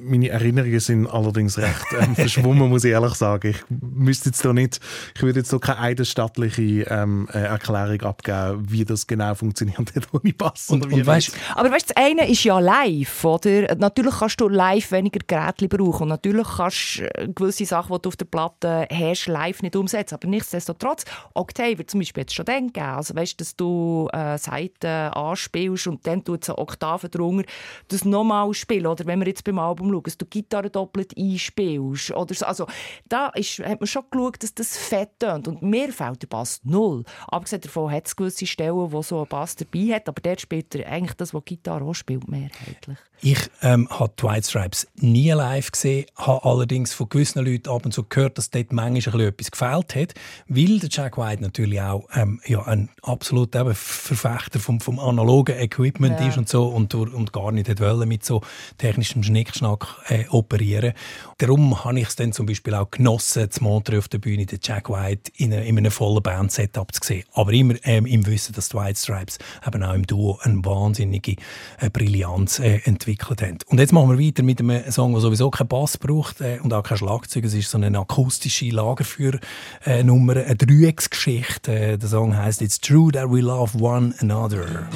Meine 0.00 0.28
Erinnerungen 0.28 0.78
sind 0.78 1.06
allerdings 1.08 1.58
recht 1.58 1.86
ähm, 2.00 2.14
verschwommen, 2.14 2.68
muss 2.68 2.84
ich 2.84 2.92
ehrlich 2.92 3.14
sagen. 3.14 3.50
Ich 3.50 3.64
müsste 3.68 4.28
jetzt 4.28 4.44
da 4.44 4.52
nicht, 4.52 4.78
ich 5.14 5.22
würde 5.22 5.40
jetzt 5.40 5.50
so 5.50 5.58
keine 5.58 5.80
eidesstattliche 5.80 6.86
ähm, 6.88 7.28
äh, 7.32 7.38
Erklärung 7.38 8.00
abgeben, 8.02 8.64
wie 8.70 8.84
das 8.84 9.06
genau 9.08 9.34
funktioniert 9.34 9.78
hat 9.78 10.08
ohne 10.12 10.32
Bass. 10.32 10.70
Und, 10.70 10.92
und 10.92 11.06
weißt, 11.06 11.32
Aber 11.56 11.70
weißt, 11.72 11.90
du, 11.90 11.94
das 11.94 12.04
eine 12.04 12.30
ist 12.30 12.44
ja 12.44 12.60
live, 12.60 13.24
oder? 13.24 13.74
Natürlich 13.74 14.14
kannst 14.18 14.40
du 14.40 14.48
live 14.48 14.92
weniger 14.92 15.20
Geräte 15.26 15.68
brauchen 15.68 16.02
und 16.02 16.08
natürlich 16.10 16.46
kannst 16.56 16.98
du 16.98 17.04
äh, 17.04 17.28
gewisse 17.34 17.66
Sachen, 17.66 17.94
die 17.96 18.02
du 18.02 18.08
auf 18.08 18.16
der 18.16 18.26
Platte 18.26 18.86
hast, 18.92 19.26
live 19.26 19.62
nicht 19.62 19.74
umsetzen. 19.74 20.14
Aber 20.14 20.28
nichtsdestotrotz, 20.28 21.04
Octaver 21.34 21.86
zum 21.86 22.00
Beispiel 22.00 22.24
es 22.24 22.34
schon 22.34 22.44
gegeben. 22.44 22.72
Also 22.78 23.16
weißt, 23.16 23.40
dass 23.40 23.56
du 23.56 24.08
äh, 24.12 24.38
Seiten 24.38 24.86
anspielst 24.86 25.88
und 25.88 26.06
dann 26.06 26.24
tut 26.24 26.42
es 26.42 26.50
eine 26.50 26.58
Oktave 26.58 27.08
drunter, 27.08 27.44
das 27.88 28.04
nochmal 28.04 28.54
spielen. 28.54 28.86
Oder 28.86 29.04
wenn 29.06 29.18
wir 29.18 29.26
jetzt 29.26 29.44
beim 29.44 29.58
Album 29.58 29.87
umschauen, 29.88 30.02
dass 30.04 30.18
du 30.18 30.26
Gitarre 30.26 30.70
doppelt 30.70 31.14
einspielst. 31.16 32.12
Oder 32.12 32.34
so. 32.34 32.46
Also, 32.46 32.66
da 33.08 33.28
ist, 33.30 33.58
hat 33.60 33.80
man 33.80 33.86
schon 33.86 34.04
geschaut, 34.10 34.42
dass 34.42 34.54
das 34.54 34.76
fett 34.76 35.10
tönt. 35.18 35.48
Und 35.48 35.62
mir 35.62 35.92
fällt 35.92 36.22
der 36.22 36.28
Bass 36.28 36.60
null. 36.64 37.04
Abgesehen 37.28 37.62
davon 37.62 37.90
hat 37.90 38.06
es 38.06 38.16
gewisse 38.16 38.46
Stellen, 38.46 38.92
wo 38.92 39.02
so 39.02 39.22
ein 39.22 39.28
Bass 39.28 39.56
dabei 39.56 39.94
hat, 39.94 40.08
aber 40.08 40.20
dort 40.20 40.40
spielt 40.40 40.74
er 40.74 40.86
eigentlich 40.90 41.14
das, 41.14 41.32
was 41.34 41.42
die 41.44 41.56
Gitarre 41.56 41.84
auch 41.84 41.94
spielt, 41.94 42.28
mehrheitlich. 42.28 42.98
Ich 43.20 43.50
ähm, 43.62 43.88
habe 43.90 44.12
die 44.16 44.22
White 44.22 44.46
Stripes 44.48 44.86
nie 44.94 45.32
live 45.32 45.72
gesehen, 45.72 46.06
habe 46.14 46.44
allerdings 46.44 46.94
von 46.94 47.08
gewissen 47.08 47.44
Leuten 47.44 47.68
ab 47.68 47.84
und 47.84 47.90
zu 47.92 48.04
gehört, 48.04 48.38
dass 48.38 48.50
dort 48.50 48.72
manchmal 48.72 48.88
ein 48.88 48.94
bisschen 48.94 49.20
etwas 49.20 49.50
gefehlt 49.50 49.94
hat, 49.96 50.14
weil 50.46 50.78
der 50.78 50.88
Jack 50.88 51.18
White 51.18 51.42
natürlich 51.42 51.80
auch 51.80 52.06
ähm, 52.14 52.40
ja, 52.46 52.62
ein 52.62 52.90
absoluter 53.02 53.62
eben 53.62 53.74
Verfechter 53.74 54.60
vom, 54.60 54.80
vom 54.80 55.00
analogen 55.00 55.56
Equipment 55.58 56.20
Ja. 56.20 56.28
ist 56.28 56.38
und 56.38 56.48
so 56.48 56.68
und, 56.68 56.94
und 56.94 57.32
gar 57.32 57.50
nicht 57.50 57.68
hat 57.68 57.80
wollen 57.80 58.08
mit 58.08 58.24
so 58.24 58.40
technischem 58.78 59.24
Schnickschnack 59.24 59.77
äh, 60.08 60.24
operieren. 60.30 60.92
Darum 61.38 61.84
habe 61.84 62.00
ich 62.00 62.08
es 62.08 62.16
dann 62.16 62.32
zum 62.32 62.46
Beispiel 62.46 62.74
auch 62.74 62.90
genossen, 62.90 63.50
zu 63.50 63.62
Montreux 63.62 63.98
auf 63.98 64.08
der 64.08 64.18
Bühne 64.18 64.46
den 64.46 64.58
Jack 64.62 64.90
White 64.90 65.32
in, 65.36 65.52
eine, 65.52 65.66
in 65.66 65.78
einem 65.78 65.90
vollen 65.90 66.22
Band-Setup 66.22 66.92
zu 66.92 67.00
sehen. 67.02 67.24
Aber 67.32 67.52
immer 67.52 67.74
ähm, 67.84 68.06
im 68.06 68.26
Wissen, 68.26 68.54
dass 68.54 68.70
die 68.70 68.76
White 68.76 68.98
Stripes 68.98 69.38
eben 69.66 69.82
auch 69.82 69.94
im 69.94 70.06
Duo 70.06 70.38
eine 70.42 70.64
wahnsinnige 70.64 71.36
äh, 71.80 71.90
Brillanz 71.90 72.58
äh, 72.58 72.80
entwickelt 72.84 73.42
haben. 73.42 73.58
Und 73.66 73.78
jetzt 73.78 73.92
machen 73.92 74.10
wir 74.10 74.26
weiter 74.26 74.42
mit 74.42 74.60
einem 74.60 74.90
Song, 74.90 75.12
der 75.12 75.20
sowieso 75.20 75.50
keinen 75.50 75.68
Bass 75.68 75.96
braucht 75.96 76.40
äh, 76.40 76.58
und 76.62 76.72
auch 76.72 76.82
kein 76.82 76.98
Schlagzeug. 76.98 77.44
Es 77.44 77.54
ist 77.54 77.70
so 77.70 77.78
eine 77.78 77.98
akustische 77.98 78.66
Lagerfeuer-Nummer, 78.70 80.36
eine 80.36 80.56
Dreiecksgeschichte. 80.56 81.78
Äh, 81.78 81.98
der 81.98 82.08
Song 82.08 82.36
heißt 82.36 82.62
It's 82.62 82.80
True 82.80 83.12
That 83.12 83.30
We 83.30 83.40
Love 83.40 83.78
One 83.78 84.14
Another. 84.20 84.88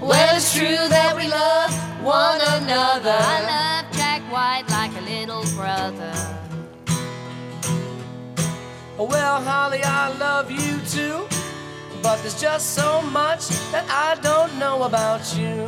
Well, 0.00 0.36
it's 0.36 0.52
true 0.54 0.88
that 0.88 1.16
we 1.16 1.28
love 1.28 1.51
one 2.02 2.40
another. 2.40 3.16
I 3.16 3.82
love 3.82 3.96
Jack 3.96 4.22
White 4.32 4.64
like 4.70 4.90
a 4.96 5.00
little 5.02 5.44
brother. 5.54 6.12
Well, 8.98 9.42
Holly, 9.42 9.82
I 9.82 10.16
love 10.18 10.50
you 10.50 10.78
too. 10.86 11.26
But 12.02 12.20
there's 12.22 12.40
just 12.40 12.74
so 12.74 13.00
much 13.02 13.48
that 13.70 13.84
I 13.88 14.20
don't 14.20 14.58
know 14.58 14.82
about 14.82 15.36
you. 15.36 15.64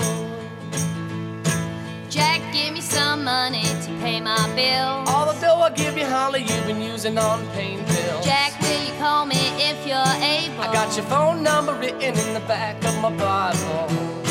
Jack, 2.10 2.40
give 2.52 2.74
me 2.74 2.80
some 2.80 3.24
money 3.24 3.62
to 3.62 3.88
pay 4.00 4.20
my 4.20 4.36
bill. 4.54 5.14
All 5.14 5.32
the 5.32 5.40
dough 5.40 5.60
I 5.60 5.70
give 5.70 5.96
you, 5.96 6.06
Holly, 6.06 6.42
you've 6.42 6.66
been 6.66 6.82
using 6.82 7.18
on 7.18 7.46
pain 7.50 7.84
pills. 7.84 8.24
Jack, 8.24 8.60
will 8.60 8.84
you 8.84 8.92
call 8.98 9.26
me 9.26 9.52
if 9.58 9.86
you're 9.86 9.96
able? 9.96 10.62
I 10.62 10.72
got 10.72 10.96
your 10.96 11.06
phone 11.06 11.42
number 11.42 11.74
written 11.74 12.02
in 12.02 12.34
the 12.34 12.44
back 12.46 12.84
of 12.84 13.00
my 13.00 13.10
Bible. 13.16 14.23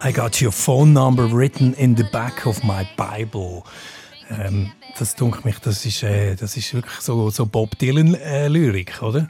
I 0.00 0.12
got 0.12 0.40
your 0.40 0.52
phone 0.52 0.92
number 0.92 1.26
written 1.26 1.74
in 1.74 1.96
the 1.96 2.04
back 2.04 2.46
of 2.46 2.62
my 2.62 2.86
Bible. 2.96 3.64
Ähm, 4.30 4.70
das 4.96 5.16
dunkelt 5.16 5.44
mich, 5.44 5.58
das 5.58 5.84
ist, 5.84 6.04
äh, 6.04 6.36
das 6.36 6.56
ist 6.56 6.72
wirklich 6.72 7.00
so, 7.00 7.30
so 7.30 7.46
Bob 7.46 7.76
Dylan-Lyrik, 7.78 9.02
oder? 9.02 9.28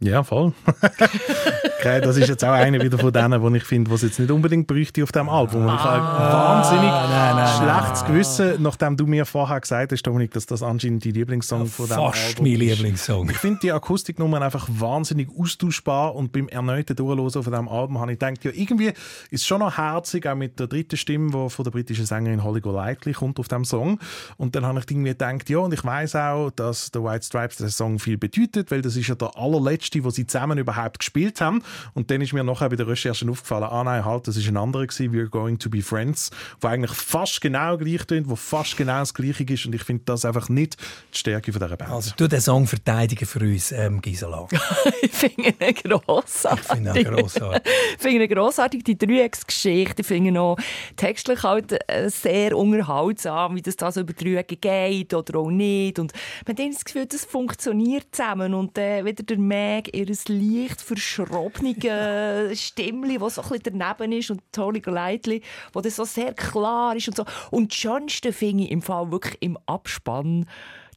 Ja, 0.00 0.22
voll. 0.22 0.52
okay, 1.80 2.00
das 2.00 2.16
ist 2.16 2.28
jetzt 2.28 2.44
auch 2.44 2.52
einer 2.52 2.80
wieder 2.80 2.98
von 2.98 3.12
denen, 3.12 3.42
wo 3.42 3.48
ich 3.50 3.64
finde, 3.64 3.90
was 3.90 4.02
jetzt 4.02 4.20
nicht 4.20 4.30
unbedingt 4.30 4.68
bräuchte 4.68 5.02
auf 5.02 5.10
dem 5.10 5.28
Album. 5.28 5.66
Und 5.66 5.74
ich 5.74 5.80
habe 5.80 6.00
wahnsinnig 6.00 6.84
nein, 6.84 7.34
nein, 7.34 7.48
schlechtes 7.58 8.04
Gewissen, 8.04 8.62
nachdem 8.62 8.96
du 8.96 9.06
mir 9.06 9.26
vorher 9.26 9.60
gesagt 9.60 9.90
hast, 9.90 10.02
Dominik, 10.02 10.30
dass 10.30 10.46
das 10.46 10.62
anscheinend 10.62 11.04
dein 11.04 11.14
Lieblingssong 11.14 11.66
von 11.66 11.86
dem 11.86 11.96
Fast 11.96 12.28
Album 12.28 12.44
mein 12.44 12.52
ist. 12.52 12.60
Lieblingssong. 12.60 13.30
Ich 13.30 13.38
finde 13.38 13.58
die 13.60 13.72
Akustiknummern 13.72 14.40
einfach 14.40 14.68
wahnsinnig 14.70 15.30
austauschbar 15.36 16.14
und 16.14 16.30
beim 16.30 16.46
erneuten 16.46 16.94
Durchhören 16.94 17.30
von 17.30 17.52
diesem 17.52 17.68
Album 17.68 17.98
habe 17.98 18.12
ich 18.12 18.20
gedacht, 18.20 18.44
ja, 18.44 18.52
irgendwie 18.54 18.92
ist 19.30 19.40
es 19.40 19.46
schon 19.46 19.58
noch 19.58 19.78
herzig, 19.78 20.28
auch 20.28 20.36
mit 20.36 20.60
der 20.60 20.68
dritten 20.68 20.96
Stimme, 20.96 21.32
die 21.32 21.50
von 21.50 21.64
der 21.64 21.72
britischen 21.72 22.06
Sängerin 22.06 22.44
Holly 22.44 22.60
Golightly 22.60 23.14
kommt 23.14 23.40
auf 23.40 23.48
dem 23.48 23.64
Song. 23.64 23.98
Und 24.36 24.54
dann 24.54 24.64
habe 24.64 24.78
ich 24.78 24.88
irgendwie 24.88 25.10
gedacht, 25.10 25.50
ja, 25.50 25.58
und 25.58 25.74
ich 25.74 25.84
weiß 25.84 26.14
auch, 26.14 26.50
dass 26.50 26.92
The 26.94 27.02
White 27.02 27.24
Stripes 27.24 27.56
der 27.56 27.70
Song 27.70 27.98
viel 27.98 28.16
bedeutet, 28.16 28.70
weil 28.70 28.80
das 28.80 28.94
ist 28.94 29.08
ja 29.08 29.16
der 29.16 29.36
allerletzte, 29.36 29.87
wo 30.02 30.10
sie 30.10 30.26
zusammen 30.26 30.58
überhaupt 30.58 30.98
gespielt 30.98 31.40
haben. 31.40 31.62
Und 31.94 32.10
dann 32.10 32.20
ist 32.20 32.32
mir 32.32 32.44
nachher 32.44 32.68
bei 32.68 32.76
der 32.76 32.86
Recherche 32.86 33.28
aufgefallen, 33.28 33.64
ah 33.64 33.84
nein, 33.84 34.04
halt, 34.04 34.28
das 34.28 34.36
ist 34.36 34.48
ein 34.48 34.56
anderer 34.56 34.86
gewesen, 34.86 35.12
We're 35.12 35.28
Going 35.28 35.58
to 35.58 35.70
be 35.70 35.82
Friends, 35.82 36.30
wo 36.60 36.68
eigentlich 36.68 36.92
fast 36.92 37.40
genau 37.40 37.76
gleich 37.76 38.04
tönt, 38.04 38.28
wo 38.28 38.36
fast 38.36 38.76
genau 38.76 39.00
das 39.00 39.14
Gleiche 39.14 39.44
ist. 39.44 39.66
Und 39.66 39.74
ich 39.74 39.82
finde 39.82 40.04
das 40.06 40.24
einfach 40.24 40.48
nicht 40.48 40.76
die 41.12 41.18
Stärke 41.18 41.52
von 41.52 41.60
dieser 41.60 41.76
Band. 41.76 41.90
Also, 41.90 42.12
du 42.16 42.28
den 42.28 42.40
Song 42.40 42.66
verteidigen 42.66 43.26
für 43.26 43.40
uns, 43.40 43.72
ähm, 43.72 44.00
Gisela. 44.00 44.46
ich 45.02 45.10
finde 45.10 45.48
ihn 45.48 45.74
grossartig. 45.74 46.64
Ich 46.64 46.72
finde 46.72 47.00
ihn 47.00 47.04
grossartig. 47.04 47.72
ich 47.96 48.02
finde 48.02 48.24
ihn 48.24 48.30
grossartig, 48.30 48.84
die 48.84 48.98
Dreiecksgeschichte. 48.98 50.02
Ich 50.02 50.06
finde 50.06 50.28
ihn 50.30 50.38
auch 50.38 50.56
textlich 50.96 51.42
halt 51.42 51.78
äh, 51.88 52.08
sehr 52.08 52.56
unterhaltsam, 52.56 53.56
wie 53.56 53.62
das 53.62 53.76
da 53.76 53.90
so 53.90 54.00
über 54.00 54.12
Dreiecke 54.12 54.56
geht 54.56 55.14
oder 55.14 55.38
auch 55.38 55.50
nicht. 55.50 55.98
Und 55.98 56.12
man 56.46 56.56
hat 56.56 56.74
das 56.74 56.84
Gefühl, 56.84 57.06
das 57.06 57.24
funktioniert 57.24 58.06
zusammen. 58.12 58.54
Und 58.54 58.76
äh, 58.78 59.04
wieder 59.04 59.22
der 59.22 59.38
Meg, 59.78 59.94
ihr 59.94 60.06
leicht 60.06 60.80
verschrobene 60.80 61.74
Stimmli, 62.56 63.18
das 63.18 63.36
so 63.36 63.42
ein 63.42 63.48
bisschen 63.48 63.78
daneben 63.78 64.12
ist 64.12 64.30
und 64.30 64.42
Tony 64.50 64.80
Golightly, 64.80 65.40
wo 65.72 65.80
das 65.80 65.96
so 65.96 66.04
sehr 66.04 66.34
klar 66.34 66.96
ist 66.96 67.06
und 67.08 67.16
so. 67.16 67.24
Und 67.52 67.72
die 67.72 67.76
schönste 67.76 68.32
finde 68.32 68.64
ich 68.64 68.70
im 68.72 68.82
Fall 68.82 69.12
wirklich 69.12 69.36
im 69.40 69.56
Abspann 69.66 70.48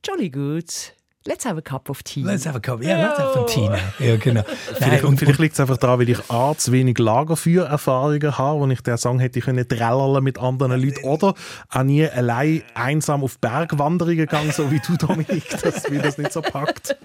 Jolly 0.03 0.32
Good. 0.32 0.95
Let's 1.24 1.45
have 1.45 1.55
a 1.55 1.61
cup 1.61 1.88
of 1.88 2.01
tea. 2.01 2.24
Let's 2.24 2.47
have 2.47 2.57
a 2.57 2.59
cup. 2.59 2.84
Ja, 2.84 2.97
let's 2.99 3.19
have 3.19 3.34
some 3.34 3.45
tea. 3.45 3.69
Ja, 4.03 4.15
genau. 4.15 4.41
Vielleicht, 4.80 5.03
und, 5.03 5.19
vielleicht 5.19 5.38
liegt 5.38 5.53
es 5.53 5.59
einfach 5.59 5.78
daran, 5.78 5.99
weil 5.99 6.09
ich 6.09 6.17
A, 6.32 6.55
zu 6.57 6.72
wenig 6.72 6.97
Lagerfeuererfahrungen 6.97 8.39
habe, 8.39 8.59
wo 8.59 8.67
ich 8.67 8.82
den 8.82 8.97
Song 8.97 9.19
hätte 9.19 9.39
können 9.39 9.67
trällern 9.67 10.24
mit 10.24 10.39
anderen 10.39 10.82
Leuten 10.82 11.03
oder 11.03 11.36
auch 11.69 11.84
nie 11.84 12.07
allein 12.07 12.63
einsam 12.74 13.24
auf 13.24 13.38
Bergwanderungen 13.38 14.17
gegangen, 14.17 14.51
so 14.51 14.72
wie 14.72 14.80
du, 14.80 14.97
Dominik, 14.97 15.47
dass 15.61 15.88
mir 15.89 16.01
das 16.01 16.17
nicht 16.17 16.34
so 16.34 16.41
packt. 16.41 16.97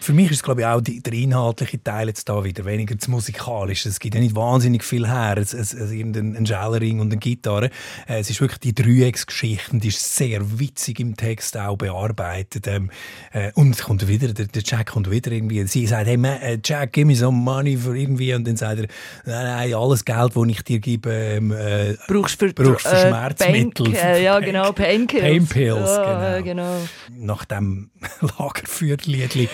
Für 0.00 0.12
mich 0.12 0.32
ist 0.32 0.38
es 0.38 0.42
glaube 0.42 0.62
ich 0.62 0.66
auch 0.66 0.80
die, 0.80 1.00
der 1.00 1.12
inhaltliche 1.12 1.80
Teil 1.80 2.08
jetzt 2.08 2.28
da 2.28 2.42
wieder, 2.42 2.64
weniger 2.64 2.96
das 2.96 3.06
Musikalische. 3.06 3.88
Es 3.88 4.00
gibt 4.00 4.16
ja 4.16 4.20
nicht 4.20 4.34
wahnsinnig 4.34 4.82
viel 4.82 5.06
her, 5.06 5.36
es, 5.38 5.54
es, 5.54 5.72
es 5.72 5.92
irgendein 5.92 6.36
ein 6.36 6.46
Schellering 6.46 6.98
und 6.98 7.12
eine 7.12 7.20
Gitarre. 7.20 7.70
Äh, 8.08 8.18
Es 8.18 8.28
ist 8.28 8.40
wirklich 8.40 8.58
die 8.58 8.74
Dreiecksgeschichte, 8.74 9.78
die 9.78 9.88
ist 9.88 10.16
sehr 10.16 10.58
witzig 10.58 10.98
im 10.98 11.16
Text 11.16 11.56
auch 11.56 11.76
bearbeitet. 11.76 12.66
Ähm, 12.66 12.90
äh, 13.36 13.52
und 13.54 13.72
es 13.74 13.82
kommt 13.82 14.06
wieder, 14.08 14.32
der, 14.32 14.46
der 14.46 14.62
Jack 14.64 14.86
kommt 14.86 15.10
wieder 15.10 15.30
irgendwie, 15.30 15.62
sie 15.66 15.86
sagt, 15.86 16.06
hey 16.06 16.16
man, 16.16 16.40
äh, 16.40 16.58
Jack, 16.64 16.94
give 16.94 17.06
me 17.06 17.14
some 17.14 17.36
money 17.36 17.76
für 17.76 17.96
irgendwie 17.96 18.32
und 18.32 18.46
dann 18.46 18.56
sagt 18.56 18.80
er, 18.80 18.86
nein, 19.26 19.44
nein, 19.44 19.74
alles 19.74 20.04
Geld, 20.04 20.32
das 20.34 20.48
ich 20.48 20.62
dir 20.62 20.78
gebe, 20.78 21.10
ähm, 21.12 21.52
äh, 21.52 21.96
brauchst 22.08 22.38
für, 22.38 22.52
brauchst 22.54 22.86
für 22.86 22.96
äh, 22.96 23.08
Schmerzmittel. 23.08 23.92
Pain, 23.92 23.94
äh, 23.94 24.22
ja, 24.22 24.40
genau, 24.40 24.72
Painkills. 24.72 25.22
Painkills, 25.22 25.90
ja, 25.90 26.40
genau. 26.40 26.80
genau. 27.10 27.24
nach 27.26 27.44
dem 27.44 27.90
Lagerfeuerliedli 28.38 29.50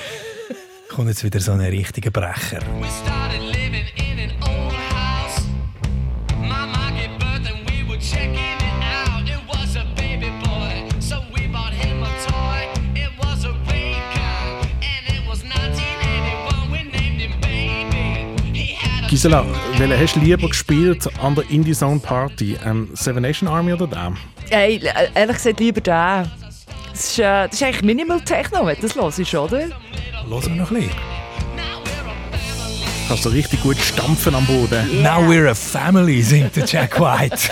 kommt 0.88 1.08
jetzt 1.08 1.24
wieder 1.24 1.40
so 1.40 1.52
ein 1.52 1.60
richtiger 1.60 2.12
Brecher. 2.12 2.60
We 2.80 2.88
started 3.04 3.42
Gisela, 19.22 19.46
welchen 19.78 20.00
hast 20.00 20.16
du 20.16 20.20
lieber 20.20 20.48
gespielt 20.48 21.08
an 21.22 21.36
der 21.36 21.48
Indie 21.48 21.74
Zone 21.74 22.00
Party? 22.00 22.58
Ähm, 22.66 22.88
Seven 22.94 23.22
Nation 23.22 23.48
Army 23.48 23.72
oder 23.72 23.86
den? 23.86 24.16
Hey, 24.50 24.78
äh, 24.78 25.10
ehrlich 25.14 25.36
gesagt, 25.36 25.60
lieber 25.60 25.80
den. 25.80 25.92
Das 25.92 26.28
ist, 26.92 27.20
äh, 27.20 27.46
das 27.46 27.52
ist 27.52 27.62
eigentlich 27.62 27.82
Minimal 27.82 28.20
Techno, 28.22 28.66
wenn 28.66 28.74
du 28.74 28.82
das 28.82 28.96
hörst, 28.96 29.32
oder? 29.32 29.60
Hören 29.60 29.70
wir 30.26 30.56
noch 30.56 30.72
ein 30.72 30.76
bisschen. 30.76 30.90
Kannst 33.06 33.24
du 33.24 33.28
richtig 33.28 33.62
gut 33.62 33.76
stampfen 33.76 34.34
am 34.34 34.44
Boden. 34.44 35.04
Now 35.04 35.20
we're 35.20 35.48
a 35.48 35.54
family, 35.54 36.20
singt 36.20 36.56
der 36.56 36.64
Jack 36.64 36.98
White. 36.98 37.38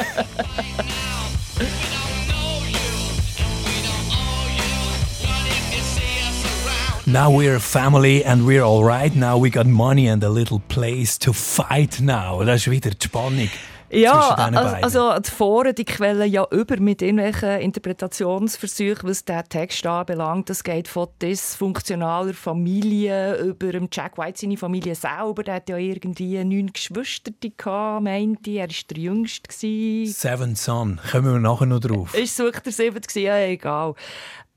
Now 7.13 7.29
we're 7.29 7.57
a 7.57 7.61
family 7.61 8.25
and 8.25 8.47
we're 8.47 8.63
all 8.63 8.85
right. 8.85 9.13
Now 9.13 9.37
we 9.37 9.51
got 9.51 9.67
money 9.67 10.07
and 10.07 10.23
a 10.23 10.29
little 10.29 10.61
place 10.69 11.19
to 11.19 11.33
fight 11.33 12.01
now. 12.01 12.45
Das 12.45 12.61
ist 12.61 12.71
wieder 12.71 12.91
die 12.91 13.05
Spannung. 13.05 13.49
Ja, 13.93 14.37
also, 14.37 15.09
also 15.09 15.19
die 15.19 15.31
Foren 15.31 15.75
die 15.75 15.85
quellen 15.85 16.31
ja 16.31 16.47
über 16.53 16.79
mit 16.79 17.03
irgendwelchen 17.03 17.61
Interpretationsversuchen, 17.61 19.09
was 19.09 19.25
der 19.25 19.43
Text 19.43 19.85
anbelangt. 19.85 20.49
Das 20.49 20.63
geht 20.63 20.87
von 20.87 21.09
dysfunktionaler 21.21 22.35
Familie 22.35 23.39
über 23.39 23.73
Jack 23.91 24.17
White 24.17 24.39
seine 24.41 24.57
Familie 24.57 24.95
selber. 24.95 25.43
Der 25.43 25.55
hat 25.55 25.69
ja 25.69 25.77
irgendwie 25.77 26.43
neun 26.45 26.73
Geschwister 26.73 27.33
gehabt, 27.41 28.05
meinte 28.05 28.51
er. 28.53 28.69
war 28.69 28.75
der 28.91 28.99
Jüngste. 28.99 30.07
Seven 30.07 30.55
Son, 30.55 31.01
kommen 31.11 31.33
wir 31.33 31.41
nachher 31.41 31.67
noch 31.67 31.81
drauf. 31.81 32.15
Ist 32.15 32.33
es 32.33 32.39
wirklich 32.39 32.63
der 32.63 32.73
siebte? 32.73 33.21
Ja, 33.21 33.39
egal. 33.39 33.95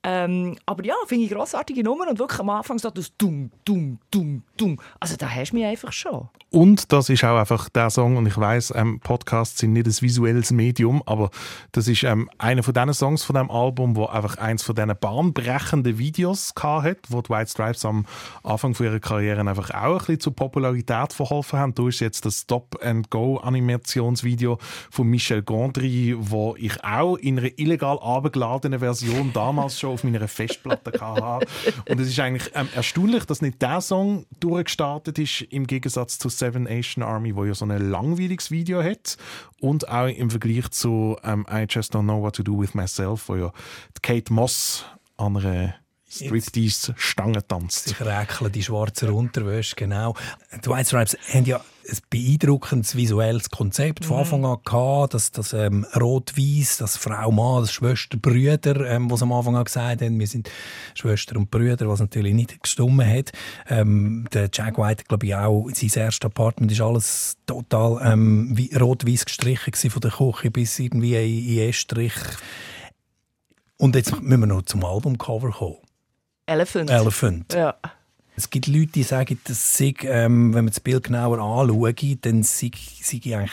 Ähm, 0.04 0.58
aber 0.66 0.84
ja, 0.86 0.96
finde 1.08 1.26
ich 1.26 1.32
grossartige 1.32 1.84
Nummer 1.84 2.08
und 2.10 2.20
wirklich 2.20 2.40
am 2.40 2.50
Anfang 2.50 2.78
so 2.78 2.90
das 2.90 3.16
Dumm, 3.18 3.52
Dumm, 3.64 4.00
Dumm, 4.12 4.44
Dumm. 4.58 4.80
Also 5.00 5.16
da 5.16 5.30
hast 5.30 5.52
du 5.52 5.56
mich 5.56 5.66
einfach 5.66 5.94
schon. 5.94 6.30
Und 6.54 6.94
das 6.94 7.10
ist 7.10 7.24
auch 7.24 7.40
einfach 7.40 7.68
der 7.70 7.90
Song, 7.90 8.16
und 8.16 8.28
ich 8.28 8.38
weiß, 8.38 8.74
ähm, 8.76 9.00
Podcasts 9.00 9.60
sind 9.60 9.74
nicht 9.74 9.88
ein 9.88 10.02
visuelles 10.02 10.52
Medium, 10.52 11.02
aber 11.08 11.32
das 11.72 11.88
ist 11.88 12.04
ähm, 12.04 12.30
einer 12.38 12.62
von 12.62 12.76
diesen 12.76 12.94
Songs 12.94 13.24
von 13.24 13.36
dem 13.36 13.50
Album, 13.50 13.96
wo 13.96 14.06
einfach 14.06 14.38
eins 14.38 14.62
von 14.62 14.76
diesen 14.76 14.96
bahnbrechenden 14.96 15.98
Videos 15.98 16.54
hat, 16.62 17.00
wo 17.10 17.24
die 17.24 17.32
White 17.32 17.50
Stripes 17.50 17.84
am 17.86 18.06
Anfang 18.44 18.76
ihrer 18.80 19.00
Karriere 19.00 19.42
einfach 19.42 19.72
auch 19.72 19.94
ein 19.94 19.98
bisschen 19.98 20.20
zur 20.20 20.36
Popularität 20.36 21.12
verholfen 21.12 21.58
haben. 21.58 21.74
Da 21.74 21.88
ist 21.88 22.02
jetzt 22.02 22.24
das 22.24 22.42
Stop-and-Go-Animationsvideo 22.42 24.60
von 24.92 25.08
Michel 25.08 25.42
Gondry, 25.42 26.16
wo 26.20 26.56
ich 26.60 26.84
auch 26.84 27.16
in 27.16 27.40
einer 27.40 27.50
illegal 27.58 27.98
abgeladenen 27.98 28.78
Version 28.78 29.32
damals 29.34 29.80
schon 29.80 29.94
auf 29.94 30.04
meiner 30.04 30.28
Festplatte 30.28 31.02
hatte. 31.02 31.48
Und 31.90 32.00
es 32.00 32.10
ist 32.10 32.20
eigentlich 32.20 32.52
ähm, 32.54 32.70
erstaunlich, 32.76 33.26
dass 33.26 33.42
nicht 33.42 33.60
der 33.60 33.82
Song 33.82 34.28
durchgestartet 34.40 35.18
ist, 35.18 35.42
im 35.50 35.66
Gegensatz 35.66 36.20
zu 36.20 36.30
Seven 36.44 36.68
Asian 36.68 37.04
Army, 37.04 37.34
wo 37.38 37.46
ja 37.46 37.54
so 37.54 37.64
ein 37.64 37.90
langweiliges 37.90 38.52
Video 38.52 38.84
hat. 38.84 39.16
Und 39.62 39.88
auch 39.88 40.08
im 40.08 40.30
Vergleich 40.30 40.70
zu 40.72 41.16
ähm, 41.24 41.46
I 41.50 41.66
Just 41.70 41.96
Don't 41.96 42.04
Know 42.04 42.22
What 42.22 42.36
to 42.36 42.44
Do 42.44 42.60
With 42.60 42.74
Myself, 42.74 43.30
wo 43.30 43.38
ja 43.38 43.54
Kate 44.02 44.34
Moss 44.34 44.86
an 45.16 45.38
einer 45.38 45.76
Striptease-Stange 46.10 47.48
tanzt. 47.48 47.88
Sich 47.88 48.02
räkeln, 48.02 48.52
die 48.52 48.62
schwarzen 48.62 49.10
Unterwäsche, 49.12 49.78
genau. 49.78 50.16
Die 50.54 50.70
White 50.70 50.86
Stripes 50.86 51.18
haben 51.34 51.46
ja 51.46 51.62
ein 51.90 51.98
beeindruckendes 52.10 52.96
visuelles 52.96 53.50
Konzept 53.50 54.06
von 54.06 54.20
Anfang 54.20 54.46
an 54.46 54.58
gehabt, 54.64 55.14
dass 55.14 55.32
das 55.32 55.54
ähm, 55.54 55.86
Rot-Weiß, 55.96 56.78
das 56.78 56.98
Frau, 56.98 57.32
Mann, 57.32 57.62
das 57.62 57.74
Schwester, 57.74 58.18
Brüder, 58.18 58.90
ähm, 58.90 59.10
was 59.12 59.22
am 59.22 59.32
Anfang 59.32 59.56
an 59.56 59.66
gesagt 59.66 60.02
haben, 60.02 60.20
wir 60.20 60.28
sind 60.28 60.50
Schwester 60.94 61.36
und 61.36 61.52
Brüder, 61.52 61.88
was 61.88 62.00
natürlich 62.00 62.34
nicht 62.34 62.62
gestummen 62.62 63.08
hat. 63.08 63.32
Ähm, 63.70 64.26
der 64.34 64.50
Jack 64.52 64.78
White, 64.78 65.06
glaube 65.08 65.26
ich 65.26 65.36
auch, 65.36 65.70
sein 65.74 66.04
erstes 66.04 66.26
Apartment 66.26 66.72
ist 66.72 66.82
alles 66.82 67.38
total 67.46 68.00
ähm, 68.04 68.58
rot-weiß 68.80 69.26
gestrichen 69.26 69.72
gewesen, 69.72 69.90
von 69.90 70.02
der 70.02 70.12
Küche 70.12 70.52
bis 70.52 70.80
irgendwie 70.80 71.16
in, 71.16 71.58
in 71.58 71.70
Estrich. 71.70 72.14
Und 73.78 73.96
jetzt 73.96 74.22
müssen 74.22 74.40
wir 74.40 74.48
noch 74.48 74.62
zum 74.62 74.86
Albumcover 74.86 75.52
kommen. 75.52 75.78
Elephant. 76.46 76.90
Elephant. 76.90 77.54
Ja. 77.54 77.76
Es 78.36 78.50
gibt 78.50 78.68
Leute, 78.68 78.88
die 78.88 79.04
sagen, 79.04 79.40
dass 79.46 79.78
sei, 79.78 79.94
ähm, 80.04 80.54
wenn 80.54 80.66
man 80.66 80.72
das 80.72 80.80
Bild 80.80 81.04
genauer 81.04 81.40
anschaut, 81.40 82.18
dann 82.22 82.44
sei, 82.44 82.72
sei 83.02 83.18
eigentlich, 83.38 83.52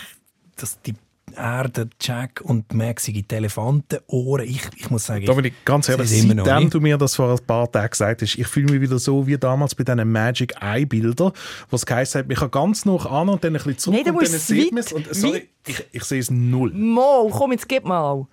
dass 0.57 0.81
die 0.83 0.95
Erde, 1.37 1.89
Jack 2.01 2.41
und 2.43 2.67
sind 2.99 3.31
die 3.31 3.35
Elefantenohren. 3.35 4.45
Ich, 4.47 4.63
ich 4.77 4.91
muss 4.91 5.07
sagen, 5.07 5.25
Dominik, 5.27 5.55
ganz 5.65 5.87
sie 5.87 5.93
ehrlich, 5.93 6.11
seitdem 6.11 6.63
nicht. 6.63 6.75
du 6.75 6.81
mir 6.81 6.99
das 6.99 7.15
vor 7.15 7.31
ein 7.31 7.47
paar 7.47 7.71
Tagen 7.71 7.91
gesagt 7.91 8.23
hast, 8.23 8.37
ich 8.37 8.47
fühle 8.47 8.73
mich 8.73 8.81
wieder 8.81 8.99
so 8.99 9.27
wie 9.27 9.39
damals 9.39 9.75
bei 9.75 9.85
diesen 9.85 10.11
Magic 10.11 10.55
Eye 10.61 10.85
Bildern, 10.87 11.33
wo 11.69 11.77
es 11.77 11.87
geheißen 11.87 12.21
hat, 12.21 12.31
ich 12.31 12.39
kann 12.39 12.51
ganz 12.51 12.85
noch 12.85 13.07
an 13.07 13.29
und 13.29 13.45
dann 13.45 13.53
ein 13.53 13.63
bisschen 13.63 13.79
zurück 13.79 14.01
Nein, 14.05 14.15
und 14.15 14.23
dann 14.23 14.41
sieht 14.41 14.73
man 14.73 14.83
es. 14.83 15.21
Sorry, 15.21 15.49
ich, 15.67 15.85
ich 15.93 16.05
sehe 16.05 16.21
es 16.21 16.31
null. 16.31 16.73
Mo, 16.75 17.31
komm, 17.33 17.53
jetzt 17.53 17.69
gib 17.69 17.85
mal. 17.85 18.27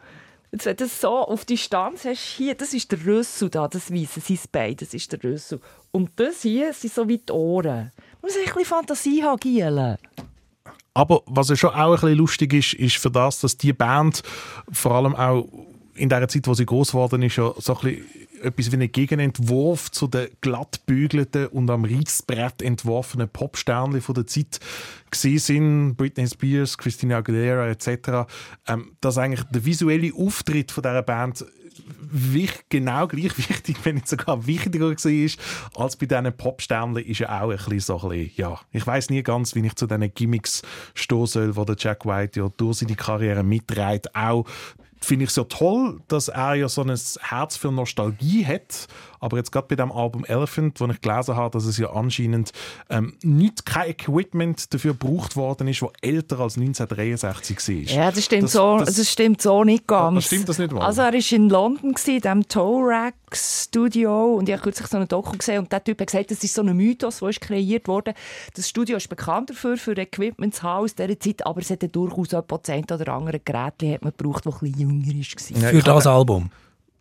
Wenn 0.65 0.75
du 0.75 0.83
das 0.83 1.01
so 1.01 1.09
auf 1.09 1.45
Distanz 1.45 2.05
hast, 2.05 2.19
hier, 2.19 2.55
das 2.55 2.73
ist 2.73 2.91
der 2.91 3.05
Rüssel 3.05 3.49
da, 3.49 3.67
das 3.67 3.91
Weisse, 3.91 4.19
sein 4.19 4.39
Bein, 4.51 4.75
das 4.75 4.93
ist 4.93 5.11
der 5.11 5.23
Rüssel. 5.23 5.59
Und 5.91 6.11
das 6.15 6.41
hier 6.41 6.73
sind 6.73 6.93
so 6.93 7.07
wie 7.07 7.17
die 7.17 7.31
Ohren. 7.31 7.91
Man 8.21 8.21
muss 8.21 8.35
ein 8.35 8.45
bisschen 8.45 8.65
Fantasie 8.65 9.23
haben, 9.23 9.39
Giele. 9.39 9.97
Aber 10.93 11.21
was 11.27 11.49
ja 11.49 11.55
schon 11.55 11.71
auch 11.71 11.89
ein 11.89 11.91
bisschen 11.91 12.17
lustig 12.17 12.53
ist, 12.53 12.73
ist 12.73 12.97
für 12.97 13.11
das, 13.11 13.39
dass 13.41 13.57
die 13.57 13.73
Band 13.73 14.23
vor 14.71 14.93
allem 14.93 15.15
auch 15.15 15.47
in 15.93 16.09
der 16.09 16.27
Zeit, 16.27 16.47
wo 16.47 16.53
sie 16.53 16.65
groß 16.65 16.91
geworden 16.91 17.21
ist, 17.21 17.35
so 17.35 17.53
ein 17.53 17.55
bisschen 17.81 18.05
etwas 18.41 18.71
wie 18.71 18.77
ein 18.77 18.91
Gegenentwurf 18.91 19.91
zu 19.91 20.07
den 20.07 20.29
glattbügelten 20.41 21.47
und 21.47 21.69
am 21.69 21.85
Reißbrett 21.85 22.61
entworfenen 22.61 23.29
Popsternchen 23.29 24.01
von 24.01 24.15
der 24.15 24.27
Zeit 24.27 24.59
gesehen 25.11 25.39
sind, 25.39 25.95
Britney 25.95 26.27
Spears, 26.27 26.77
Christina 26.77 27.17
Aguilera 27.17 27.67
etc., 27.67 28.29
ähm, 28.67 28.91
dass 29.01 29.17
eigentlich 29.17 29.43
der 29.45 29.65
visuelle 29.65 30.13
Auftritt 30.13 30.71
von 30.71 30.83
dieser 30.83 31.03
Band 31.03 31.45
genau 32.69 33.07
gleich 33.07 33.37
wichtig, 33.49 33.77
wenn 33.83 33.95
nicht 33.95 34.07
sogar 34.07 34.45
wichtiger 34.45 34.89
war 34.89 35.83
als 35.83 35.95
bei 35.95 36.05
diesen 36.05 36.33
Popsternchen, 36.35 37.03
ist 37.03 37.19
ja 37.19 37.41
auch 37.41 37.49
ein 37.49 37.57
bisschen 37.57 37.79
so 37.79 38.01
ein 38.01 38.09
bisschen, 38.09 38.31
ja, 38.35 38.59
ich 38.71 38.85
weiß 38.85 39.09
nie 39.09 39.23
ganz, 39.23 39.55
wie 39.55 39.65
ich 39.65 39.75
zu 39.75 39.87
diesen 39.87 40.13
Gimmicks 40.13 40.61
stehen 40.93 41.25
soll, 41.25 41.53
die 41.53 41.65
der 41.65 41.75
Jack 41.77 42.05
White 42.05 42.39
ja 42.39 42.49
durch 42.57 42.77
seine 42.77 42.95
Karriere 42.95 43.43
mitträgt. 43.43 44.15
Auch 44.15 44.45
finde 45.01 45.23
ich 45.25 45.29
es 45.31 45.35
ja 45.35 45.43
toll, 45.43 45.99
dass 46.07 46.27
er 46.27 46.55
ja 46.55 46.67
so 46.69 46.81
ein 46.81 46.95
Herz 47.21 47.55
für 47.57 47.71
Nostalgie 47.71 48.45
hat, 48.45 48.87
aber 49.19 49.37
jetzt 49.37 49.51
gerade 49.51 49.67
bei 49.67 49.75
dem 49.75 49.91
Album 49.91 50.25
Elephant, 50.25 50.79
wo 50.79 50.85
ich 50.87 51.01
gelesen 51.01 51.35
habe, 51.35 51.51
dass 51.51 51.65
es 51.65 51.77
ja 51.77 51.91
anscheinend 51.91 52.51
ähm, 52.89 53.13
nicht 53.23 53.65
kein 53.65 53.89
Equipment 53.89 54.73
dafür 54.73 54.93
gebraucht 54.93 55.35
worden 55.35 55.67
ist, 55.67 55.81
wo 55.81 55.91
älter 56.01 56.39
als 56.39 56.57
1963 56.57 57.89
war. 57.89 57.95
Ja, 58.05 58.11
das 58.11 58.25
stimmt, 58.25 58.43
Das- 58.43 58.51
so, 58.51 58.77
das- 58.79 58.95
das, 58.95 59.11
stimmt 59.11 59.41
so 59.41 59.63
nicht 59.63 59.87
ganz. 59.87 60.15
Das 60.15 60.25
stimmt 60.25 60.49
das 60.49 60.57
nicht 60.59 60.71
mal? 60.71 60.85
Also 60.85 61.01
er 61.01 61.13
war 61.13 61.31
in 61.31 61.49
London, 61.49 61.89
in 61.91 61.95
diesem 62.21 62.47
Toe-Rack 62.47 63.15
Studio 63.35 64.35
und 64.35 64.47
ich 64.47 64.53
habe 64.53 64.63
kürzlich 64.63 64.87
so 64.87 64.97
einen 64.97 65.07
Doku 65.07 65.37
gesehen 65.37 65.59
und 65.59 65.71
der 65.71 65.83
Typ 65.83 65.99
hat 65.99 66.07
gesagt, 66.07 66.31
das 66.31 66.43
ist 66.43 66.53
so 66.53 66.61
ein 66.61 66.75
Mythos, 66.75 67.19
der 67.19 67.29
ist 67.29 67.41
kreiert 67.41 67.87
wurde. 67.87 68.13
Das 68.55 68.69
Studio 68.69 68.97
ist 68.97 69.09
bekannt 69.09 69.49
dafür, 69.49 69.77
für 69.77 69.97
Equipment 69.97 70.55
zu 70.55 70.63
haben 70.63 70.85
aus 70.85 70.95
dieser 70.95 71.19
Zeit, 71.19 71.45
aber 71.45 71.61
es 71.61 71.69
hat 71.69 71.83
durchaus 71.93 72.33
etwa 72.33 72.61
10 72.61 72.85
oder 72.91 73.13
andere 73.13 73.39
Geräte 73.39 73.93
hat 73.93 74.03
man 74.03 74.13
gebraucht, 74.17 74.45
die 74.45 74.49
ein 74.49 74.59
bisschen 74.59 74.79
jünger 74.79 75.05
war. 75.05 75.61
Ja, 75.61 75.69
für 75.69 75.77
ich 75.77 75.83
das 75.83 76.07
Album. 76.07 76.49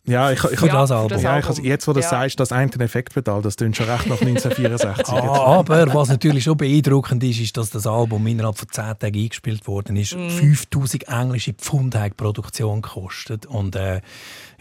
Ja, 0.09 0.31
ich, 0.31 0.41
ich, 0.41 0.51
ich, 0.63 0.71
das 0.71 0.89
Album. 0.91 1.09
das 1.09 1.21
ja, 1.21 1.37
ich, 1.37 1.57
jetzt, 1.57 1.85
wo 1.85 1.91
du 1.91 1.99
Ja. 1.99 2.07
sagst, 2.07 2.39
das 2.39 2.53
eine 2.53 2.71
Effektpedal, 2.79 3.41
das 3.41 3.57
klingt 3.57 3.75
schon 3.75 3.89
recht 3.89 4.07
nach 4.07 4.21
1964. 4.21 4.97
jetzt. 4.99 5.09
Aber 5.13 5.93
was 5.93 6.07
natürlich 6.07 6.45
schon 6.45 6.55
beeindruckend 6.55 7.21
ist, 7.25 7.41
ist, 7.41 7.57
dass 7.57 7.71
das 7.71 7.85
Album 7.85 8.25
innerhalb 8.25 8.57
von 8.57 8.69
10 8.69 8.99
Tagen 8.99 9.19
eingespielt 9.19 9.67
worden 9.67 9.97
ist. 9.97 10.11
5000 10.13 11.09
englische 11.09 11.53
Pfund 11.53 11.93
hat 11.95 12.11
die 12.11 12.15
Produktion 12.15 12.81
gekostet 12.81 13.45
und 13.47 13.75
äh, 13.75 13.99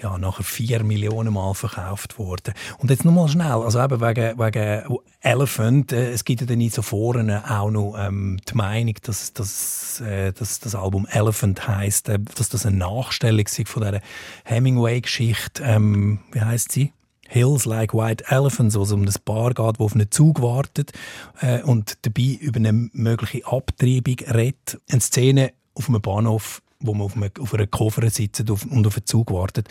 ja, 0.02 0.18
nachher 0.18 0.44
4 0.44 0.84
Millionen 0.84 1.32
Mal 1.32 1.54
verkauft 1.54 2.18
worden. 2.18 2.54
Und 2.78 2.90
jetzt 2.90 3.04
nochmal 3.04 3.28
schnell, 3.28 3.62
also 3.62 3.82
eben 3.82 4.00
wegen, 4.00 4.38
wegen 4.38 4.98
Elephant, 5.20 5.92
äh, 5.92 6.12
es 6.12 6.24
gibt 6.24 6.42
ja 6.42 6.46
dann 6.46 6.60
in 6.60 6.70
so 6.70 6.82
Foren 6.82 7.30
auch 7.30 7.70
noch 7.70 7.96
ähm, 7.98 8.38
die 8.48 8.54
Meinung, 8.54 8.94
dass, 9.02 9.32
dass, 9.32 10.00
äh, 10.00 10.32
dass 10.32 10.60
das 10.60 10.74
Album 10.74 11.06
Elephant 11.10 11.66
heisst, 11.66 12.08
äh, 12.08 12.18
dass 12.18 12.48
das 12.48 12.66
eine 12.66 12.76
Nachstellung 12.76 13.46
sei 13.48 13.64
von 13.64 13.84
dieser 13.84 14.00
Hemingway-Geschichte, 14.44 15.62
ähm, 15.62 16.20
wie 16.32 16.40
heißt 16.40 16.72
sie? 16.72 16.92
Hills 17.28 17.64
Like 17.64 17.92
White 17.92 18.24
Elephants, 18.28 18.76
wo 18.76 18.82
es 18.82 18.92
um 18.92 19.02
ein 19.02 19.14
Paar 19.24 19.52
geht, 19.52 19.58
das 19.58 19.80
auf 19.80 19.94
einen 19.94 20.10
Zug 20.10 20.42
wartet 20.42 20.92
äh, 21.40 21.62
und 21.62 21.98
dabei 22.02 22.38
über 22.40 22.58
eine 22.58 22.72
mögliche 22.72 23.46
Abtreibung 23.46 24.16
redet. 24.32 24.80
Eine 24.88 25.00
Szene 25.00 25.52
auf 25.74 25.88
einem 25.88 26.00
Bahnhof, 26.00 26.62
wo 26.80 26.94
man 26.94 27.30
auf, 27.40 27.54
einer 27.54 27.66
Koffer 27.66 28.08
sitzt 28.10 28.40
und 28.40 28.86
auf 28.86 28.96
einen 28.96 29.06
Zug 29.06 29.32
wartet. 29.32 29.68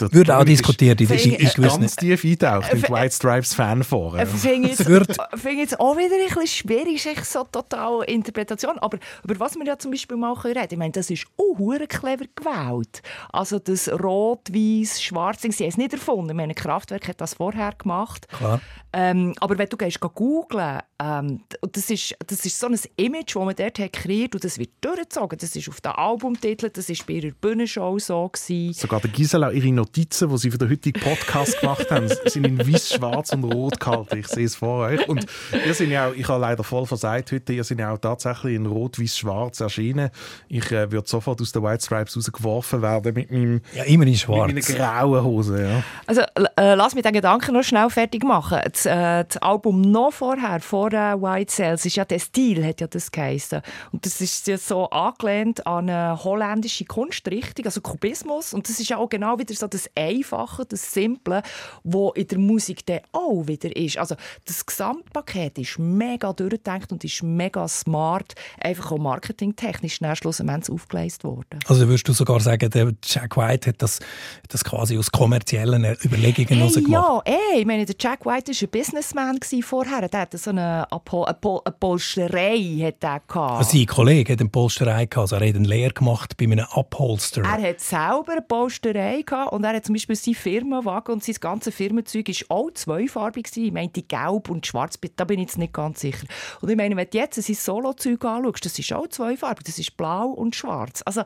Der 0.00 0.12
Wird 0.12 0.30
auch 0.30 0.38
Dominik 0.38 0.52
ist- 0.54 0.58
diskutiert 0.60 1.00
in, 1.00 1.08
in, 1.10 1.32
in, 1.34 1.46
ist 1.46 1.56
gewissen... 1.56 1.80
ganz 1.80 1.96
tief 1.96 2.24
eingetaucht 2.24 2.72
in 2.72 2.78
die 2.80 2.84
Äh, 2.86 2.90
White 2.90 3.14
Stripes 3.14 3.54
Fanforen. 3.54 4.20
Ich 4.22 4.28
finde 4.28 4.78
Wird- 4.86 5.16
finde 5.34 5.60
jetzt 5.62 5.80
auch 5.80 5.96
wieder 5.96 6.14
ein 6.14 6.26
bisschen 6.28 6.46
schwierig, 6.46 6.94
ist 6.94 7.06
echt 7.06 7.24
so 7.26 7.44
total 7.44 8.04
Interpretation. 8.04 8.78
Aber 8.78 8.98
über 9.24 9.40
was 9.40 9.56
wir 9.56 9.66
ja 9.66 9.78
zum 9.78 9.90
Beispiel 9.90 10.16
mal 10.16 10.34
können 10.36 10.56
reden 10.56 10.68
ich 10.72 10.78
meine, 10.78 10.92
das 10.92 11.10
ist 11.10 11.26
auch 11.36 11.56
clever 11.88 12.24
gewählt. 12.34 13.02
Also 13.32 13.58
das 13.58 13.88
Rot, 13.88 14.48
Weiß, 14.52 15.02
Schwarz, 15.02 15.42
sie 15.42 15.48
haben 15.48 15.68
es 15.68 15.76
nicht 15.76 15.92
erfunden. 15.92 16.30
Ich 16.30 16.36
meine, 16.36 16.54
Kraftwerk 16.54 17.08
hat 17.08 17.20
das 17.20 17.34
vorher 17.34 17.72
gemacht. 17.76 18.28
Klar. 18.28 18.60
Ähm, 18.92 19.34
aber 19.40 19.58
wenn 19.58 19.68
du 19.68 19.76
gehst 19.76 20.00
googlen, 20.00 20.78
ähm, 21.00 21.42
das 21.72 21.90
ist, 21.90 22.14
das 22.26 22.44
ist 22.46 22.58
so 22.58 22.68
ein 22.68 22.78
Image, 22.96 23.36
das 23.36 23.44
man 23.44 23.54
dort 23.54 23.78
hat 23.78 23.92
kreiert 23.92 24.34
und 24.34 24.42
das 24.42 24.58
wird 24.58 24.70
durchgezogen. 24.80 25.38
Das 25.38 25.54
ist 25.54 25.68
auf 25.68 25.80
den 25.82 25.92
Albumtiteln, 25.92 26.72
das 26.74 26.88
war 26.88 26.96
bei 27.06 27.12
ihrer 27.14 27.34
Bühnenshow 27.34 27.98
so. 27.98 28.28
Gewesen. 28.28 28.72
Sogar 28.72 29.00
der 29.00 29.10
Gisela, 29.10 29.50
ihre 29.50 29.70
Notizen, 29.88 30.28
die 30.28 30.38
sie 30.38 30.50
für 30.50 30.58
den 30.58 30.70
heutigen 30.70 31.00
Podcast 31.00 31.60
gemacht 31.60 31.90
haben, 31.90 32.08
sind 32.26 32.46
in 32.46 32.58
weiß, 32.58 32.94
schwarz 32.94 33.32
und 33.32 33.44
rot 33.44 33.80
gehalten. 33.80 34.18
Ich 34.18 34.28
sehe 34.28 34.44
es 34.44 34.54
vor 34.54 34.86
euch. 34.86 35.08
Und 35.08 35.26
ihr 35.66 35.74
sind 35.74 35.90
ja 35.90 36.08
auch, 36.08 36.14
ich 36.14 36.28
habe 36.28 36.40
leider 36.40 36.62
voll 36.62 36.86
versagt 36.86 37.32
heute, 37.32 37.52
ihr 37.54 37.64
sind 37.64 37.78
ja 37.78 37.92
auch 37.92 37.98
tatsächlich 37.98 38.54
in 38.54 38.66
rot, 38.66 39.00
weiß, 39.00 39.16
schwarz 39.16 39.60
erschienen. 39.60 40.10
Ich 40.48 40.70
äh, 40.70 40.90
würde 40.92 41.08
sofort 41.08 41.40
aus 41.40 41.52
den 41.52 41.62
White 41.62 41.84
Stripes 41.84 42.16
rausgeworfen 42.16 42.82
werden 42.82 43.14
mit, 43.14 43.30
meinem, 43.30 43.60
Ja, 43.74 43.84
immer 43.84 44.04
in 44.04 44.10
mit 44.10 44.18
schwarz. 44.18 44.52
meiner 44.52 44.60
grauen 44.60 45.24
Hose. 45.24 45.62
Ja. 45.62 45.82
Also, 46.06 46.20
äh, 46.56 46.74
lass 46.74 46.94
mich 46.94 47.02
den 47.02 47.14
Gedanken 47.14 47.54
noch 47.54 47.62
schnell 47.64 47.88
fertig 47.88 48.24
machen. 48.24 48.60
Das, 48.70 48.84
äh, 48.84 49.24
das 49.24 49.38
Album 49.38 49.80
noch 49.80 50.12
vorher, 50.12 50.60
vor 50.60 50.92
äh, 50.92 51.20
White 51.20 51.52
Cells, 51.52 51.86
ist 51.86 51.96
ja 51.96 52.04
«Der 52.04 52.18
Stil», 52.18 52.64
hat 52.64 52.80
ja 52.80 52.86
das 52.86 53.10
geheißen. 53.10 53.62
Und 53.92 54.04
das 54.04 54.20
ist 54.20 54.46
ja 54.46 54.58
so 54.58 54.90
angelehnt 54.90 55.66
an 55.66 55.88
eine 55.88 56.22
holländische 56.22 56.84
Kunstrichtung, 56.84 57.64
also 57.64 57.80
Kubismus. 57.80 58.52
Und 58.52 58.68
das 58.68 58.78
ist 58.80 58.88
ja 58.90 58.98
auch 58.98 59.08
genau 59.08 59.38
wieder 59.38 59.54
so 59.54 59.66
das 59.66 59.77
das 59.78 59.90
Einfache, 59.94 60.64
das 60.66 60.92
Simple, 60.92 61.42
wo 61.84 62.10
in 62.12 62.26
der 62.26 62.38
Musik 62.38 62.84
dann 62.86 63.00
auch 63.12 63.46
wieder 63.46 63.74
ist. 63.76 63.98
Also 63.98 64.16
das 64.44 64.64
Gesamtpaket 64.64 65.58
ist 65.58 65.78
mega 65.78 66.32
durchgedacht 66.32 66.92
und 66.92 67.04
ist 67.04 67.22
mega 67.22 67.66
smart, 67.68 68.34
einfach 68.60 68.92
auch 68.92 68.98
marketingtechnisch 68.98 69.98
dann 70.00 70.16
schlussendlich 70.16 70.70
aufgeleistet 70.70 71.24
worden. 71.24 71.58
Also 71.66 71.86
würdest 71.86 72.08
du 72.08 72.12
sogar 72.12 72.40
sagen, 72.40 72.70
der 72.70 72.92
Jack 73.04 73.36
White 73.36 73.70
hat 73.70 73.82
das, 73.82 74.00
das 74.48 74.64
quasi 74.64 74.98
aus 74.98 75.10
kommerziellen 75.10 75.84
Überlegungen 76.04 76.48
Hey, 76.48 76.62
rausgemacht? 76.62 77.26
ja, 77.26 77.34
ey, 77.52 77.60
ich 77.60 77.66
meine, 77.66 77.84
der 77.84 77.96
Jack 77.98 78.24
White 78.24 78.52
war 78.52 78.62
ein 78.62 78.70
Businessman 78.70 79.38
vorher. 79.62 80.08
Der 80.08 80.20
hatte 80.20 80.38
so 80.38 80.50
eine, 80.50 80.90
Apo 80.90 81.26
Pol 81.40 81.60
eine 81.64 81.74
Polsterei. 81.78 82.78
Hat 82.82 83.02
der 83.02 83.20
gehabt. 83.26 83.64
Sein 83.66 83.86
Kollege 83.86 84.32
hat 84.32 84.40
eine 84.40 84.48
Polsterei 84.48 85.06
gehabt, 85.06 85.18
also 85.18 85.36
er 85.36 85.48
hat 85.48 85.56
eine 85.56 85.66
Lehre 85.68 85.92
gemacht 85.92 86.36
bei 86.36 86.44
einem 86.44 86.66
Upholsterer. 86.74 87.44
Er 87.44 87.70
hat 87.70 87.80
selber 87.80 88.32
eine 88.32 88.42
Posterei 88.42 89.22
gehabt 89.22 89.52
und 89.52 89.64
er 89.70 89.76
hat 89.76 89.86
zum 89.86 89.94
Beispiel 89.94 90.16
seinen 90.16 90.34
Firmenwagen 90.34 91.14
und 91.14 91.24
sein 91.24 91.36
ganzes 91.40 91.74
Firmenzeug 91.74 92.28
war 92.28 92.56
auch 92.56 92.70
zweifarbig. 92.72 93.44
gewesen. 93.44 93.64
Ich 93.64 93.72
meinte 93.72 94.02
gelb 94.02 94.48
und 94.48 94.66
schwarz, 94.66 94.98
da 95.16 95.24
bin 95.24 95.38
ich 95.38 95.46
jetzt 95.46 95.58
nicht 95.58 95.72
ganz 95.72 96.00
sicher. 96.00 96.26
Und 96.60 96.70
ich 96.70 96.76
meine, 96.76 96.96
wenn 96.96 97.08
du 97.10 97.18
jetzt 97.18 97.40
sein 97.40 97.54
Solo-Zeug 97.54 98.24
anschaust, 98.24 98.64
das 98.64 98.78
ist 98.78 98.92
auch 98.92 99.08
zweifarbig, 99.08 99.64
das 99.64 99.78
ist 99.78 99.96
blau 99.96 100.28
und 100.28 100.56
schwarz. 100.56 101.02
Also 101.04 101.22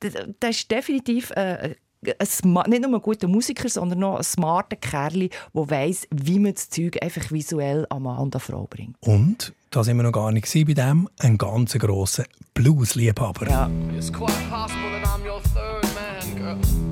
das 0.00 0.50
ist 0.50 0.70
definitiv 0.70 1.30
äh, 1.32 1.74
ein 2.04 2.52
nicht 2.68 2.82
nur 2.82 2.98
ein 2.98 3.02
guter 3.02 3.28
Musiker, 3.28 3.68
sondern 3.68 4.00
noch 4.00 4.16
ein 4.16 4.24
smarter 4.24 4.76
Kerl, 4.76 5.28
der 5.28 5.70
weiss, 5.70 6.06
wie 6.10 6.38
man 6.38 6.54
das 6.54 6.68
Zeug 6.68 7.00
einfach 7.02 7.30
visuell 7.30 7.86
an 7.90 8.02
Mann 8.02 8.18
und 8.18 8.34
an 8.34 8.40
Frau 8.40 8.66
bringt. 8.68 8.96
Und, 9.00 9.52
da 9.70 9.84
sind 9.84 9.96
wir 9.96 10.02
noch 10.02 10.12
gar 10.12 10.32
nicht 10.32 10.46
gewesen 10.46 10.66
bei 10.66 10.74
dem, 10.74 11.08
ein 11.20 11.38
ganz 11.38 11.74
grosser 11.74 12.24
Blues-Liebhaber. 12.54 13.48
Ja. 13.48 13.70
It's 13.96 14.12
quite 14.12 14.32
possible 14.50 14.90
that 15.00 15.08
I'm 15.08 15.24
your 15.24 15.40
third 15.42 15.86
man, 15.94 16.36
girl. 16.36 16.91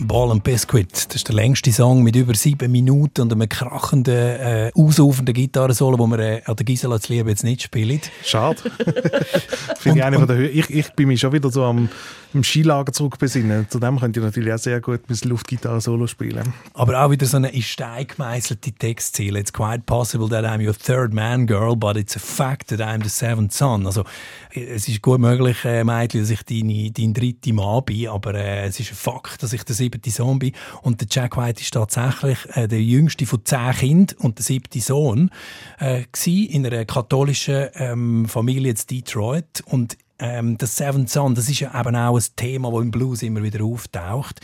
Ball 0.00 0.30
and 0.30 0.44
Biscuit, 0.44 0.92
das 0.92 1.16
ist 1.16 1.28
der 1.28 1.34
längste 1.34 1.72
Song 1.72 2.02
mit 2.02 2.16
über 2.16 2.34
sieben 2.34 2.70
Minuten 2.70 3.22
und 3.22 3.32
einem 3.32 3.48
krachenden, 3.48 4.14
äh, 4.14 4.70
ausaufenden 4.74 5.34
Gitarrensolo, 5.34 5.98
wo 5.98 6.06
wir 6.06 6.18
äh, 6.18 6.42
an 6.44 6.56
der 6.56 6.64
Gisela 6.66 7.00
zu 7.00 7.12
lieben 7.12 7.28
jetzt 7.28 7.44
nicht 7.44 7.62
spielen. 7.62 8.00
Schade. 8.22 8.58
Finde 9.78 10.08
ich 10.08 10.14
von 10.14 10.26
der. 10.26 10.40
Ich, 10.40 10.70
ich 10.70 10.92
bin 10.92 11.08
mich 11.08 11.20
schon 11.20 11.32
wieder 11.32 11.50
so 11.50 11.64
am, 11.64 11.88
am 12.36 12.44
Skilager 12.44 12.92
zurückbesinnen. 12.92 13.66
Zudem 13.68 13.98
könnt 13.98 14.16
ihr 14.16 14.22
natürlich 14.22 14.52
auch 14.52 14.58
sehr 14.58 14.80
gut 14.80 15.08
mit 15.08 15.24
Luftgitarre-Solo 15.24 16.06
spielen. 16.06 16.52
Aber 16.74 17.02
auch 17.02 17.10
wieder 17.10 17.26
so 17.26 17.38
eine 17.38 17.48
in 17.48 17.62
Stein 17.62 18.06
gemeißelte 18.06 18.72
Textziele. 18.72 19.38
It's 19.38 19.52
quite 19.52 19.84
possible 19.86 20.28
that 20.28 20.44
I'm 20.44 20.64
your 20.64 20.76
third 20.76 21.12
man, 21.12 21.46
girl, 21.46 21.74
but 21.74 21.96
it's 21.96 22.16
a 22.16 22.20
fact 22.20 22.68
that 22.68 22.80
I'm 22.80 23.02
the 23.02 23.08
seventh 23.08 23.52
son. 23.52 23.86
Also, 23.86 24.04
es 24.50 24.88
ist 24.88 25.02
gut 25.02 25.20
möglich, 25.20 25.64
äh, 25.64 25.84
Mädchen, 25.84 26.20
dass 26.20 26.30
ich 26.30 26.42
deine, 26.42 26.90
dein 26.90 27.14
dritter 27.14 27.52
Mann 27.52 27.84
bin, 27.84 28.08
aber 28.08 28.34
äh, 28.34 28.66
es 28.66 28.78
ist 28.80 28.90
ein 28.90 28.96
Fakt, 28.96 29.42
dass 29.42 29.52
ich 29.52 29.64
der 29.64 29.74
siebte 29.74 30.10
Sohn 30.10 30.38
bin. 30.38 30.52
Und 30.82 31.00
der 31.00 31.08
Jack 31.10 31.36
White 31.36 31.60
ist 31.62 31.74
tatsächlich 31.74 32.38
äh, 32.54 32.68
der 32.68 32.82
jüngste 32.82 33.26
von 33.26 33.44
zehn 33.44 33.72
Kindern 33.72 34.16
und 34.18 34.38
der 34.38 34.44
siebte 34.44 34.80
Sohn 34.80 35.30
äh, 35.78 36.04
in 36.26 36.66
einer 36.66 36.84
katholischen 36.84 37.68
ähm, 37.74 38.26
Familie 38.28 38.70
in 38.70 38.78
Detroit. 38.90 39.62
Und 39.66 39.96
ähm, 40.18 40.56
das 40.58 40.76
Seventh 40.76 41.10
Son, 41.10 41.34
das 41.34 41.48
ist 41.48 41.60
ja 41.60 41.78
eben 41.78 41.96
auch 41.96 42.16
ein 42.16 42.24
Thema, 42.36 42.70
das 42.70 42.82
im 42.82 42.90
Blues 42.90 43.22
immer 43.22 43.42
wieder 43.42 43.64
auftaucht. 43.64 44.40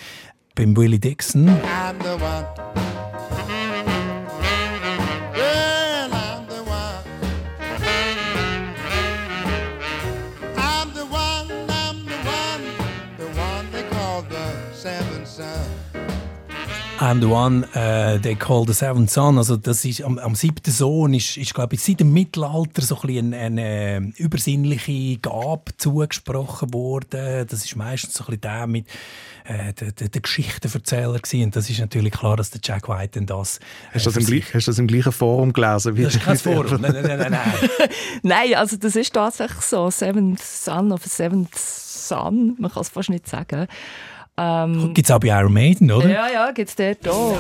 Beim 0.55 0.77
Willie 0.77 0.99
Dixon. 0.99 1.49
I'm 1.49 1.97
the 2.03 2.23
one. 2.23 2.92
I'm 17.03 17.21
the 17.21 17.27
one 17.29 17.65
uh, 17.75 18.17
they 18.23 18.37
call 18.37 18.65
the 18.65 18.73
seventh 18.73 19.11
son. 19.11 19.37
Also 19.37 19.57
das 19.57 19.85
ist 19.85 20.03
am, 20.03 20.19
am 20.21 20.37
siebten 20.37 20.71
Sohn 20.71 21.15
ist, 21.15 21.37
ist 21.37 21.53
glaube 21.53 21.75
ich 21.75 21.83
seit 21.83 21.99
dem 21.99 22.13
Mittelalter 22.13 22.81
so 22.83 22.95
ein 22.95 23.01
bisschen 23.09 23.35
eine, 23.35 23.63
eine 23.99 24.13
übersinnliche 24.19 25.19
Gabe 25.19 25.77
zugesprochen 25.79 26.73
worden. 26.73 27.45
Das 27.49 27.65
ist 27.65 27.75
meistens 27.75 28.15
so 28.15 28.23
ein 28.23 28.27
bisschen 28.27 28.41
der 28.43 28.67
mit 28.69 28.87
äh, 29.45 29.73
der, 29.73 29.91
der, 29.91 30.09
der 30.11 30.21
Geschichtenverzähler 30.21 31.19
gewesen. 31.19 31.43
Und 31.47 31.57
das 31.57 31.69
ist 31.69 31.81
natürlich 31.81 32.13
klar, 32.13 32.37
dass 32.37 32.51
der 32.51 32.61
Jack 32.63 32.89
White 32.89 33.19
denn 33.19 33.27
das. 33.27 33.57
äh, 33.59 33.95
Hast 33.95 34.07
du 34.07 34.11
das, 34.13 34.25
gleich- 34.27 34.55
hast 34.55 34.69
du 34.69 34.71
das 34.71 34.79
im 34.79 34.87
gleichen 34.87 35.11
Forum 35.11 35.53
gelesen? 35.53 35.97
Wie 35.97 36.05
Das 36.05 36.15
ist 36.15 36.23
kein 36.23 36.39
Forum. 36.39 36.81
Nein, 36.83 36.93
nein, 36.93 37.03
nein, 37.05 37.19
nein, 37.19 37.31
nein. 37.33 37.89
Nein, 38.23 38.55
also 38.55 38.77
das 38.77 38.95
ist 38.95 39.13
tatsächlich 39.13 39.63
so. 39.63 39.91
Seventh 39.91 40.41
Son 40.41 40.93
of 40.93 41.05
a 41.05 41.09
Seventh 41.09 41.57
Son, 41.59 42.55
man 42.61 42.71
kann 42.71 42.83
es 42.83 42.91
fast 42.91 43.11
nicht 43.11 43.29
sagen. 43.29 43.67
Ähm, 44.39 44.95
Gibt 44.95 45.09
es 45.09 45.11
auch 45.11 45.21
bei 45.21 45.29
Iron 45.29 45.53
Maiden, 45.53 45.91
oder? 45.91 46.09
ja, 46.09 46.31
ja, 46.31 46.51
gibt 46.53 46.71
es 46.71 46.77
dort 46.77 47.07
auch. 47.09 47.39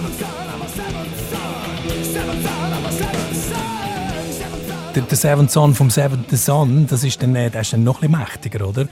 Der, 4.94 5.02
der 5.02 5.16
Seventh 5.16 5.50
Son 5.50 5.74
vom 5.74 5.88
Seventh 5.88 6.30
Son, 6.36 6.86
das 6.86 7.02
ist 7.02 7.22
dann, 7.22 7.34
äh, 7.34 7.50
der 7.50 7.62
ist 7.62 7.72
dann 7.72 7.82
noch 7.82 8.02
ein 8.02 8.10
bisschen 8.10 8.20
mächtiger, 8.20 8.68
oder? 8.68 8.88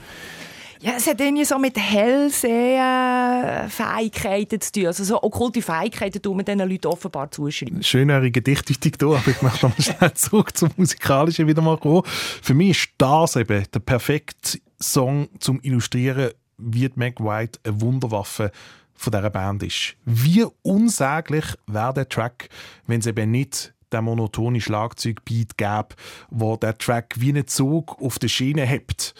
Ja, 0.83 0.93
es 0.97 1.05
hat 1.05 1.21
irgendwie 1.21 1.45
so 1.45 1.59
mit 1.59 1.77
Hellsehen-Fähigkeiten 1.77 4.59
zu 4.61 4.71
tun. 4.71 4.87
Also 4.87 5.03
so 5.03 5.21
okkulte 5.21 5.61
Fähigkeiten 5.61 6.23
tun 6.23 6.37
wir 6.37 6.43
diesen 6.43 6.67
Leuten 6.67 6.87
offenbar 6.87 7.29
zuschreiben. 7.29 7.83
Schön 7.83 8.09
eure 8.09 8.31
Gedichtdeutung 8.31 8.93
da, 8.97 9.05
aber 9.17 9.27
ich 9.27 9.43
möchte 9.43 9.67
noch 9.67 9.77
mal 9.77 9.83
schnell 9.83 10.11
zurück 10.15 10.57
zum 10.57 10.71
Musikalischen 10.77 11.45
wieder 11.45 11.61
mal 11.61 11.77
kommen. 11.77 12.01
Für 12.05 12.55
mich 12.55 12.71
ist 12.71 12.89
das 12.97 13.35
eben 13.35 13.63
der 13.71 13.79
perfekte 13.79 14.57
Song 14.81 15.29
zum 15.39 15.59
Illustrieren, 15.61 16.31
wie 16.61 16.87
die 16.87 16.91
Meg 16.95 17.19
White 17.19 17.59
eine 17.63 17.81
Wunderwaffe 17.81 18.51
von 18.93 19.11
dieser 19.11 19.29
Band 19.29 19.63
ist. 19.63 19.95
Wie 20.05 20.45
unsäglich 20.61 21.45
wäre 21.67 21.93
der 21.93 22.07
Track, 22.07 22.49
wenn 22.87 22.99
es 22.99 23.07
eben 23.07 23.31
nicht 23.31 23.73
der 23.91 24.01
monotone 24.01 24.61
Schlagzeugbeat 24.61 25.57
gäbe, 25.57 25.95
wo 26.29 26.55
der 26.55 26.77
Track 26.77 27.15
wie 27.17 27.29
einen 27.29 27.47
Zug 27.47 28.01
auf 28.01 28.19
der 28.19 28.29
Schiene 28.29 28.65
hebt. 28.65 29.13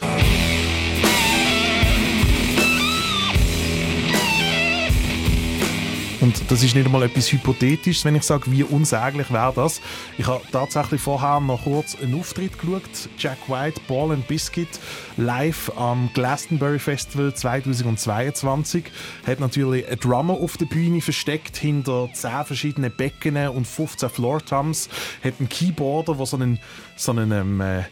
Und 6.22 6.52
das 6.52 6.62
ist 6.62 6.76
nicht 6.76 6.86
einmal 6.86 7.02
etwas 7.02 7.32
Hypothetisches, 7.32 8.06
wenn 8.06 8.14
ich 8.16 8.22
sage, 8.22 8.52
wie 8.52 8.62
unsäglich 8.62 9.32
wäre 9.32 9.54
das. 9.56 9.82
Ich 10.20 10.28
habe 10.28 10.44
tatsächlich 10.52 11.02
vorher 11.02 11.40
noch 11.40 11.64
kurz 11.64 11.98
einen 12.00 12.20
Auftritt 12.20 12.60
geschaut. 12.60 12.84
Jack 13.18 13.40
White, 13.48 13.82
Ball 13.88 14.12
and 14.12 14.28
Biscuit, 14.28 14.70
live 15.18 15.72
am 15.76 16.12
Glastonbury 16.14 16.78
Festival 16.78 17.34
2022. 17.34 18.84
Hat 19.26 19.40
natürlich 19.40 19.88
einen 19.88 20.00
Drummer 20.00 20.34
auf 20.34 20.58
der 20.58 20.68
Bühne 20.68 21.02
versteckt, 21.02 21.58
hinter 21.58 22.08
10 22.14 22.46
verschiedenen 22.46 22.96
Becken 22.96 23.36
und 23.48 23.66
15 23.66 24.10
Floor-Toms. 24.10 24.90
Hat 25.24 25.34
einen 25.40 25.50
Keyboarder, 25.50 26.14
der 26.14 26.26
so 26.28 26.38
einen, 26.38 26.60
so 26.96 27.14
einen 27.14 27.32
ähm, 27.32 27.62
äh, 27.62 27.84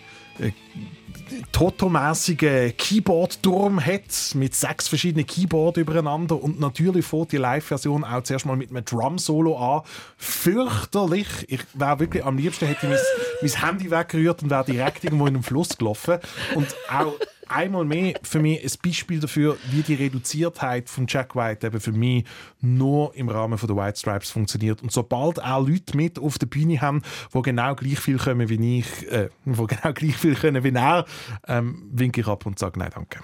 Toto-mäßigen 1.52 2.76
Keyboard-Turm 2.78 3.84
hat, 3.86 4.36
mit 4.36 4.56
sechs 4.56 4.88
verschiedenen 4.88 5.26
Keyboards 5.26 5.78
übereinander 5.78 6.42
und 6.42 6.60
natürlich 6.60 7.06
fängt 7.06 7.32
die 7.32 7.38
Live-Version 7.38 8.04
auch 8.04 8.24
zuerst 8.24 8.46
mal 8.46 8.56
mit 8.56 8.70
einem 8.70 8.86
Drum-Solo 8.86 9.58
an. 9.58 9.82
Fürchterlich. 10.18 11.28
Ich 11.48 11.62
wäre 11.74 12.00
wirklich, 12.00 12.24
am 12.24 12.38
liebsten 12.38 12.68
hätte 12.68 12.86
ich 12.86 12.90
mein, 12.90 13.00
mein 13.42 13.68
Handy 13.68 13.92
weggerührt 13.92 14.44
und 14.44 14.50
wäre 14.50 14.66
direkt 14.66 15.04
irgendwo 15.04 15.28
in 15.28 15.36
den 15.36 15.44
Fluss 15.44 15.78
gelaufen. 15.78 16.20
Und 16.56 16.68
auch 16.90 17.14
einmal 17.50 17.86
mehr 17.86 18.20
für 18.24 18.40
mich 18.40 18.64
ein 18.64 18.72
Beispiel 18.84 19.20
dafür, 19.20 19.58
wie 19.72 19.82
die 19.82 19.96
Reduziertheit 19.96 20.90
von 20.90 21.06
Jack 21.08 21.36
White 21.36 21.68
eben 21.68 21.80
für 21.80 21.92
mich 21.92 22.26
nur 22.62 23.16
im 23.16 23.30
Rahmen 23.30 23.58
von 23.58 23.68
der 23.68 23.78
White 23.78 24.00
Stripes 24.00 24.30
funktioniert. 24.32 24.82
Und 24.82 24.92
sobald 24.92 25.42
auch 25.44 25.68
Leute 25.68 25.96
mit 25.98 26.20
auf 26.20 26.38
der 26.38 26.48
Bühne 26.48 26.82
haben, 26.82 27.02
die 27.34 27.42
genau 27.42 27.76
gleich 27.76 28.00
viel 28.00 28.18
können 28.18 28.50
wie 28.50 28.80
ich, 28.80 29.12
äh, 29.12 29.30
genau 29.46 29.66
gleich 29.94 30.16
viel 30.16 30.36
können 30.36 30.64
wie 30.64 30.74
er, 30.74 31.06
ähm, 31.48 31.90
winke 31.92 32.22
ich 32.22 32.28
ab 32.28 32.46
und 32.46 32.60
sage 32.60 32.80
nein, 32.80 32.92
danke. 32.94 33.20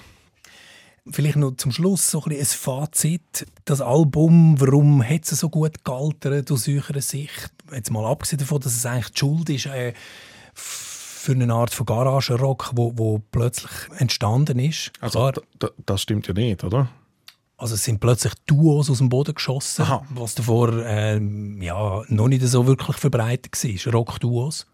Vielleicht 1.08 1.36
noch 1.36 1.56
zum 1.58 1.72
Schluss 1.72 2.10
so 2.10 2.24
ein, 2.24 2.32
ein 2.32 2.46
Fazit. 2.46 3.46
Das 3.66 3.80
Album, 3.80 4.60
warum 4.60 5.04
hat 5.08 5.24
es 5.24 5.40
so 5.40 5.50
gut 5.50 5.84
gealtert 5.84 6.52
aus 6.52 6.68
eurer 6.68 7.00
Sicht? 7.00 7.52
Jetzt 7.72 7.92
mal 7.92 8.06
abgesehen 8.06 8.40
davon, 8.40 8.60
dass 8.60 8.76
es 8.76 8.86
eigentlich 8.88 9.12
die 9.12 9.20
Schuld 9.20 9.50
ist 9.52 9.66
äh, 9.68 9.94
für 11.26 11.34
eine 11.34 11.54
Art 11.54 11.74
von 11.74 11.86
Garagenrock, 11.86 12.72
wo, 12.76 12.94
wo 12.96 13.22
plötzlich 13.32 13.72
entstanden 13.98 14.60
ist. 14.60 14.92
Also, 15.02 15.32
das 15.86 16.02
stimmt 16.02 16.28
ja 16.28 16.34
nicht, 16.34 16.64
oder? 16.64 16.90
also 17.58 17.76
es 17.76 17.84
sind 17.84 18.00
plötzlich 18.00 18.34
Duos 18.46 18.90
aus 18.90 18.98
dem 18.98 19.10
Boden 19.10 19.34
geschossen, 19.34 19.84
Aha. 19.84 20.04
was 20.10 20.36
davor 20.36 20.74
ähm, 20.86 21.62
ja, 21.62 22.04
noch 22.10 22.28
nicht 22.28 22.44
so 22.44 22.68
wirklich 22.68 22.98
verbreitet 22.98 23.54
war. 23.54 23.94
Rock-Duos. 23.94 24.68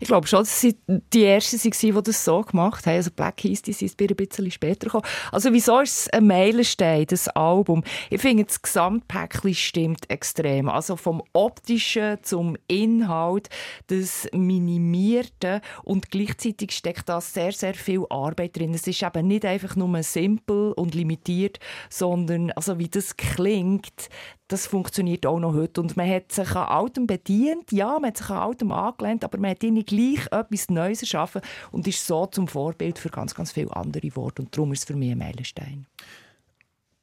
Ich 0.00 0.08
glaube 0.08 0.26
schon, 0.26 0.40
dass 0.40 0.60
sie 0.60 0.76
die 0.86 1.24
Ersten 1.24 1.58
waren, 1.58 1.94
die 1.96 2.02
das 2.02 2.24
so 2.24 2.40
gemacht 2.42 2.86
haben. 2.86 2.96
Also 2.96 3.10
Black 3.10 3.38
Keys, 3.38 3.62
die 3.62 3.72
sind 3.72 4.00
ein 4.00 4.16
bisschen 4.16 4.50
später 4.50 4.86
gekommen. 4.86 5.06
Also 5.32 5.52
wieso 5.52 5.80
ist 5.80 5.98
es 5.98 6.10
ein 6.10 6.26
Meilenstein, 6.26 7.06
das 7.06 7.28
Album? 7.28 7.84
Ich 8.10 8.20
finde, 8.20 8.44
das 8.44 8.62
Gesamtpäckchen 8.62 9.54
stimmt 9.54 10.10
extrem. 10.10 10.68
Also 10.68 10.96
vom 10.96 11.22
Optischen 11.32 12.18
zum 12.22 12.56
Inhalt, 12.66 13.48
das 13.88 14.28
Minimierte 14.32 15.60
und 15.84 16.10
gleichzeitig 16.10 16.72
steckt 16.72 17.08
da 17.08 17.20
sehr, 17.20 17.52
sehr 17.52 17.74
viel 17.74 18.04
Arbeit 18.10 18.56
drin. 18.56 18.74
Es 18.74 18.86
ist 18.86 19.02
eben 19.02 19.26
nicht 19.26 19.44
einfach 19.44 19.76
nur 19.76 20.02
simpel 20.02 20.72
und 20.72 20.94
limitiert, 20.94 21.58
sondern 21.90 22.50
also 22.52 22.78
wie 22.78 22.88
das 22.88 23.16
klingt, 23.16 24.08
das 24.48 24.66
funktioniert 24.66 25.26
auch 25.26 25.38
noch 25.38 25.54
heute. 25.54 25.80
Und 25.80 25.96
man 25.96 26.10
hat 26.10 26.32
sich 26.32 26.50
an 26.50 26.68
Altem 26.68 27.06
bedient, 27.06 27.70
ja, 27.70 27.98
man 27.98 28.06
hat 28.06 28.16
sich 28.16 28.30
an 28.30 28.38
Altem 28.38 28.72
angelehnt, 28.72 29.24
aber 29.24 29.38
man 29.38 29.50
hat 29.50 29.62
ihnen 29.62 29.84
gleich 29.84 30.26
etwas 30.32 30.70
Neues 30.70 31.02
erschaffen 31.02 31.42
und 31.70 31.86
ist 31.86 32.06
so 32.06 32.26
zum 32.26 32.48
Vorbild 32.48 32.98
für 32.98 33.10
ganz, 33.10 33.34
ganz 33.34 33.52
viele 33.52 33.74
andere 33.76 34.16
Worte. 34.16 34.42
Und 34.42 34.56
darum 34.56 34.72
ist 34.72 34.80
es 34.80 34.84
für 34.86 34.96
mich 34.96 35.12
ein 35.12 35.18
Meilenstein. 35.18 35.86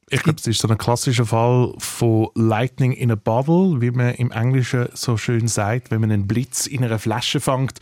Ich 0.08 0.22
glaube, 0.22 0.38
es 0.38 0.46
ist 0.46 0.60
so 0.60 0.68
ein 0.68 0.78
klassischer 0.78 1.26
Fall 1.26 1.74
von 1.78 2.28
Lightning 2.36 2.92
in 2.92 3.10
a 3.10 3.16
Bottle, 3.16 3.80
wie 3.80 3.90
man 3.90 4.14
im 4.14 4.30
Englischen 4.30 4.88
so 4.94 5.16
schön 5.16 5.48
sagt, 5.48 5.90
wenn 5.90 6.00
man 6.00 6.12
einen 6.12 6.28
Blitz 6.28 6.68
in 6.68 6.84
einer 6.84 7.00
Flasche 7.00 7.40
fängt, 7.40 7.80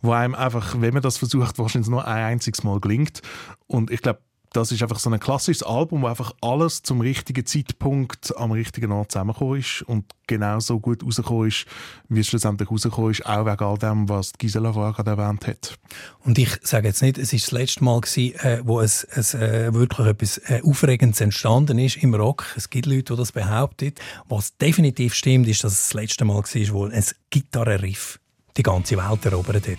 wo 0.00 0.12
einem 0.12 0.36
einfach, 0.36 0.80
wenn 0.80 0.94
man 0.94 1.02
das 1.02 1.18
versucht, 1.18 1.58
wahrscheinlich 1.58 1.90
nur 1.90 2.06
ein 2.06 2.24
einziges 2.24 2.62
Mal 2.62 2.78
gelingt. 2.78 3.22
Und 3.66 3.90
ich 3.90 4.02
glaube, 4.02 4.20
das 4.54 4.70
ist 4.70 4.82
einfach 4.82 5.00
so 5.00 5.10
ein 5.10 5.18
klassisches 5.18 5.64
Album, 5.64 6.02
wo 6.02 6.06
einfach 6.06 6.32
alles 6.40 6.82
zum 6.82 7.00
richtigen 7.00 7.44
Zeitpunkt 7.44 8.36
am 8.36 8.52
richtigen 8.52 8.92
Ort 8.92 9.10
zusammengekommen 9.10 9.58
ist 9.58 9.82
und 9.82 10.04
genauso 10.28 10.78
gut 10.78 11.04
rausgekommen 11.04 11.48
ist, 11.48 11.66
wie 12.08 12.20
es 12.20 12.28
schlussendlich 12.28 12.70
rausgekommen 12.70 13.10
ist, 13.10 13.26
auch 13.26 13.44
wegen 13.46 13.64
all 13.64 13.78
dem, 13.78 14.08
was 14.08 14.32
Gisela 14.34 14.72
vorher 14.72 14.92
gerade 14.92 15.10
erwähnt 15.10 15.46
hat. 15.48 15.76
Und 16.20 16.38
ich 16.38 16.50
sage 16.62 16.86
jetzt 16.86 17.02
nicht, 17.02 17.18
es 17.18 17.32
ist 17.32 17.46
das 17.46 17.52
letzte 17.52 17.82
Mal 17.82 18.00
gewesen, 18.00 18.38
äh, 18.40 18.60
wo 18.64 18.80
es, 18.80 19.02
es 19.02 19.34
äh, 19.34 19.74
wirklich 19.74 20.06
etwas 20.06 20.38
äh, 20.38 20.62
Aufregendes 20.64 21.20
entstanden 21.20 21.78
ist 21.80 21.96
im 21.96 22.14
Rock. 22.14 22.46
Es 22.56 22.70
gibt 22.70 22.86
Leute, 22.86 23.14
die 23.14 23.16
das 23.16 23.32
behaupten. 23.32 23.92
Was 24.28 24.56
definitiv 24.56 25.14
stimmt, 25.14 25.48
ist, 25.48 25.64
dass 25.64 25.72
es 25.72 25.88
das 25.88 25.94
letzte 25.94 26.24
Mal 26.24 26.36
war, 26.36 26.74
wo 26.74 26.86
ein 26.86 27.04
Gitarrenriff 27.30 28.20
die 28.56 28.62
ganze 28.62 28.96
Welt 28.96 29.26
erobert 29.26 29.66
hat. 29.66 29.78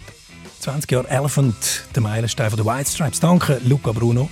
20 0.60 0.92
Jahre 0.92 1.08
Elephant, 1.10 1.86
der 1.96 2.02
Meilenstein 2.02 2.50
den 2.50 2.66
White 2.66 2.90
Stripes. 2.90 3.20
Danke, 3.22 3.62
Luca 3.64 3.94
Bruno. 3.94 4.30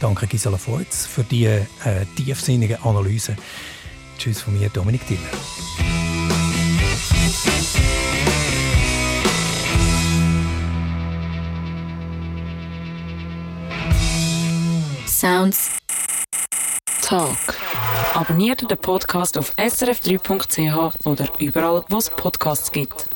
Danke, 0.00 0.26
Gisela 0.26 0.58
Feutz, 0.58 1.06
für 1.06 1.24
die 1.24 1.46
äh, 1.46 1.66
tiefsinnige 2.16 2.82
Analyse. 2.82 3.36
Tschüss 4.16 4.40
von 4.40 4.58
mir, 4.58 4.68
Dominik 4.68 5.06
Diller. 5.06 5.20
Sounds 15.06 15.70
Talk. 17.02 17.36
Abonniert 18.14 18.70
den 18.70 18.78
Podcast 18.78 19.36
auf 19.36 19.52
srf3.ch 19.56 21.06
oder 21.06 21.26
überall, 21.38 21.82
wo 21.88 21.98
es 21.98 22.10
Podcasts 22.10 22.70
gibt. 22.70 23.08